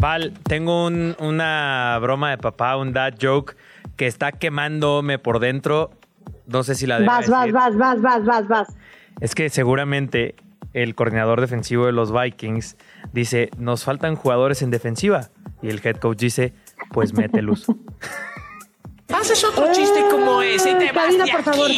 Val, 0.00 0.34
tengo 0.44 0.86
un- 0.86 1.16
una 1.18 1.98
broma 2.00 2.30
de 2.30 2.38
papá, 2.38 2.76
un 2.76 2.92
dad 2.92 3.14
joke 3.20 3.56
que 3.96 4.06
está 4.06 4.30
quemándome 4.30 5.18
por 5.18 5.40
dentro. 5.40 5.90
No 6.48 6.64
sé 6.64 6.74
si 6.74 6.86
la 6.86 6.98
debo 6.98 7.10
Vas, 7.10 7.28
vas, 7.28 7.40
decir. 7.42 7.54
vas, 7.54 7.76
vas, 7.76 8.02
vas, 8.02 8.24
vas, 8.24 8.48
vas. 8.48 8.76
Es 9.20 9.34
que 9.34 9.50
seguramente 9.50 10.34
el 10.72 10.94
coordinador 10.94 11.40
defensivo 11.40 11.86
de 11.86 11.92
los 11.92 12.12
Vikings 12.12 12.76
dice, 13.12 13.50
nos 13.58 13.84
faltan 13.84 14.16
jugadores 14.16 14.62
en 14.62 14.70
defensiva. 14.70 15.28
Y 15.62 15.68
el 15.68 15.80
head 15.84 15.96
coach 15.96 16.18
dice, 16.18 16.54
pues 16.92 17.12
mételos. 17.12 17.66
Haces 19.14 19.42
otro 19.44 19.72
chiste 19.72 20.00
como 20.10 20.42
ese 20.42 20.72
y 20.72 20.74
te 20.74 20.92
vas 20.92 21.16
de 21.16 21.32
por 21.32 21.42
favor. 21.42 21.70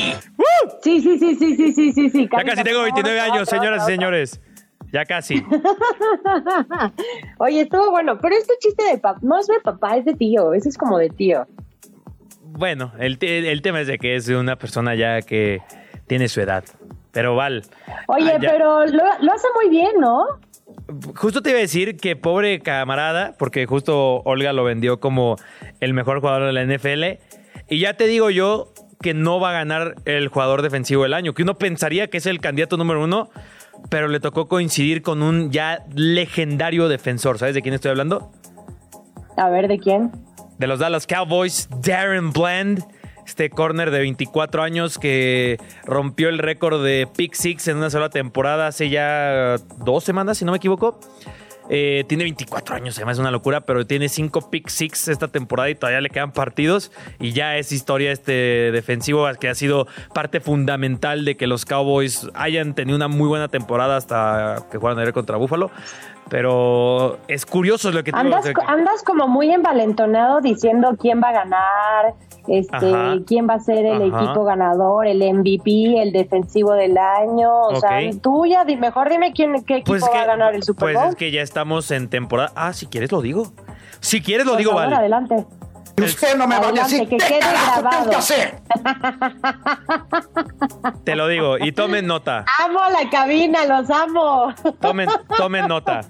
Sí, 0.83 1.01
sí, 1.01 1.19
sí, 1.19 1.37
sí, 1.37 1.57
sí, 1.57 1.73
sí, 1.73 1.93
sí, 1.93 2.11
sí. 2.11 2.29
ya 2.31 2.45
casi 2.45 2.65
tengo 2.65 2.83
29 2.83 3.21
años, 3.21 3.49
señoras 3.49 3.85
y 3.85 3.93
señores. 3.93 4.41
Ya 4.93 5.05
casi. 5.05 5.37
Oye, 7.39 7.61
estuvo 7.61 7.93
bueno, 7.93 8.19
pero 8.21 8.35
este 8.35 8.55
chiste 8.59 8.83
de 8.83 8.99
papá, 8.99 9.21
no 9.23 9.39
es 9.39 9.47
de 9.47 9.61
papá, 9.61 9.97
es 9.97 10.05
de 10.05 10.15
tío, 10.15 10.53
ese 10.53 10.69
es 10.69 10.77
como 10.77 10.99
de 10.99 11.11
tío. 11.11 11.47
Bueno, 12.53 12.93
el, 12.99 13.19
el 13.23 13.63
tema 13.63 13.81
es 13.81 13.87
de 13.87 13.99
que 13.99 14.17
es 14.17 14.29
una 14.29 14.57
persona 14.57 14.95
ya 14.95 15.23
que 15.23 15.61
tiene 16.07 16.29
su 16.29 16.41
edad. 16.41 16.65
Pero 17.13 17.35
Val. 17.37 17.63
Oye, 18.09 18.33
ah, 18.35 18.39
ya- 18.41 18.51
pero 18.51 18.87
lo, 18.87 19.03
lo 19.21 19.33
hace 19.33 19.47
muy 19.55 19.69
bien, 19.71 19.93
¿no? 20.01 20.25
Justo 21.17 21.43
te 21.43 21.51
iba 21.51 21.59
a 21.59 21.63
decir 21.63 21.97
que 21.97 22.17
pobre 22.17 22.61
camarada, 22.61 23.35
porque 23.39 23.67
justo 23.67 24.23
Olga 24.25 24.53
lo 24.53 24.65
vendió 24.65 25.01
como 25.01 25.37
el 25.81 25.95
mejor 25.95 26.21
jugador 26.21 26.47
de 26.47 26.53
la 26.53 26.63
NFL. 26.65 27.19
Y 27.69 27.79
ya 27.81 27.95
te 27.95 28.07
digo 28.07 28.31
yo 28.31 28.73
que 29.01 29.15
no 29.15 29.41
va 29.41 29.51
a 29.51 29.53
ganar 29.53 29.95
el 30.05 30.29
jugador 30.29 30.63
defensivo 30.63 31.05
del 31.05 31.15
año, 31.15 31.33
que 31.33 31.43
uno 31.43 31.57
pensaría 31.59 32.09
que 32.09 32.19
es 32.19 32.27
el 32.27 32.41
candidato 32.41 32.77
número 32.77 33.03
uno, 33.03 33.31
pero 33.89 34.09
le 34.09 34.21
tocó 34.21 34.47
coincidir 34.47 35.03
con 35.03 35.23
un 35.23 35.51
ya 35.51 35.85
legendario 35.95 36.89
defensor. 36.89 37.39
¿Sabes 37.39 37.55
de 37.55 37.63
quién 37.63 37.75
estoy 37.75 37.91
hablando? 37.93 38.31
A 39.37 39.49
ver, 39.49 39.69
¿de 39.69 39.79
quién? 39.79 40.11
De 40.61 40.67
los 40.67 40.79
Dallas 40.79 41.07
Cowboys, 41.07 41.71
Darren 41.81 42.33
Bland, 42.33 42.85
este 43.27 43.49
corner 43.49 43.91
de 43.91 44.01
24 44.01 44.63
años 44.63 44.99
que 44.99 45.57
rompió 45.87 46.29
el 46.29 46.37
récord 46.39 46.85
de 46.85 47.09
pick 47.17 47.33
six 47.33 47.67
en 47.69 47.79
una 47.79 47.89
sola 47.89 48.11
temporada 48.11 48.67
hace 48.67 48.91
ya 48.91 49.57
dos 49.79 50.05
semanas, 50.05 50.37
si 50.37 50.45
no 50.45 50.53
me 50.53 50.59
equivoco. 50.59 51.01
Eh, 51.73 52.05
tiene 52.09 52.25
24 52.25 52.75
años, 52.75 52.97
además 52.99 53.15
es 53.17 53.21
una 53.21 53.31
locura, 53.31 53.61
pero 53.61 53.87
tiene 53.87 54.09
5 54.09 54.51
pick 54.51 54.69
six 54.69 55.07
esta 55.07 55.29
temporada 55.29 55.71
y 55.71 55.77
todavía 55.77 56.01
le 56.01 56.11
quedan 56.11 56.33
partidos. 56.33 56.91
Y 57.21 57.33
ya 57.33 57.57
es 57.57 57.71
historia 57.71 58.11
este 58.11 58.73
defensivo 58.73 59.27
que 59.39 59.49
ha 59.49 59.55
sido 59.55 59.87
parte 60.13 60.41
fundamental 60.41 61.25
de 61.25 61.37
que 61.37 61.47
los 61.47 61.65
Cowboys 61.65 62.29
hayan 62.35 62.75
tenido 62.75 62.97
una 62.97 63.07
muy 63.07 63.29
buena 63.29 63.47
temporada 63.47 63.97
hasta 63.97 64.67
que 64.73 64.79
jugaron 64.79 64.99
ayer 64.99 65.13
contra 65.13 65.37
Buffalo. 65.37 65.71
Pero 66.29 67.19
es 67.27 67.45
curioso 67.45 67.91
lo 67.91 68.05
que 68.05 68.13
Andas, 68.15 68.41
o 68.41 68.43
sea, 68.45 68.55
que- 68.55 68.61
andas 68.67 69.03
como 69.03 69.27
muy 69.27 69.51
envalentonado 69.53 70.41
diciendo 70.41 70.97
quién 70.99 71.21
va 71.21 71.31
a 71.31 71.33
ganar, 71.33 72.15
este, 72.47 72.77
Ajá. 72.95 73.17
quién 73.27 73.49
va 73.49 73.55
a 73.55 73.61
ser 73.61 73.85
el 73.85 74.13
Ajá. 74.13 74.23
equipo 74.25 74.45
ganador, 74.45 75.09
el 75.09 75.23
MVP, 75.23 76.01
el 76.01 76.13
defensivo 76.13 76.73
del 76.75 76.97
año. 76.99 77.51
O 77.63 77.77
sea, 77.81 77.99
tú 78.23 78.47
ya 78.47 78.65
di- 78.65 78.77
mejor 78.77 79.09
dime 79.11 79.33
quién, 79.33 79.65
qué 79.65 79.75
equipo 79.79 79.91
Pues 79.93 80.05
va 80.05 80.13
que- 80.13 80.19
a 80.19 80.27
ganar 80.27 80.55
el 80.55 80.63
Super 80.63 80.81
Pues 80.81 80.95
Bowl. 80.97 81.09
es 81.09 81.17
que 81.17 81.33
ya 81.33 81.43
estamos 81.61 81.91
en 81.91 82.09
temporada. 82.09 82.53
Ah, 82.57 82.73
si 82.73 82.87
quieres 82.87 83.13
lo 83.13 83.21
digo. 83.21 83.53
Si 84.01 84.23
quieres 84.23 84.47
lo 84.47 84.53
Por 84.53 84.59
digo, 84.61 84.71
favor, 84.71 84.85
vale. 84.85 84.97
adelante. 84.97 85.45
Usted 86.03 86.39
no 86.39 86.47
me 86.47 86.59
va 86.59 86.69
a 86.69 86.73
decir 86.73 87.07
que 87.07 87.19
qué 87.19 87.27
quede 87.27 87.41
grabado. 87.41 88.09
que 88.09 88.17
hacer. 88.17 88.63
Te 91.05 91.15
lo 91.15 91.29
digo. 91.29 91.59
Y 91.59 91.73
tomen 91.73 92.07
nota. 92.07 92.47
Amo 92.65 92.81
la 92.91 93.11
cabina, 93.11 93.67
los 93.67 93.91
amo. 93.91 94.55
Tomen, 94.81 95.07
tomen 95.37 95.69
nota. 95.69 96.01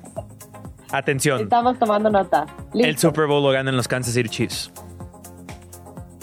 Atención. 0.92 1.40
Estamos 1.40 1.76
tomando 1.80 2.10
nota. 2.10 2.46
El. 2.72 2.96
Super 2.96 3.26
Bowl 3.26 3.42
lo 3.42 3.50
ganan 3.50 3.76
los 3.76 3.88
Kansas 3.88 4.14
City 4.14 4.28
Chiefs. 4.28 4.70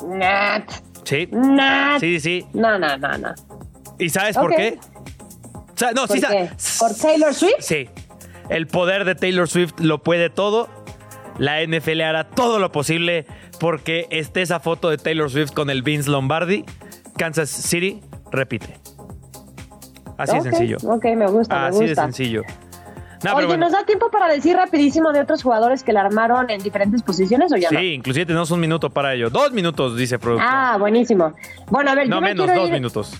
Nat, 0.07 0.71
¿Sí? 1.03 1.27
nat. 1.33 1.99
Sí, 1.99 2.21
sí. 2.21 2.47
No, 2.53 2.79
no, 2.79 2.97
no, 2.97 3.17
no. 3.17 3.33
¿Y 3.99 4.07
sabes 4.09 4.37
por 4.37 4.55
qué? 4.55 4.79
O 5.53 5.77
sea, 5.77 5.91
no, 5.91 6.07
¿Por 6.07 6.15
sí 6.15 6.21
qué? 6.21 6.27
sabes. 6.27 6.77
¿Por 6.79 6.95
Taylor 6.95 7.33
Swift? 7.33 7.55
Sí. 7.59 7.89
El 8.49 8.67
poder 8.67 9.05
de 9.05 9.15
Taylor 9.15 9.47
Swift 9.47 9.73
lo 9.79 10.03
puede 10.03 10.29
todo. 10.29 10.69
La 11.37 11.61
NFL 11.61 12.01
hará 12.01 12.23
todo 12.23 12.57
lo 12.59 12.71
posible 12.71 13.25
porque 13.59 14.07
esté 14.09 14.41
esa 14.41 14.59
foto 14.59 14.89
de 14.89 14.97
Taylor 14.97 15.29
Swift 15.29 15.51
con 15.53 15.69
el 15.69 15.83
Vince 15.83 16.09
Lombardi. 16.09 16.65
Kansas 17.17 17.49
City 17.49 18.01
repite. 18.31 18.77
Así 20.17 20.35
de 20.35 20.41
sencillo. 20.41 20.77
Ok, 20.87 21.05
me 21.15 21.27
gusta, 21.27 21.59
me 21.59 21.67
Así 21.67 21.85
de 21.85 21.95
sencillo. 21.95 22.41
No, 23.23 23.33
Oye, 23.35 23.47
bueno. 23.47 23.65
¿nos 23.65 23.73
da 23.73 23.83
tiempo 23.83 24.09
para 24.11 24.27
decir 24.27 24.55
rapidísimo 24.55 25.11
de 25.11 25.21
otros 25.21 25.41
jugadores 25.41 25.83
que 25.83 25.91
la 25.91 26.01
armaron 26.01 26.49
en 26.51 26.61
diferentes 26.61 27.01
posiciones 27.01 27.51
o 27.51 27.55
ya 27.57 27.71
no? 27.71 27.79
Sí, 27.79 27.93
inclusive 27.93 28.27
tenemos 28.27 28.51
un 28.51 28.59
minuto 28.59 28.91
para 28.91 29.13
ello. 29.15 29.29
Dos 29.31 29.51
minutos, 29.53 29.97
dice 29.97 30.19
productor. 30.19 30.47
Ah, 30.51 30.77
buenísimo. 30.79 31.33
Bueno, 31.69 31.91
a 31.91 31.95
ver, 31.95 32.07
no 32.09 32.17
yo 32.17 32.21
me 32.21 32.27
menos, 32.29 32.45
quiero 32.45 32.61
dos 32.61 32.69
ir- 32.69 32.73
minutos. 32.73 33.13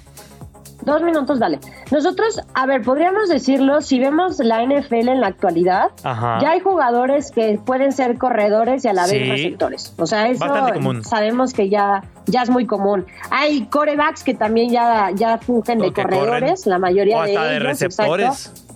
Dos 0.88 1.02
minutos, 1.04 1.38
dale. 1.38 1.60
Nosotros, 1.92 2.42
a 2.54 2.66
ver, 2.66 2.82
podríamos 2.82 3.28
decirlo, 3.28 3.82
si 3.82 4.00
vemos 4.00 4.40
la 4.40 4.64
NFL 4.64 5.10
en 5.10 5.20
la 5.20 5.28
actualidad, 5.28 5.90
Ajá. 6.04 6.40
ya 6.42 6.52
hay 6.52 6.62
jugadores 6.62 7.32
que 7.32 7.60
pueden 7.64 7.92
ser 7.92 8.18
corredores 8.18 8.86
y 8.86 8.88
a 8.88 8.94
la 8.94 9.02
vez 9.04 9.12
Sí. 9.12 9.30
receptores. 9.30 9.94
O 9.98 10.06
sea, 10.06 10.30
eso 10.30 10.46
común. 10.74 11.04
sabemos 11.04 11.52
que 11.54 11.68
ya, 11.68 12.04
ya 12.26 12.42
es 12.44 12.50
muy 12.50 12.66
común. 12.66 13.06
Hay 13.32 13.66
corebacks 13.66 14.24
que 14.24 14.34
también 14.34 14.70
ya, 14.70 15.12
ya 15.14 15.38
fungen 15.40 15.80
de 15.80 15.92
corredores, 15.92 16.62
corren. 16.64 16.72
la 16.72 16.80
mayoría 16.80 17.18
o 17.18 17.22
hasta 17.22 17.44
de 17.44 17.50
de, 17.50 17.56
ellos. 17.58 17.64
receptores. 17.68 18.28
exacto. 18.48 18.66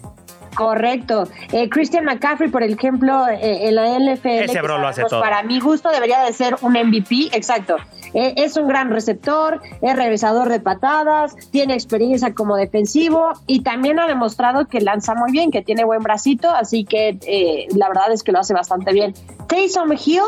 Correcto. 0.56 1.28
Eh, 1.52 1.70
Christian 1.70 2.06
McCaffrey, 2.06 2.50
por 2.50 2.64
ejemplo, 2.64 3.28
eh, 3.28 3.68
en 3.68 3.76
la 3.76 3.98
NFL, 3.98 4.44
Ese 4.44 4.62
bro 4.62 4.78
lo 4.78 4.88
hace 4.88 5.02
sabemos, 5.02 5.10
todo. 5.12 5.22
para 5.22 5.44
mi 5.44 5.60
gusto 5.60 5.90
debería 5.90 6.24
de 6.24 6.34
ser 6.34 6.58
un 6.62 6.74
MVP, 6.74 7.30
exacto. 7.36 7.78
Eh, 8.14 8.34
es 8.38 8.58
un 8.58 8.68
gran 8.68 8.90
receptor, 8.90 9.62
es 9.82 9.96
regresador 9.96 10.50
de 10.50 10.60
patadas, 10.60 11.36
tiene 11.52 11.74
experiencia 11.74 12.34
como 12.34 12.58
defensivo 12.58 13.32
y 13.48 13.62
también 13.64 14.00
ha 14.00 14.08
demostrado 14.08 14.68
que 14.68 14.82
lanza 14.82 15.16
muy 15.16 15.32
bien, 15.32 15.50
que 15.52 15.62
tiene 15.62 15.86
buen 15.86 16.02
bracito, 16.02 16.50
así 16.50 16.84
que 16.84 17.18
eh, 17.26 17.68
la 17.76 17.88
verdad 17.88 18.12
es 18.12 18.24
que 18.24 18.34
lo 18.34 18.40
hace 18.40 18.54
bastante 18.54 18.92
bien. 18.92 19.14
Taysom 19.48 19.94
Hill, 19.94 20.22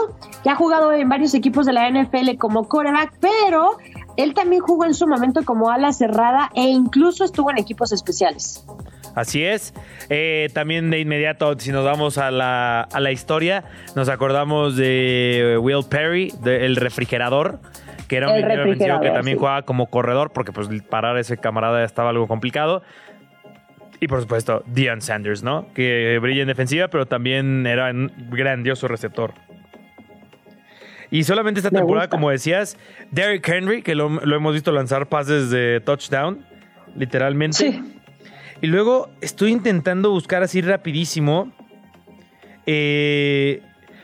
que 0.43 0.49
ha 0.49 0.55
jugado 0.55 0.93
en 0.93 1.09
varios 1.09 1.33
equipos 1.33 1.65
de 1.65 1.73
la 1.73 1.89
NFL 1.89 2.37
como 2.37 2.67
quarterback, 2.69 3.13
pero 3.19 3.77
él 4.15 4.33
también 4.33 4.61
jugó 4.61 4.85
en 4.85 4.93
su 4.93 5.07
momento 5.07 5.41
como 5.43 5.69
ala 5.69 5.91
cerrada 5.91 6.51
e 6.55 6.61
incluso 6.61 7.25
estuvo 7.25 7.51
en 7.51 7.57
equipos 7.57 7.91
especiales. 7.91 8.65
Así 9.15 9.43
es. 9.43 9.73
Eh, 10.09 10.49
también 10.53 10.89
de 10.89 10.99
inmediato, 10.99 11.57
si 11.59 11.71
nos 11.71 11.85
vamos 11.85 12.17
a 12.17 12.31
la, 12.31 12.81
a 12.81 12.99
la 12.99 13.11
historia, 13.11 13.63
nos 13.95 14.09
acordamos 14.09 14.75
de 14.75 15.57
Will 15.61 15.85
Perry, 15.89 16.31
del 16.41 16.75
refrigerador, 16.75 17.59
que 18.07 18.17
era 18.17 18.29
un 18.29 18.35
El 18.37 18.47
defensivo 18.47 18.99
que 19.01 19.09
también 19.11 19.35
sí. 19.37 19.39
jugaba 19.39 19.61
como 19.63 19.87
corredor, 19.87 20.31
porque 20.33 20.51
pues 20.51 20.67
parar 20.89 21.15
a 21.15 21.19
ese 21.19 21.37
camarada 21.37 21.83
estaba 21.83 22.09
algo 22.09 22.27
complicado. 22.27 22.81
Y 23.99 24.07
por 24.07 24.19
supuesto, 24.19 24.63
Deion 24.65 25.01
Sanders, 25.01 25.43
¿no? 25.43 25.67
Que 25.73 26.19
brilla 26.21 26.41
en 26.41 26.47
defensiva, 26.47 26.87
pero 26.89 27.05
también 27.05 27.65
era 27.67 27.91
un 27.91 28.11
grandioso 28.31 28.87
receptor. 28.87 29.33
Y 31.09 31.23
solamente 31.23 31.59
esta 31.59 31.69
Me 31.69 31.77
temporada, 31.77 32.07
gusta. 32.07 32.17
como 32.17 32.31
decías, 32.31 32.77
Derrick 33.11 33.47
Henry, 33.47 33.83
que 33.83 33.93
lo, 33.93 34.09
lo 34.09 34.35
hemos 34.35 34.53
visto 34.53 34.71
lanzar 34.71 35.07
pases 35.07 35.51
de 35.51 35.79
touchdown, 35.85 36.43
literalmente. 36.97 37.57
Sí. 37.57 37.92
Y 38.63 38.67
luego 38.67 39.09
estoy 39.21 39.51
intentando 39.51 40.09
buscar 40.09 40.41
así 40.41 40.61
rapidísimo. 40.61 41.51
eh, 42.65 43.61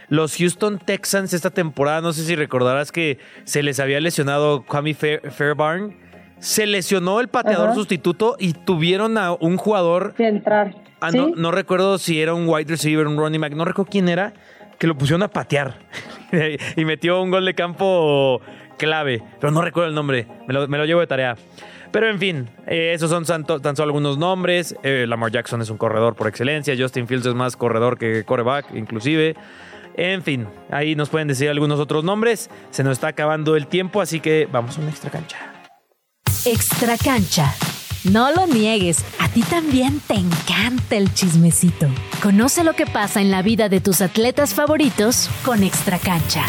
los 0.10 0.36
Houston 0.38 0.80
Texans 0.80 1.34
esta 1.34 1.52
temporada, 1.52 2.02
no 2.02 2.14
sé 2.14 2.24
si 2.24 2.36
recordarás 2.36 2.92
que 2.92 3.20
se 3.46 3.62
les 3.64 3.80
había 3.80 4.00
lesionado 4.02 4.64
Kwame 4.66 4.96
Fair- 4.96 5.32
Fairbairn. 5.32 5.96
Se 6.40 6.66
lesionó 6.66 7.20
el 7.20 7.28
pateador 7.28 7.68
Ajá. 7.68 7.76
sustituto 7.76 8.36
y 8.40 8.54
tuvieron 8.54 9.18
a 9.18 9.34
un 9.34 9.58
jugador. 9.58 10.16
De 10.16 10.28
entrar. 10.28 10.74
ah, 11.00 11.12
¿Sí? 11.12 11.18
no, 11.18 11.28
no 11.36 11.52
recuerdo 11.52 11.98
si 12.00 12.20
era 12.22 12.34
un 12.34 12.48
wide 12.50 12.70
receiver, 12.70 13.06
un 13.08 13.18
running 13.18 13.40
back, 13.40 13.54
no 13.54 13.66
recuerdo 13.66 13.90
quién 13.92 14.10
era, 14.10 14.34
que 14.80 14.88
lo 14.88 14.98
pusieron 14.98 15.22
a 15.24 15.28
patear. 15.28 15.76
y 16.76 16.86
metió 16.86 17.22
un 17.22 17.30
gol 17.30 17.46
de 17.46 17.54
campo 17.54 18.42
clave, 18.78 19.22
pero 19.40 19.52
no 19.52 19.62
recuerdo 19.62 19.90
el 19.90 19.96
nombre, 19.96 20.28
me 20.48 20.54
lo, 20.54 20.68
me 20.68 20.78
lo 20.78 20.86
llevo 20.86 21.02
de 21.02 21.08
tarea. 21.08 21.36
Pero 21.92 22.10
en 22.10 22.20
fin, 22.20 22.50
eh, 22.68 22.92
esos 22.94 23.10
son 23.10 23.26
tan 23.26 23.76
solo 23.76 23.90
algunos 23.90 24.18
nombres. 24.18 24.76
Eh, 24.84 25.06
Lamar 25.08 25.32
Jackson 25.32 25.62
es 25.62 25.70
un 25.70 25.78
corredor 25.78 26.16
por 26.16 26.28
excelencia. 26.28 26.76
Justin 26.78 27.08
Fields 27.08 27.26
es 27.26 27.34
más 27.34 27.56
corredor 27.56 27.98
que 27.98 28.24
coreback, 28.24 28.74
inclusive. 28.76 29.36
En 29.96 30.22
fin, 30.22 30.48
ahí 30.72 30.96
nos 30.96 31.10
pueden 31.10 31.28
decir 31.28 31.50
algunos 31.50 31.80
otros 31.80 32.04
nombres. 32.04 32.50
Se 32.72 32.84
nos 32.84 32.94
está 32.94 33.08
acabando 33.08 33.56
el 33.56 33.68
tiempo, 33.68 34.02
así 34.02 34.20
que 34.20 34.48
vamos 34.52 34.78
a 34.78 34.82
una 34.82 34.92
extra 34.92 35.10
cancha. 35.10 35.38
Extra 36.46 36.96
cancha. 36.98 37.54
No 38.06 38.32
lo 38.32 38.48
niegues, 38.48 39.04
a 39.20 39.28
ti 39.28 39.42
también 39.42 40.00
te 40.00 40.14
encanta 40.14 40.96
el 40.96 41.14
chismecito. 41.14 41.88
Conoce 42.24 42.64
lo 42.64 42.74
que 42.74 42.86
pasa 42.86 43.20
en 43.20 43.30
la 43.30 43.42
vida 43.42 43.68
de 43.68 43.82
tus 43.82 44.02
atletas 44.02 44.54
favoritos 44.54 45.30
con 45.44 45.64
Extra 45.64 46.00
cancha. 46.00 46.46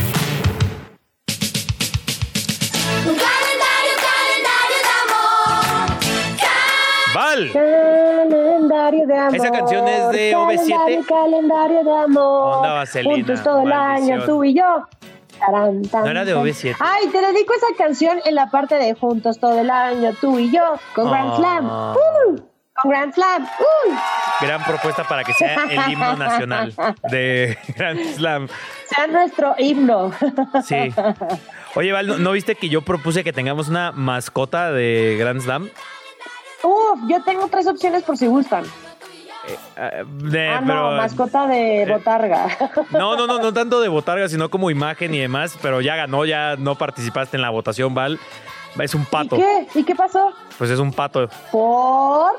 Calendario 7.52 9.06
de 9.06 9.16
amor. 9.16 9.36
Esa 9.36 9.50
canción 9.50 9.88
es 9.88 10.08
de 10.10 10.36
OV7. 10.36 10.56
Calendario, 10.68 11.04
calendario 11.06 11.84
de 11.84 11.96
amor. 12.04 12.56
Onda 12.58 12.72
vaselina, 12.74 13.14
Juntos 13.14 13.42
todo 13.42 13.62
el 13.62 13.72
año, 13.72 14.24
tú 14.24 14.44
y 14.44 14.54
yo. 14.54 14.86
Tarán, 15.38 15.82
tan, 15.82 16.04
No 16.04 16.10
era 16.10 16.24
de 16.24 16.32
tan. 16.34 16.42
OV7. 16.42 16.76
Ay, 16.80 17.06
te 17.08 17.20
dedico 17.20 17.54
esa 17.54 17.66
canción 17.78 18.18
en 18.24 18.34
la 18.34 18.50
parte 18.50 18.74
de 18.76 18.94
Juntos 18.94 19.38
todo 19.40 19.58
el 19.60 19.70
año, 19.70 20.12
tú 20.20 20.38
y 20.38 20.50
yo, 20.50 20.62
con 20.94 21.10
Grand 21.10 21.30
Ah. 21.32 21.36
Slam. 21.36 21.66
Uh, 21.66 22.40
con 22.82 22.90
Grand 22.90 23.14
Slam. 23.14 23.42
Uh. 23.44 24.44
Gran 24.44 24.64
propuesta 24.64 25.04
para 25.04 25.24
que 25.24 25.32
sea 25.34 25.64
el 25.70 25.92
himno 25.92 26.16
nacional 26.16 26.74
de 27.10 27.56
Grand 27.76 28.00
Slam. 28.14 28.48
Sea 28.86 29.06
nuestro 29.06 29.54
himno. 29.58 30.12
Sí. 30.64 30.92
Oye, 31.74 31.92
Val, 31.92 32.06
¿no, 32.06 32.18
no 32.18 32.32
viste 32.32 32.54
que 32.56 32.68
yo 32.68 32.82
propuse 32.82 33.22
que 33.24 33.32
tengamos 33.32 33.68
una 33.68 33.92
mascota 33.92 34.72
de 34.72 35.16
Grand 35.18 35.40
Slam? 35.40 35.70
Uf, 36.62 37.00
yo 37.08 37.22
tengo 37.24 37.48
tres 37.48 37.66
opciones 37.66 38.02
por 38.02 38.16
si 38.16 38.26
gustan. 38.26 38.64
Eh, 39.76 40.04
de- 40.06 40.48
Ah, 40.48 40.60
no, 40.60 40.66
pero- 40.66 40.90
mascota 40.92 41.46
de 41.46 41.86
botarga. 41.88 42.46
no, 42.90 43.16
no, 43.16 43.26
no, 43.26 43.38
no 43.38 43.52
tanto 43.52 43.80
de 43.80 43.88
botarga, 43.88 44.28
sino 44.28 44.50
como 44.50 44.70
imagen 44.70 45.14
y 45.14 45.18
demás, 45.18 45.56
pero 45.62 45.80
ya 45.80 45.96
ganó, 45.96 46.24
ya 46.24 46.56
no 46.56 46.76
participaste 46.76 47.36
en 47.36 47.42
la 47.42 47.50
votación, 47.50 47.94
Val. 47.94 48.18
Es 48.78 48.94
un 48.94 49.02
¿Y 49.02 49.06
pato. 49.06 49.36
qué? 49.36 49.66
¿Y 49.74 49.82
qué 49.84 49.94
pasó? 49.94 50.32
Pues 50.58 50.70
es 50.70 50.78
un 50.78 50.92
pato. 50.92 51.28
¿Por? 51.50 52.32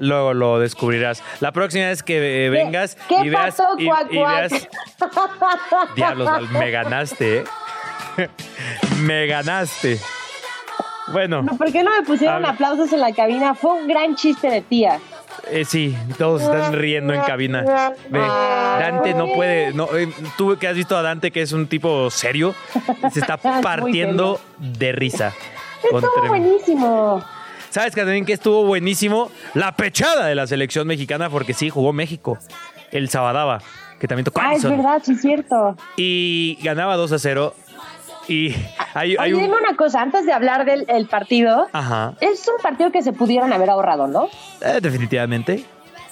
Luego 0.00 0.32
lo 0.32 0.58
descubrirás. 0.58 1.22
La 1.40 1.52
próxima 1.52 1.84
vez 1.88 2.02
que 2.02 2.46
eh, 2.46 2.48
vengas 2.50 2.96
¿Qué 3.08 3.16
y 3.22 3.28
veas. 3.28 3.54
pasó, 3.54 3.74
y, 3.78 3.86
cuac, 3.86 4.06
y 4.10 4.18
Diablos, 5.96 6.26
Val, 6.26 6.48
me 6.48 6.70
ganaste, 6.70 7.38
¿eh? 7.40 7.44
me 9.02 9.26
ganaste. 9.26 10.00
Bueno, 11.12 11.42
No, 11.42 11.56
¿Por 11.56 11.70
qué 11.72 11.82
no 11.82 11.90
me 11.92 12.02
pusieron 12.04 12.44
aplausos 12.44 12.92
en 12.92 13.00
la 13.00 13.12
cabina? 13.12 13.54
Fue 13.54 13.72
un 13.80 13.86
gran 13.88 14.16
chiste 14.16 14.50
de 14.50 14.60
tía. 14.60 14.98
eh, 15.50 15.64
sí, 15.64 15.96
todos 16.18 16.42
están 16.42 16.72
riendo 16.72 17.12
en 17.14 17.20
cabina. 17.22 17.62
Ve, 18.10 18.18
Dante 18.18 19.14
no 19.14 19.28
puede. 19.34 19.72
No, 19.72 19.88
eh, 19.96 20.08
tú 20.36 20.56
que 20.58 20.66
has 20.68 20.74
visto 20.74 20.96
a 20.96 21.02
Dante, 21.02 21.30
que 21.30 21.42
es 21.42 21.52
un 21.52 21.66
tipo 21.68 22.10
serio, 22.10 22.54
se 23.12 23.20
está 23.20 23.36
partiendo 23.62 24.40
de 24.58 24.92
risa. 24.92 25.32
Estuvo 25.82 26.26
buenísimo. 26.28 27.22
¿Sabes 27.70 27.94
que 27.94 28.00
también 28.00 28.24
que 28.24 28.32
estuvo 28.32 28.64
buenísimo? 28.64 29.30
La 29.54 29.76
pechada 29.76 30.26
de 30.26 30.34
la 30.34 30.46
selección 30.46 30.86
mexicana, 30.86 31.28
porque 31.30 31.52
sí, 31.52 31.68
jugó 31.70 31.92
México. 31.92 32.38
El 32.90 33.10
Sabadaba, 33.10 33.60
que 34.00 34.08
también 34.08 34.24
tocó 34.24 34.40
Ah, 34.42 34.54
es 34.54 34.64
verdad, 34.64 35.02
sí 35.04 35.12
es 35.12 35.20
cierto. 35.20 35.76
Y 35.96 36.58
ganaba 36.62 36.96
2 36.96 37.12
a 37.12 37.18
0. 37.18 37.54
Y 38.28 38.54
hay, 38.94 39.16
hay 39.18 39.32
Oye, 39.32 39.34
un. 39.34 39.42
dime 39.42 39.56
una 39.56 39.76
cosa, 39.76 40.00
antes 40.02 40.26
de 40.26 40.32
hablar 40.32 40.64
del 40.64 40.84
el 40.88 41.06
partido, 41.06 41.68
Ajá, 41.72 42.14
es 42.20 42.46
un 42.48 42.60
partido 42.62 42.90
que 42.90 43.02
se 43.02 43.12
pudieron 43.12 43.52
haber 43.52 43.70
ahorrado, 43.70 44.06
¿no? 44.08 44.28
eh, 44.62 44.78
definitivamente. 44.80 45.64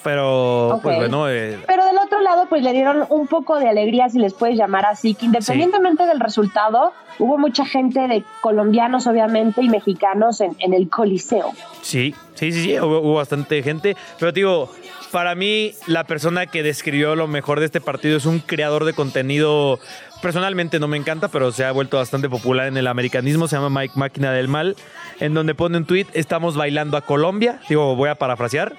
Pero, 0.03 0.79
pues 0.83 0.97
bueno, 0.97 1.27
eh, 1.27 1.57
Pero 1.65 1.83
del 1.83 1.97
otro 1.97 2.21
lado, 2.21 2.45
pues 2.47 2.61
le 2.61 2.73
dieron 2.73 3.07
un 3.09 3.25
poco 3.25 3.57
de 3.57 3.67
alegría, 3.67 4.07
si 4.07 4.19
les 4.19 4.35
puedes 4.35 4.55
llamar 4.55 4.85
así, 4.85 5.15
que 5.15 5.25
independientemente 5.25 6.05
del 6.05 6.19
resultado, 6.19 6.93
hubo 7.17 7.39
mucha 7.39 7.65
gente 7.65 8.07
de 8.07 8.23
colombianos, 8.41 9.07
obviamente, 9.07 9.63
y 9.63 9.69
mexicanos 9.69 10.41
en, 10.41 10.55
en 10.59 10.75
el 10.75 10.89
Coliseo. 10.89 11.53
Sí, 11.81 12.13
sí, 12.35 12.51
sí, 12.51 12.63
sí, 12.65 12.79
hubo, 12.79 12.99
hubo 12.99 13.15
bastante 13.15 13.63
gente. 13.63 13.97
Pero 14.19 14.31
digo, 14.31 14.71
para 15.11 15.33
mí, 15.33 15.73
la 15.87 16.03
persona 16.03 16.45
que 16.45 16.61
describió 16.61 17.15
lo 17.15 17.25
mejor 17.27 17.59
de 17.59 17.65
este 17.65 17.81
partido 17.81 18.17
es 18.17 18.27
un 18.27 18.37
creador 18.39 18.85
de 18.85 18.93
contenido. 18.93 19.79
Personalmente 20.21 20.79
no 20.79 20.87
me 20.87 20.97
encanta, 20.97 21.27
pero 21.27 21.51
se 21.51 21.65
ha 21.65 21.71
vuelto 21.71 21.97
bastante 21.97 22.29
popular 22.29 22.67
en 22.67 22.77
el 22.77 22.87
americanismo. 22.87 23.47
Se 23.47 23.55
llama 23.57 23.81
Mike 23.81 23.93
Máquina 23.95 24.31
del 24.31 24.47
Mal, 24.47 24.75
en 25.19 25.33
donde 25.33 25.53
pone 25.53 25.77
un 25.77 25.85
tweet: 25.85 26.07
Estamos 26.13 26.55
bailando 26.55 26.97
a 26.97 27.01
Colombia. 27.01 27.59
Digo, 27.69 27.95
voy 27.95 28.09
a 28.09 28.15
parafrasear. 28.15 28.75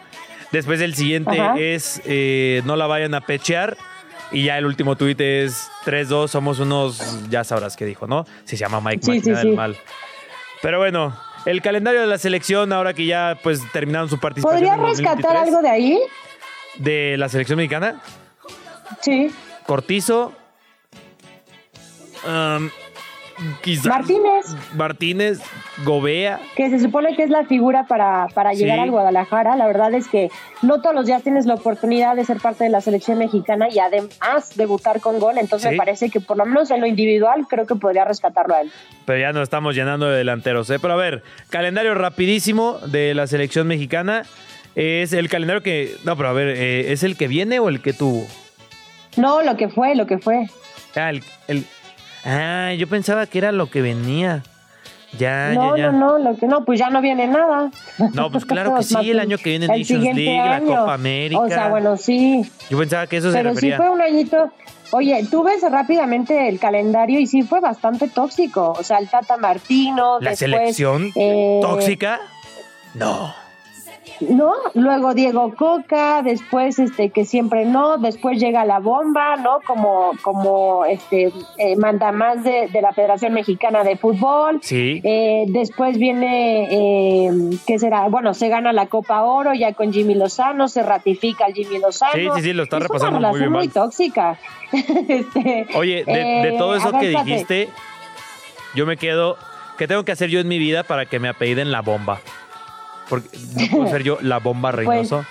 Después 0.52 0.80
el 0.80 0.94
siguiente 0.94 1.40
Ajá. 1.40 1.54
es: 1.58 2.00
eh, 2.04 2.62
No 2.64 2.76
la 2.76 2.86
vayan 2.86 3.14
a 3.14 3.20
pechear. 3.20 3.76
Y 4.32 4.44
ya 4.44 4.58
el 4.58 4.66
último 4.66 4.96
tuit 4.96 5.20
es 5.20 5.70
3-2, 5.84 6.26
somos 6.26 6.58
unos, 6.58 7.28
ya 7.30 7.44
sabrás 7.44 7.76
qué 7.76 7.84
dijo, 7.84 8.08
¿no? 8.08 8.24
Sí, 8.44 8.56
se 8.56 8.64
llama 8.64 8.80
Mike 8.80 9.02
Sí, 9.04 9.10
Máquina 9.12 9.36
sí, 9.36 9.42
del 9.42 9.50
sí. 9.52 9.56
Mal. 9.56 9.76
Pero 10.62 10.78
bueno, 10.80 11.16
el 11.44 11.62
calendario 11.62 12.00
de 12.00 12.08
la 12.08 12.18
selección, 12.18 12.72
ahora 12.72 12.92
que 12.92 13.06
ya 13.06 13.38
pues 13.40 13.60
terminaron 13.72 14.08
su 14.10 14.18
participación. 14.18 14.68
¿Podrías 14.68 14.80
rescatar 14.98 15.32
2023, 15.36 15.46
algo 15.48 15.62
de 15.62 15.68
ahí? 15.70 16.00
de 16.78 17.16
la 17.18 17.28
selección 17.28 17.56
mexicana? 17.56 18.00
Sí. 19.00 19.30
Cortizo. 19.64 20.32
Um, 22.26 22.70
quizás- 23.62 23.86
Martínez, 23.86 24.46
Martínez, 24.74 25.40
Gobea. 25.84 26.40
que 26.56 26.70
se 26.70 26.78
supone 26.80 27.14
que 27.16 27.22
es 27.22 27.30
la 27.30 27.44
figura 27.44 27.84
para, 27.86 28.28
para 28.34 28.54
llegar 28.54 28.76
Sí. 28.78 28.82
al 28.84 28.90
Guadalajara, 28.90 29.56
la 29.56 29.66
verdad 29.66 29.92
es 29.94 30.08
que 30.08 30.30
no 30.62 30.80
todos 30.80 30.94
los 30.94 31.06
días 31.06 31.22
tienes 31.22 31.44
la 31.46 31.54
oportunidad 31.54 32.16
de 32.16 32.24
ser 32.24 32.38
parte 32.38 32.64
de 32.64 32.70
la 32.70 32.80
selección 32.80 33.18
mexicana 33.18 33.68
y 33.70 33.78
además 33.78 34.56
debutar 34.56 35.00
con 35.00 35.18
gol, 35.20 35.36
entonces 35.38 35.68
Sí. 35.68 35.74
me 35.74 35.76
parece 35.76 36.08
que 36.10 36.20
por 36.20 36.36
lo 36.38 36.46
menos 36.46 36.70
en 36.70 36.80
lo 36.80 36.86
individual 36.86 37.46
creo 37.48 37.66
que 37.66 37.74
podría 37.74 38.04
rescatarlo 38.06 38.54
a 38.54 38.62
él. 38.62 38.72
Pero 39.04 39.18
ya 39.20 39.32
nos 39.32 39.42
estamos 39.42 39.74
llenando 39.74 40.06
de 40.06 40.16
delanteros, 40.18 40.70
¿eh? 40.70 40.78
Pero 40.80 40.94
a 40.94 40.96
ver, 40.96 41.22
calendario 41.50 41.94
rapidísimo 41.94 42.78
de 42.86 43.14
la 43.14 43.26
selección 43.26 43.66
mexicana. 43.66 44.22
Es 44.74 45.12
el 45.14 45.28
calendario 45.30 45.62
que. 45.62 45.94
No, 46.04 46.16
pero 46.16 46.28
a 46.28 46.32
ver, 46.32 46.48
eh, 46.48 46.92
¿es 46.92 47.02
el 47.02 47.16
que 47.16 47.28
viene 47.28 47.60
o 47.60 47.68
el 47.70 47.80
que 47.80 47.92
tuvo? 47.94 48.26
No, 49.16 49.40
lo 49.42 49.56
que 49.56 49.68
fue, 49.70 49.94
lo 49.94 50.06
que 50.06 50.18
fue. 50.18 50.48
Ah, 50.94 51.08
el, 51.10 51.22
el- 51.48 51.64
ah, 52.26 52.74
yo 52.74 52.86
pensaba 52.88 53.26
que 53.26 53.38
era 53.38 53.52
lo 53.52 53.70
que 53.70 53.80
venía. 53.80 54.42
Ya, 55.18 55.52
no, 55.54 55.76
ya, 55.76 55.84
ya. 55.86 55.92
no, 55.92 56.18
no, 56.18 56.30
lo 56.30 56.36
que 56.36 56.46
no, 56.46 56.64
pues 56.64 56.78
ya 56.78 56.90
no 56.90 57.00
viene 57.00 57.26
nada. 57.26 57.70
No, 58.12 58.30
pues 58.30 58.44
claro 58.46 58.74
que 58.74 58.82
sí, 58.82 59.10
el 59.10 59.20
año 59.20 59.38
que 59.38 59.50
viene 59.50 59.66
Nations 59.66 60.04
League, 60.14 60.36
la 60.36 60.56
año. 60.56 60.66
Copa 60.66 60.94
América. 60.94 61.40
O 61.40 61.48
sea, 61.48 61.68
bueno, 61.68 61.96
sí, 61.96 62.42
Yo 62.68 62.78
pensaba 62.78 63.06
que 63.06 63.16
eso 63.18 63.30
se 63.30 63.38
pero 63.38 63.50
sí 63.50 63.54
refería. 63.54 63.76
fue 63.78 63.90
un 63.90 64.02
añito. 64.02 64.50
Oye, 64.92 65.26
tú 65.30 65.42
ves 65.42 65.62
rápidamente 65.62 66.48
el 66.48 66.58
calendario 66.58 67.18
y 67.18 67.26
sí 67.26 67.42
fue 67.42 67.60
bastante 67.60 68.08
tóxico. 68.08 68.72
O 68.78 68.82
sea, 68.82 68.98
el 68.98 69.08
Tata 69.08 69.36
Martino, 69.36 70.18
¿La 70.20 70.30
después, 70.30 70.38
selección 70.38 71.10
eh, 71.16 71.60
tóxica? 71.62 72.20
No. 72.94 73.34
¿No? 74.20 74.52
Luego 74.74 75.14
Diego 75.14 75.54
Coca, 75.54 76.22
después 76.22 76.78
este 76.78 77.10
que 77.10 77.24
siempre 77.24 77.64
no, 77.64 77.98
después 77.98 78.40
llega 78.40 78.64
la 78.64 78.78
bomba, 78.78 79.36
¿no? 79.36 79.60
Como 79.66 80.12
como 80.22 80.84
este 80.84 81.32
eh, 81.58 81.76
manda 81.76 82.12
más 82.12 82.42
de, 82.44 82.68
de 82.68 82.82
la 82.82 82.92
Federación 82.92 83.34
Mexicana 83.34 83.84
de 83.84 83.96
Fútbol. 83.96 84.60
Sí. 84.62 85.00
Eh, 85.04 85.44
después 85.48 85.98
viene, 85.98 86.68
eh, 86.70 87.30
¿qué 87.66 87.78
será? 87.78 88.08
Bueno, 88.08 88.34
se 88.34 88.48
gana 88.48 88.72
la 88.72 88.86
Copa 88.86 89.22
Oro 89.22 89.54
ya 89.54 89.72
con 89.72 89.92
Jimmy 89.92 90.14
Lozano, 90.14 90.68
se 90.68 90.82
ratifica 90.82 91.46
el 91.46 91.54
Jimmy 91.54 91.78
Lozano. 91.78 92.12
Sí, 92.14 92.28
sí, 92.36 92.42
sí, 92.42 92.52
lo 92.52 92.62
está 92.62 92.78
es 92.78 92.84
repasando 92.84 93.18
una 93.18 93.30
muy 93.30 93.40
bien, 93.40 93.52
muy 93.52 93.68
tóxica. 93.68 94.38
Este, 95.08 95.66
Oye, 95.74 96.04
de, 96.04 96.12
de 96.12 96.48
eh, 96.48 96.54
todo 96.58 96.74
eso 96.74 96.90
ver, 96.90 97.00
que 97.00 97.08
dijiste, 97.08 97.68
yo 98.74 98.86
me 98.86 98.96
quedo. 98.96 99.36
¿Qué 99.78 99.86
tengo 99.86 100.04
que 100.04 100.12
hacer 100.12 100.30
yo 100.30 100.40
en 100.40 100.48
mi 100.48 100.58
vida 100.58 100.82
para 100.82 101.06
que 101.06 101.20
me 101.20 101.28
apelliden 101.28 101.70
la 101.70 101.82
bomba? 101.82 102.20
Porque 103.08 103.28
no 103.56 103.66
puedo 103.76 103.86
ser 103.90 104.02
yo 104.02 104.18
la 104.20 104.38
bomba 104.38 104.72
Reynoso. 104.72 105.24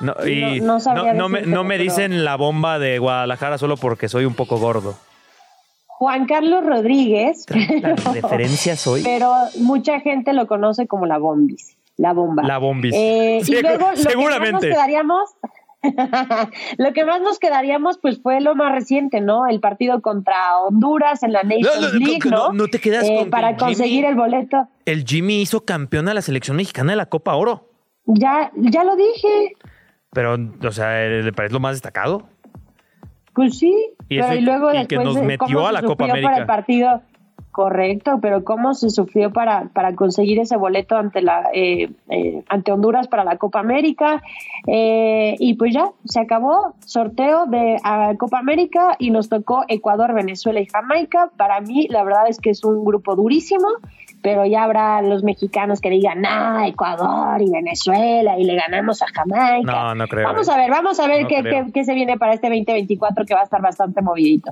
No, 0.00 0.12
y 0.26 0.40
Pues, 0.40 0.62
no- 0.62 0.74
no 0.74 0.80
sabría 0.80 1.14
no 1.14 1.28
me, 1.28 1.42
no 1.42 1.62
me 1.64 1.74
pero- 1.76 1.84
dicen 1.84 2.24
la 2.24 2.36
bomba 2.36 2.78
de 2.78 2.98
Guadalajara 2.98 3.58
solo 3.58 3.76
porque 3.76 4.08
soy 4.08 4.24
un 4.24 4.34
poco 4.34 4.58
gordo. 4.58 4.96
Juan 5.86 6.26
Carlos 6.26 6.64
Rodríguez, 6.66 7.46
La 7.80 7.94
referencia 8.12 8.76
soy 8.76 9.02
pero 9.04 9.32
mucha 9.60 10.00
gente 10.00 10.32
lo 10.32 10.46
conoce 10.48 10.86
como 10.88 11.06
la 11.06 11.18
bombis. 11.18 11.76
La 11.96 12.12
bomba. 12.12 12.42
la 12.42 12.58
bombis. 12.58 12.92
Eh, 12.92 13.40
y 13.46 13.52
luego 13.62 13.68
lo 13.70 13.78
que 13.78 13.84
más 13.84 13.94
nos 13.94 14.00
seguramente. 14.12 14.68
quedaríamos, 14.68 15.30
lo 16.78 16.92
que 16.92 17.04
más 17.04 17.20
nos 17.20 17.38
quedaríamos, 17.38 17.98
pues 17.98 18.20
fue 18.22 18.40
lo 18.40 18.54
más 18.54 18.72
reciente, 18.72 19.20
¿no? 19.20 19.46
El 19.46 19.60
partido 19.60 20.00
contra 20.02 20.58
Honduras 20.60 21.22
en 21.22 21.32
la 21.32 21.42
Nations 21.42 21.80
No, 21.80 21.88
no, 21.92 21.98
League, 21.98 22.30
no, 22.54 22.66
te 22.68 22.80
quedas 22.80 23.04
Eh, 23.04 23.14
con 23.16 23.24
que 23.24 23.30
para 23.30 23.48
Jimmy- 23.48 23.58
conseguir 23.60 24.04
el 24.04 24.14
boleto. 24.14 24.68
El 24.86 25.04
Jimmy 25.04 25.40
hizo 25.42 25.64
campeón 25.64 26.08
a 26.08 26.14
la 26.14 26.22
selección 26.22 26.56
mexicana 26.56 26.92
de 26.92 26.96
la 26.96 27.06
Copa 27.06 27.34
Oro. 27.34 27.68
Ya, 28.06 28.50
ya 28.56 28.84
lo 28.84 28.96
dije. 28.96 29.52
Pero, 30.12 30.36
o 30.62 30.72
sea, 30.72 31.06
¿le 31.08 31.32
parece 31.32 31.54
lo 31.54 31.60
más 31.60 31.74
destacado? 31.74 32.28
Pues 33.34 33.58
sí. 33.58 33.72
Y 34.08 34.16
pero 34.18 34.26
eso- 34.26 34.34
y 34.34 34.40
luego 34.42 34.68
y 34.70 34.72
que 34.86 34.96
después 34.96 35.04
nos 35.04 35.14
de 35.16 35.22
metió 35.22 35.66
a 35.66 35.72
la 35.72 35.82
Copa 35.82 36.04
América. 36.04 36.28
para 36.30 36.40
el 36.40 36.46
partido. 36.46 37.02
Correcto, 37.54 38.18
pero 38.20 38.42
cómo 38.42 38.74
se 38.74 38.90
sufrió 38.90 39.32
para, 39.32 39.68
para 39.72 39.94
conseguir 39.94 40.40
ese 40.40 40.56
boleto 40.56 40.96
ante 40.96 41.22
la 41.22 41.50
eh, 41.54 41.88
eh, 42.10 42.42
ante 42.48 42.72
Honduras 42.72 43.06
para 43.06 43.22
la 43.22 43.36
Copa 43.36 43.60
América 43.60 44.20
Eh, 44.66 45.36
y 45.38 45.54
pues 45.54 45.72
ya 45.72 45.90
se 46.04 46.18
acabó 46.20 46.74
sorteo 46.84 47.46
de 47.46 47.76
ah, 47.84 48.14
Copa 48.18 48.38
América 48.40 48.96
y 48.98 49.10
nos 49.10 49.28
tocó 49.28 49.64
Ecuador, 49.68 50.14
Venezuela 50.14 50.58
y 50.58 50.66
Jamaica. 50.66 51.30
Para 51.36 51.60
mí 51.60 51.86
la 51.90 52.02
verdad 52.02 52.24
es 52.28 52.40
que 52.40 52.50
es 52.50 52.64
un 52.64 52.84
grupo 52.84 53.14
durísimo, 53.14 53.68
pero 54.20 54.44
ya 54.46 54.64
habrá 54.64 55.00
los 55.02 55.22
mexicanos 55.22 55.80
que 55.80 55.90
digan, 55.90 56.24
ah, 56.26 56.66
Ecuador 56.66 57.40
y 57.40 57.50
Venezuela 57.50 58.36
y 58.36 58.44
le 58.44 58.56
ganamos 58.56 59.00
a 59.02 59.06
Jamaica. 59.14 59.70
No, 59.70 59.94
no 59.94 60.08
creo. 60.08 60.26
Vamos 60.26 60.48
a 60.48 60.56
ver, 60.56 60.70
vamos 60.70 60.98
a 60.98 61.06
ver 61.06 61.22
No 61.22 61.28
qué, 61.28 61.42
qué- 61.42 61.66
qué 61.72 61.84
se 61.84 61.94
viene 61.94 62.18
para 62.18 62.32
este 62.34 62.48
2024 62.48 63.24
que 63.26 63.34
va 63.34 63.40
a 63.42 63.44
estar 63.44 63.62
bastante 63.62 64.02
movidito. 64.02 64.50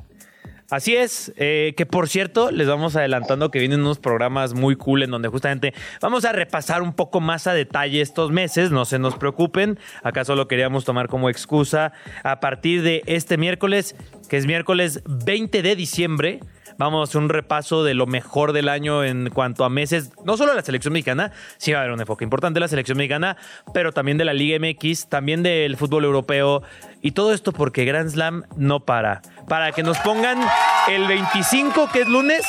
Así 0.70 0.96
es, 0.96 1.32
eh, 1.36 1.74
que 1.76 1.86
por 1.86 2.08
cierto, 2.08 2.50
les 2.50 2.66
vamos 2.66 2.96
adelantando 2.96 3.50
que 3.50 3.58
vienen 3.58 3.80
unos 3.80 3.98
programas 3.98 4.54
muy 4.54 4.76
cool 4.76 5.02
en 5.02 5.10
donde 5.10 5.28
justamente 5.28 5.74
vamos 6.00 6.24
a 6.24 6.32
repasar 6.32 6.82
un 6.82 6.94
poco 6.94 7.20
más 7.20 7.46
a 7.46 7.52
detalle 7.52 8.00
estos 8.00 8.30
meses, 8.30 8.70
no 8.70 8.84
se 8.84 8.98
nos 8.98 9.16
preocupen, 9.16 9.78
acá 10.02 10.24
solo 10.24 10.48
queríamos 10.48 10.84
tomar 10.84 11.08
como 11.08 11.28
excusa 11.28 11.92
a 12.22 12.40
partir 12.40 12.82
de 12.82 13.02
este 13.06 13.36
miércoles, 13.36 13.96
que 14.28 14.36
es 14.38 14.46
miércoles 14.46 15.02
20 15.06 15.62
de 15.62 15.76
diciembre. 15.76 16.40
Vamos 16.78 17.00
a 17.00 17.10
hacer 17.10 17.20
un 17.20 17.28
repaso 17.28 17.84
de 17.84 17.94
lo 17.94 18.06
mejor 18.06 18.52
del 18.52 18.68
año 18.68 19.04
en 19.04 19.30
cuanto 19.30 19.64
a 19.64 19.68
meses, 19.68 20.10
no 20.24 20.36
solo 20.36 20.50
de 20.52 20.56
la 20.56 20.62
selección 20.62 20.92
mexicana, 20.92 21.32
sí 21.58 21.72
va 21.72 21.78
a 21.78 21.82
haber 21.82 21.92
un 21.92 22.00
enfoque 22.00 22.24
importante 22.24 22.56
de 22.58 22.60
la 22.60 22.68
selección 22.68 22.98
mexicana, 22.98 23.36
pero 23.74 23.92
también 23.92 24.18
de 24.18 24.24
la 24.24 24.32
Liga 24.34 24.58
MX, 24.58 25.08
también 25.08 25.42
del 25.42 25.76
fútbol 25.76 26.04
europeo 26.04 26.62
y 27.00 27.12
todo 27.12 27.32
esto 27.32 27.52
porque 27.52 27.84
Grand 27.84 28.10
Slam 28.10 28.44
no 28.56 28.80
para. 28.80 29.22
Para 29.48 29.72
que 29.72 29.82
nos 29.82 29.98
pongan 29.98 30.38
el 30.88 31.06
25, 31.06 31.88
que 31.92 32.02
es 32.02 32.08
lunes, 32.08 32.42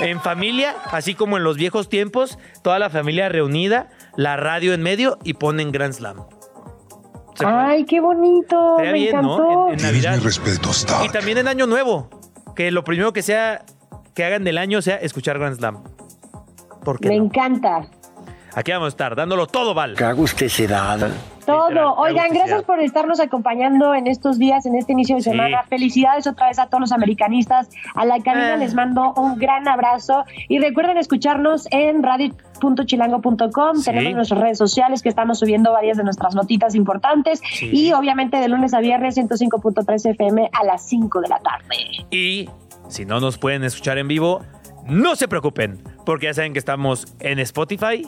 en 0.00 0.20
familia, 0.20 0.74
así 0.90 1.14
como 1.14 1.36
en 1.36 1.44
los 1.44 1.56
viejos 1.56 1.88
tiempos, 1.88 2.38
toda 2.62 2.78
la 2.78 2.90
familia 2.90 3.28
reunida, 3.28 3.88
la 4.16 4.36
radio 4.36 4.74
en 4.74 4.82
medio 4.82 5.18
y 5.24 5.34
ponen 5.34 5.72
Grand 5.72 5.92
Slam. 5.94 6.24
Ay, 7.44 7.84
qué 7.84 8.00
bonito. 8.00 8.72
Estaría 8.78 8.92
Me 8.92 8.98
bien, 8.98 9.08
encantó. 9.16 9.38
¿no? 9.38 9.68
En, 9.68 9.78
en 9.80 9.82
Navidad. 9.86 10.20
respeto, 10.22 10.70
Y 11.04 11.08
también 11.08 11.38
en 11.38 11.48
Año 11.48 11.66
Nuevo. 11.66 12.08
Que 12.54 12.70
lo 12.70 12.84
primero 12.84 13.12
que 13.12 13.22
sea 13.22 13.64
que 14.14 14.24
hagan 14.24 14.44
del 14.44 14.58
año 14.58 14.80
sea 14.82 14.96
escuchar 14.96 15.38
Grand 15.38 15.56
Slam. 15.56 15.82
¿Por 16.84 17.00
qué 17.00 17.08
Me 17.08 17.18
no? 17.18 17.24
encanta. 17.24 17.88
Aquí 18.56 18.70
vamos 18.70 18.86
a 18.86 18.88
estar, 18.88 19.16
dándolo 19.16 19.46
todo, 19.48 19.74
Val. 19.74 19.94
Qué 19.96 20.04
agustecidad. 20.04 21.10
Todo. 21.44 21.68
Literal, 21.68 21.92
Oigan, 21.98 22.28
gracias 22.32 22.62
por 22.62 22.78
estarnos 22.80 23.18
acompañando 23.20 23.94
en 23.94 24.06
estos 24.06 24.38
días, 24.38 24.64
en 24.64 24.76
este 24.76 24.92
inicio 24.92 25.16
de 25.16 25.22
Sí. 25.22 25.30
semana. 25.30 25.64
Felicidades 25.68 26.26
otra 26.26 26.48
vez 26.48 26.58
a 26.58 26.66
todos 26.66 26.80
los 26.80 26.92
americanistas. 26.92 27.68
A 27.96 28.04
la 28.06 28.20
cabina 28.20 28.54
Ah. 28.54 28.56
les 28.56 28.74
mando 28.74 29.12
un 29.14 29.36
gran 29.38 29.66
abrazo. 29.68 30.24
Y 30.48 30.58
recuerden 30.60 30.96
escucharnos 30.98 31.66
en 31.72 32.02
radio.chilango.com. 32.02 33.76
Sí. 33.76 33.84
Tenemos 33.84 34.14
nuestras 34.14 34.40
redes 34.40 34.58
sociales 34.58 35.02
que 35.02 35.08
estamos 35.08 35.38
subiendo 35.40 35.72
varias 35.72 35.96
de 35.96 36.04
nuestras 36.04 36.34
notitas 36.34 36.74
importantes. 36.74 37.40
Sí. 37.52 37.70
Y 37.72 37.92
obviamente 37.92 38.38
de 38.38 38.48
lunes 38.48 38.72
a 38.72 38.80
viernes 38.80 39.16
105.3 39.16 40.06
FM 40.06 40.48
a 40.52 40.64
las 40.64 40.86
5 40.88 41.20
de 41.20 41.28
la 41.28 41.40
tarde. 41.40 41.76
Y 42.10 42.48
si 42.88 43.04
no 43.04 43.20
nos 43.20 43.36
pueden 43.36 43.64
escuchar 43.64 43.98
en 43.98 44.08
vivo, 44.08 44.42
no 44.86 45.16
se 45.16 45.28
preocupen, 45.28 45.82
porque 46.06 46.26
ya 46.26 46.34
saben 46.34 46.52
que 46.52 46.58
estamos 46.58 47.14
en 47.20 47.38
Spotify, 47.38 48.06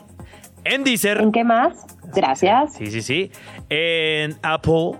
en 0.69 0.85
Deezer, 0.85 1.21
¿En 1.21 1.33
qué 1.33 1.45
más? 1.45 1.85
Gracias. 2.15 2.75
sí, 2.75 2.87
sí, 2.87 3.03
sí, 3.03 3.31
en 3.69 4.37
Apple, 4.43 4.93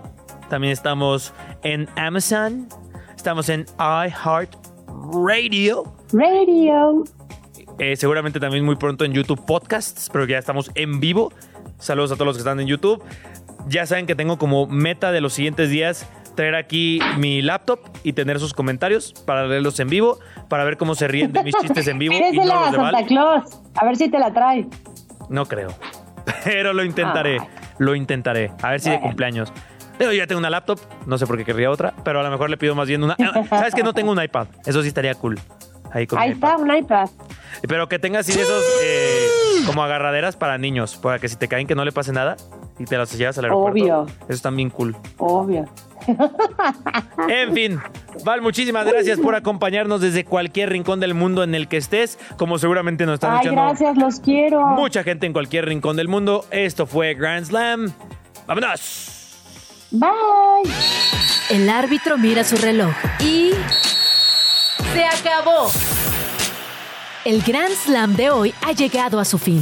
también 0.49 0.73
estamos 0.73 1.33
en 1.63 1.87
Amazon, 1.95 2.67
estamos 3.15 3.49
en 3.49 3.65
iHeartRadio, 3.79 5.83
Radio. 6.13 7.03
eh, 7.79 7.95
seguramente 7.95 8.39
también 8.39 8.65
muy 8.65 8.75
pronto 8.75 9.05
en 9.05 9.13
YouTube 9.13 9.43
Podcasts, 9.45 10.09
pero 10.11 10.25
ya 10.25 10.37
estamos 10.37 10.71
en 10.75 10.99
vivo. 10.99 11.31
Saludos 11.79 12.11
a 12.11 12.15
todos 12.15 12.27
los 12.27 12.35
que 12.37 12.41
están 12.41 12.59
en 12.59 12.67
YouTube. 12.67 13.03
Ya 13.67 13.85
saben 13.85 14.05
que 14.05 14.15
tengo 14.15 14.37
como 14.37 14.67
meta 14.67 15.11
de 15.11 15.21
los 15.21 15.33
siguientes 15.33 15.69
días 15.69 16.07
traer 16.35 16.55
aquí 16.55 16.99
mi 17.17 17.41
laptop 17.41 17.79
y 18.03 18.13
tener 18.13 18.39
sus 18.39 18.53
comentarios 18.53 19.13
para 19.25 19.47
leerlos 19.47 19.79
en 19.79 19.89
vivo, 19.89 20.19
para 20.47 20.63
ver 20.63 20.77
cómo 20.77 20.95
se 20.95 21.07
ríen 21.07 21.33
de 21.33 21.43
mis 21.43 21.55
chistes 21.55 21.87
en 21.87 21.99
vivo 21.99 22.13
y 22.15 22.19
no 22.19 22.29
Pídesela 22.31 22.55
los 22.61 22.71
de 22.71 22.77
Santa. 22.77 23.05
Claus. 23.05 23.61
A 23.75 23.85
ver 23.85 23.95
si 23.97 24.09
te 24.09 24.19
la 24.19 24.31
trae. 24.31 24.67
No 25.29 25.45
creo. 25.45 25.73
Pero 26.43 26.73
lo 26.73 26.83
intentaré. 26.83 27.39
Ay. 27.39 27.47
Lo 27.77 27.95
intentaré. 27.95 28.51
A 28.61 28.71
ver 28.71 28.79
si 28.79 28.89
de 28.89 28.99
cumpleaños. 28.99 29.51
Yo 29.99 30.11
ya 30.13 30.27
tengo 30.27 30.39
una 30.39 30.49
laptop. 30.49 30.79
No 31.05 31.17
sé 31.17 31.25
por 31.25 31.37
qué 31.37 31.45
querría 31.45 31.71
otra. 31.71 31.93
Pero 32.03 32.19
a 32.19 32.23
lo 32.23 32.29
mejor 32.29 32.49
le 32.49 32.57
pido 32.57 32.75
más 32.75 32.87
bien 32.87 33.03
una. 33.03 33.15
Ah, 33.19 33.43
¿Sabes 33.49 33.73
que 33.73 33.83
no 33.83 33.93
tengo 33.93 34.11
un 34.11 34.21
iPad? 34.21 34.47
Eso 34.65 34.81
sí 34.81 34.89
estaría 34.89 35.15
cool. 35.15 35.39
Ahí 35.91 36.05
con 36.05 36.19
Ahí 36.19 36.31
está, 36.31 36.57
un 36.57 36.75
iPad. 36.75 37.09
Pero 37.67 37.87
que 37.87 37.97
tenga 37.97 38.19
así 38.19 38.33
de 38.33 38.41
esos 38.41 38.63
eh, 38.83 39.27
como 39.65 39.83
agarraderas 39.83 40.35
para 40.35 40.57
niños. 40.57 40.97
Para 40.97 41.19
que 41.19 41.29
si 41.29 41.35
te 41.35 41.47
caen 41.47 41.67
que 41.67 41.75
no 41.75 41.85
le 41.85 41.91
pase 41.91 42.11
nada. 42.11 42.35
Y 42.79 42.85
te 42.85 42.97
las 42.97 43.11
llevas 43.17 43.37
al 43.37 43.45
aeropuerto. 43.45 43.71
Obvio. 43.81 44.05
Eso 44.21 44.33
está 44.33 44.49
bien 44.51 44.69
cool. 44.69 44.95
Obvio. 45.17 45.65
En 47.27 47.53
fin, 47.53 47.79
Val, 48.23 48.41
muchísimas 48.41 48.85
gracias 48.85 49.19
por 49.19 49.35
acompañarnos 49.35 49.99
desde 49.99 50.23
cualquier 50.23 50.69
rincón 50.69 50.99
del 51.01 51.13
mundo 51.13 51.43
en 51.43 51.53
el 51.55 51.67
que 51.67 51.75
estés. 51.77 52.17
Como 52.37 52.57
seguramente 52.59 53.05
nos 53.05 53.15
están 53.15 53.31
Ay, 53.31 53.37
escuchando 53.39 53.61
gracias, 53.63 53.97
los 53.97 54.19
quiero. 54.21 54.65
mucha 54.67 55.03
gente 55.03 55.25
en 55.25 55.33
cualquier 55.33 55.65
rincón 55.65 55.97
del 55.97 56.07
mundo. 56.07 56.45
Esto 56.51 56.85
fue 56.85 57.13
Grand 57.15 57.45
Slam. 57.45 57.91
¡Vámonos! 58.47 59.35
Bye. 59.91 60.71
El 61.49 61.69
árbitro 61.69 62.17
mira 62.17 62.43
su 62.45 62.55
reloj 62.57 62.93
y... 63.19 63.51
¡Se 64.93 65.03
acabó! 65.05 65.69
El 67.25 67.41
Grand 67.41 67.73
Slam 67.73 68.15
de 68.15 68.29
hoy 68.29 68.53
ha 68.65 68.71
llegado 68.71 69.19
a 69.19 69.25
su 69.25 69.37
fin. 69.37 69.61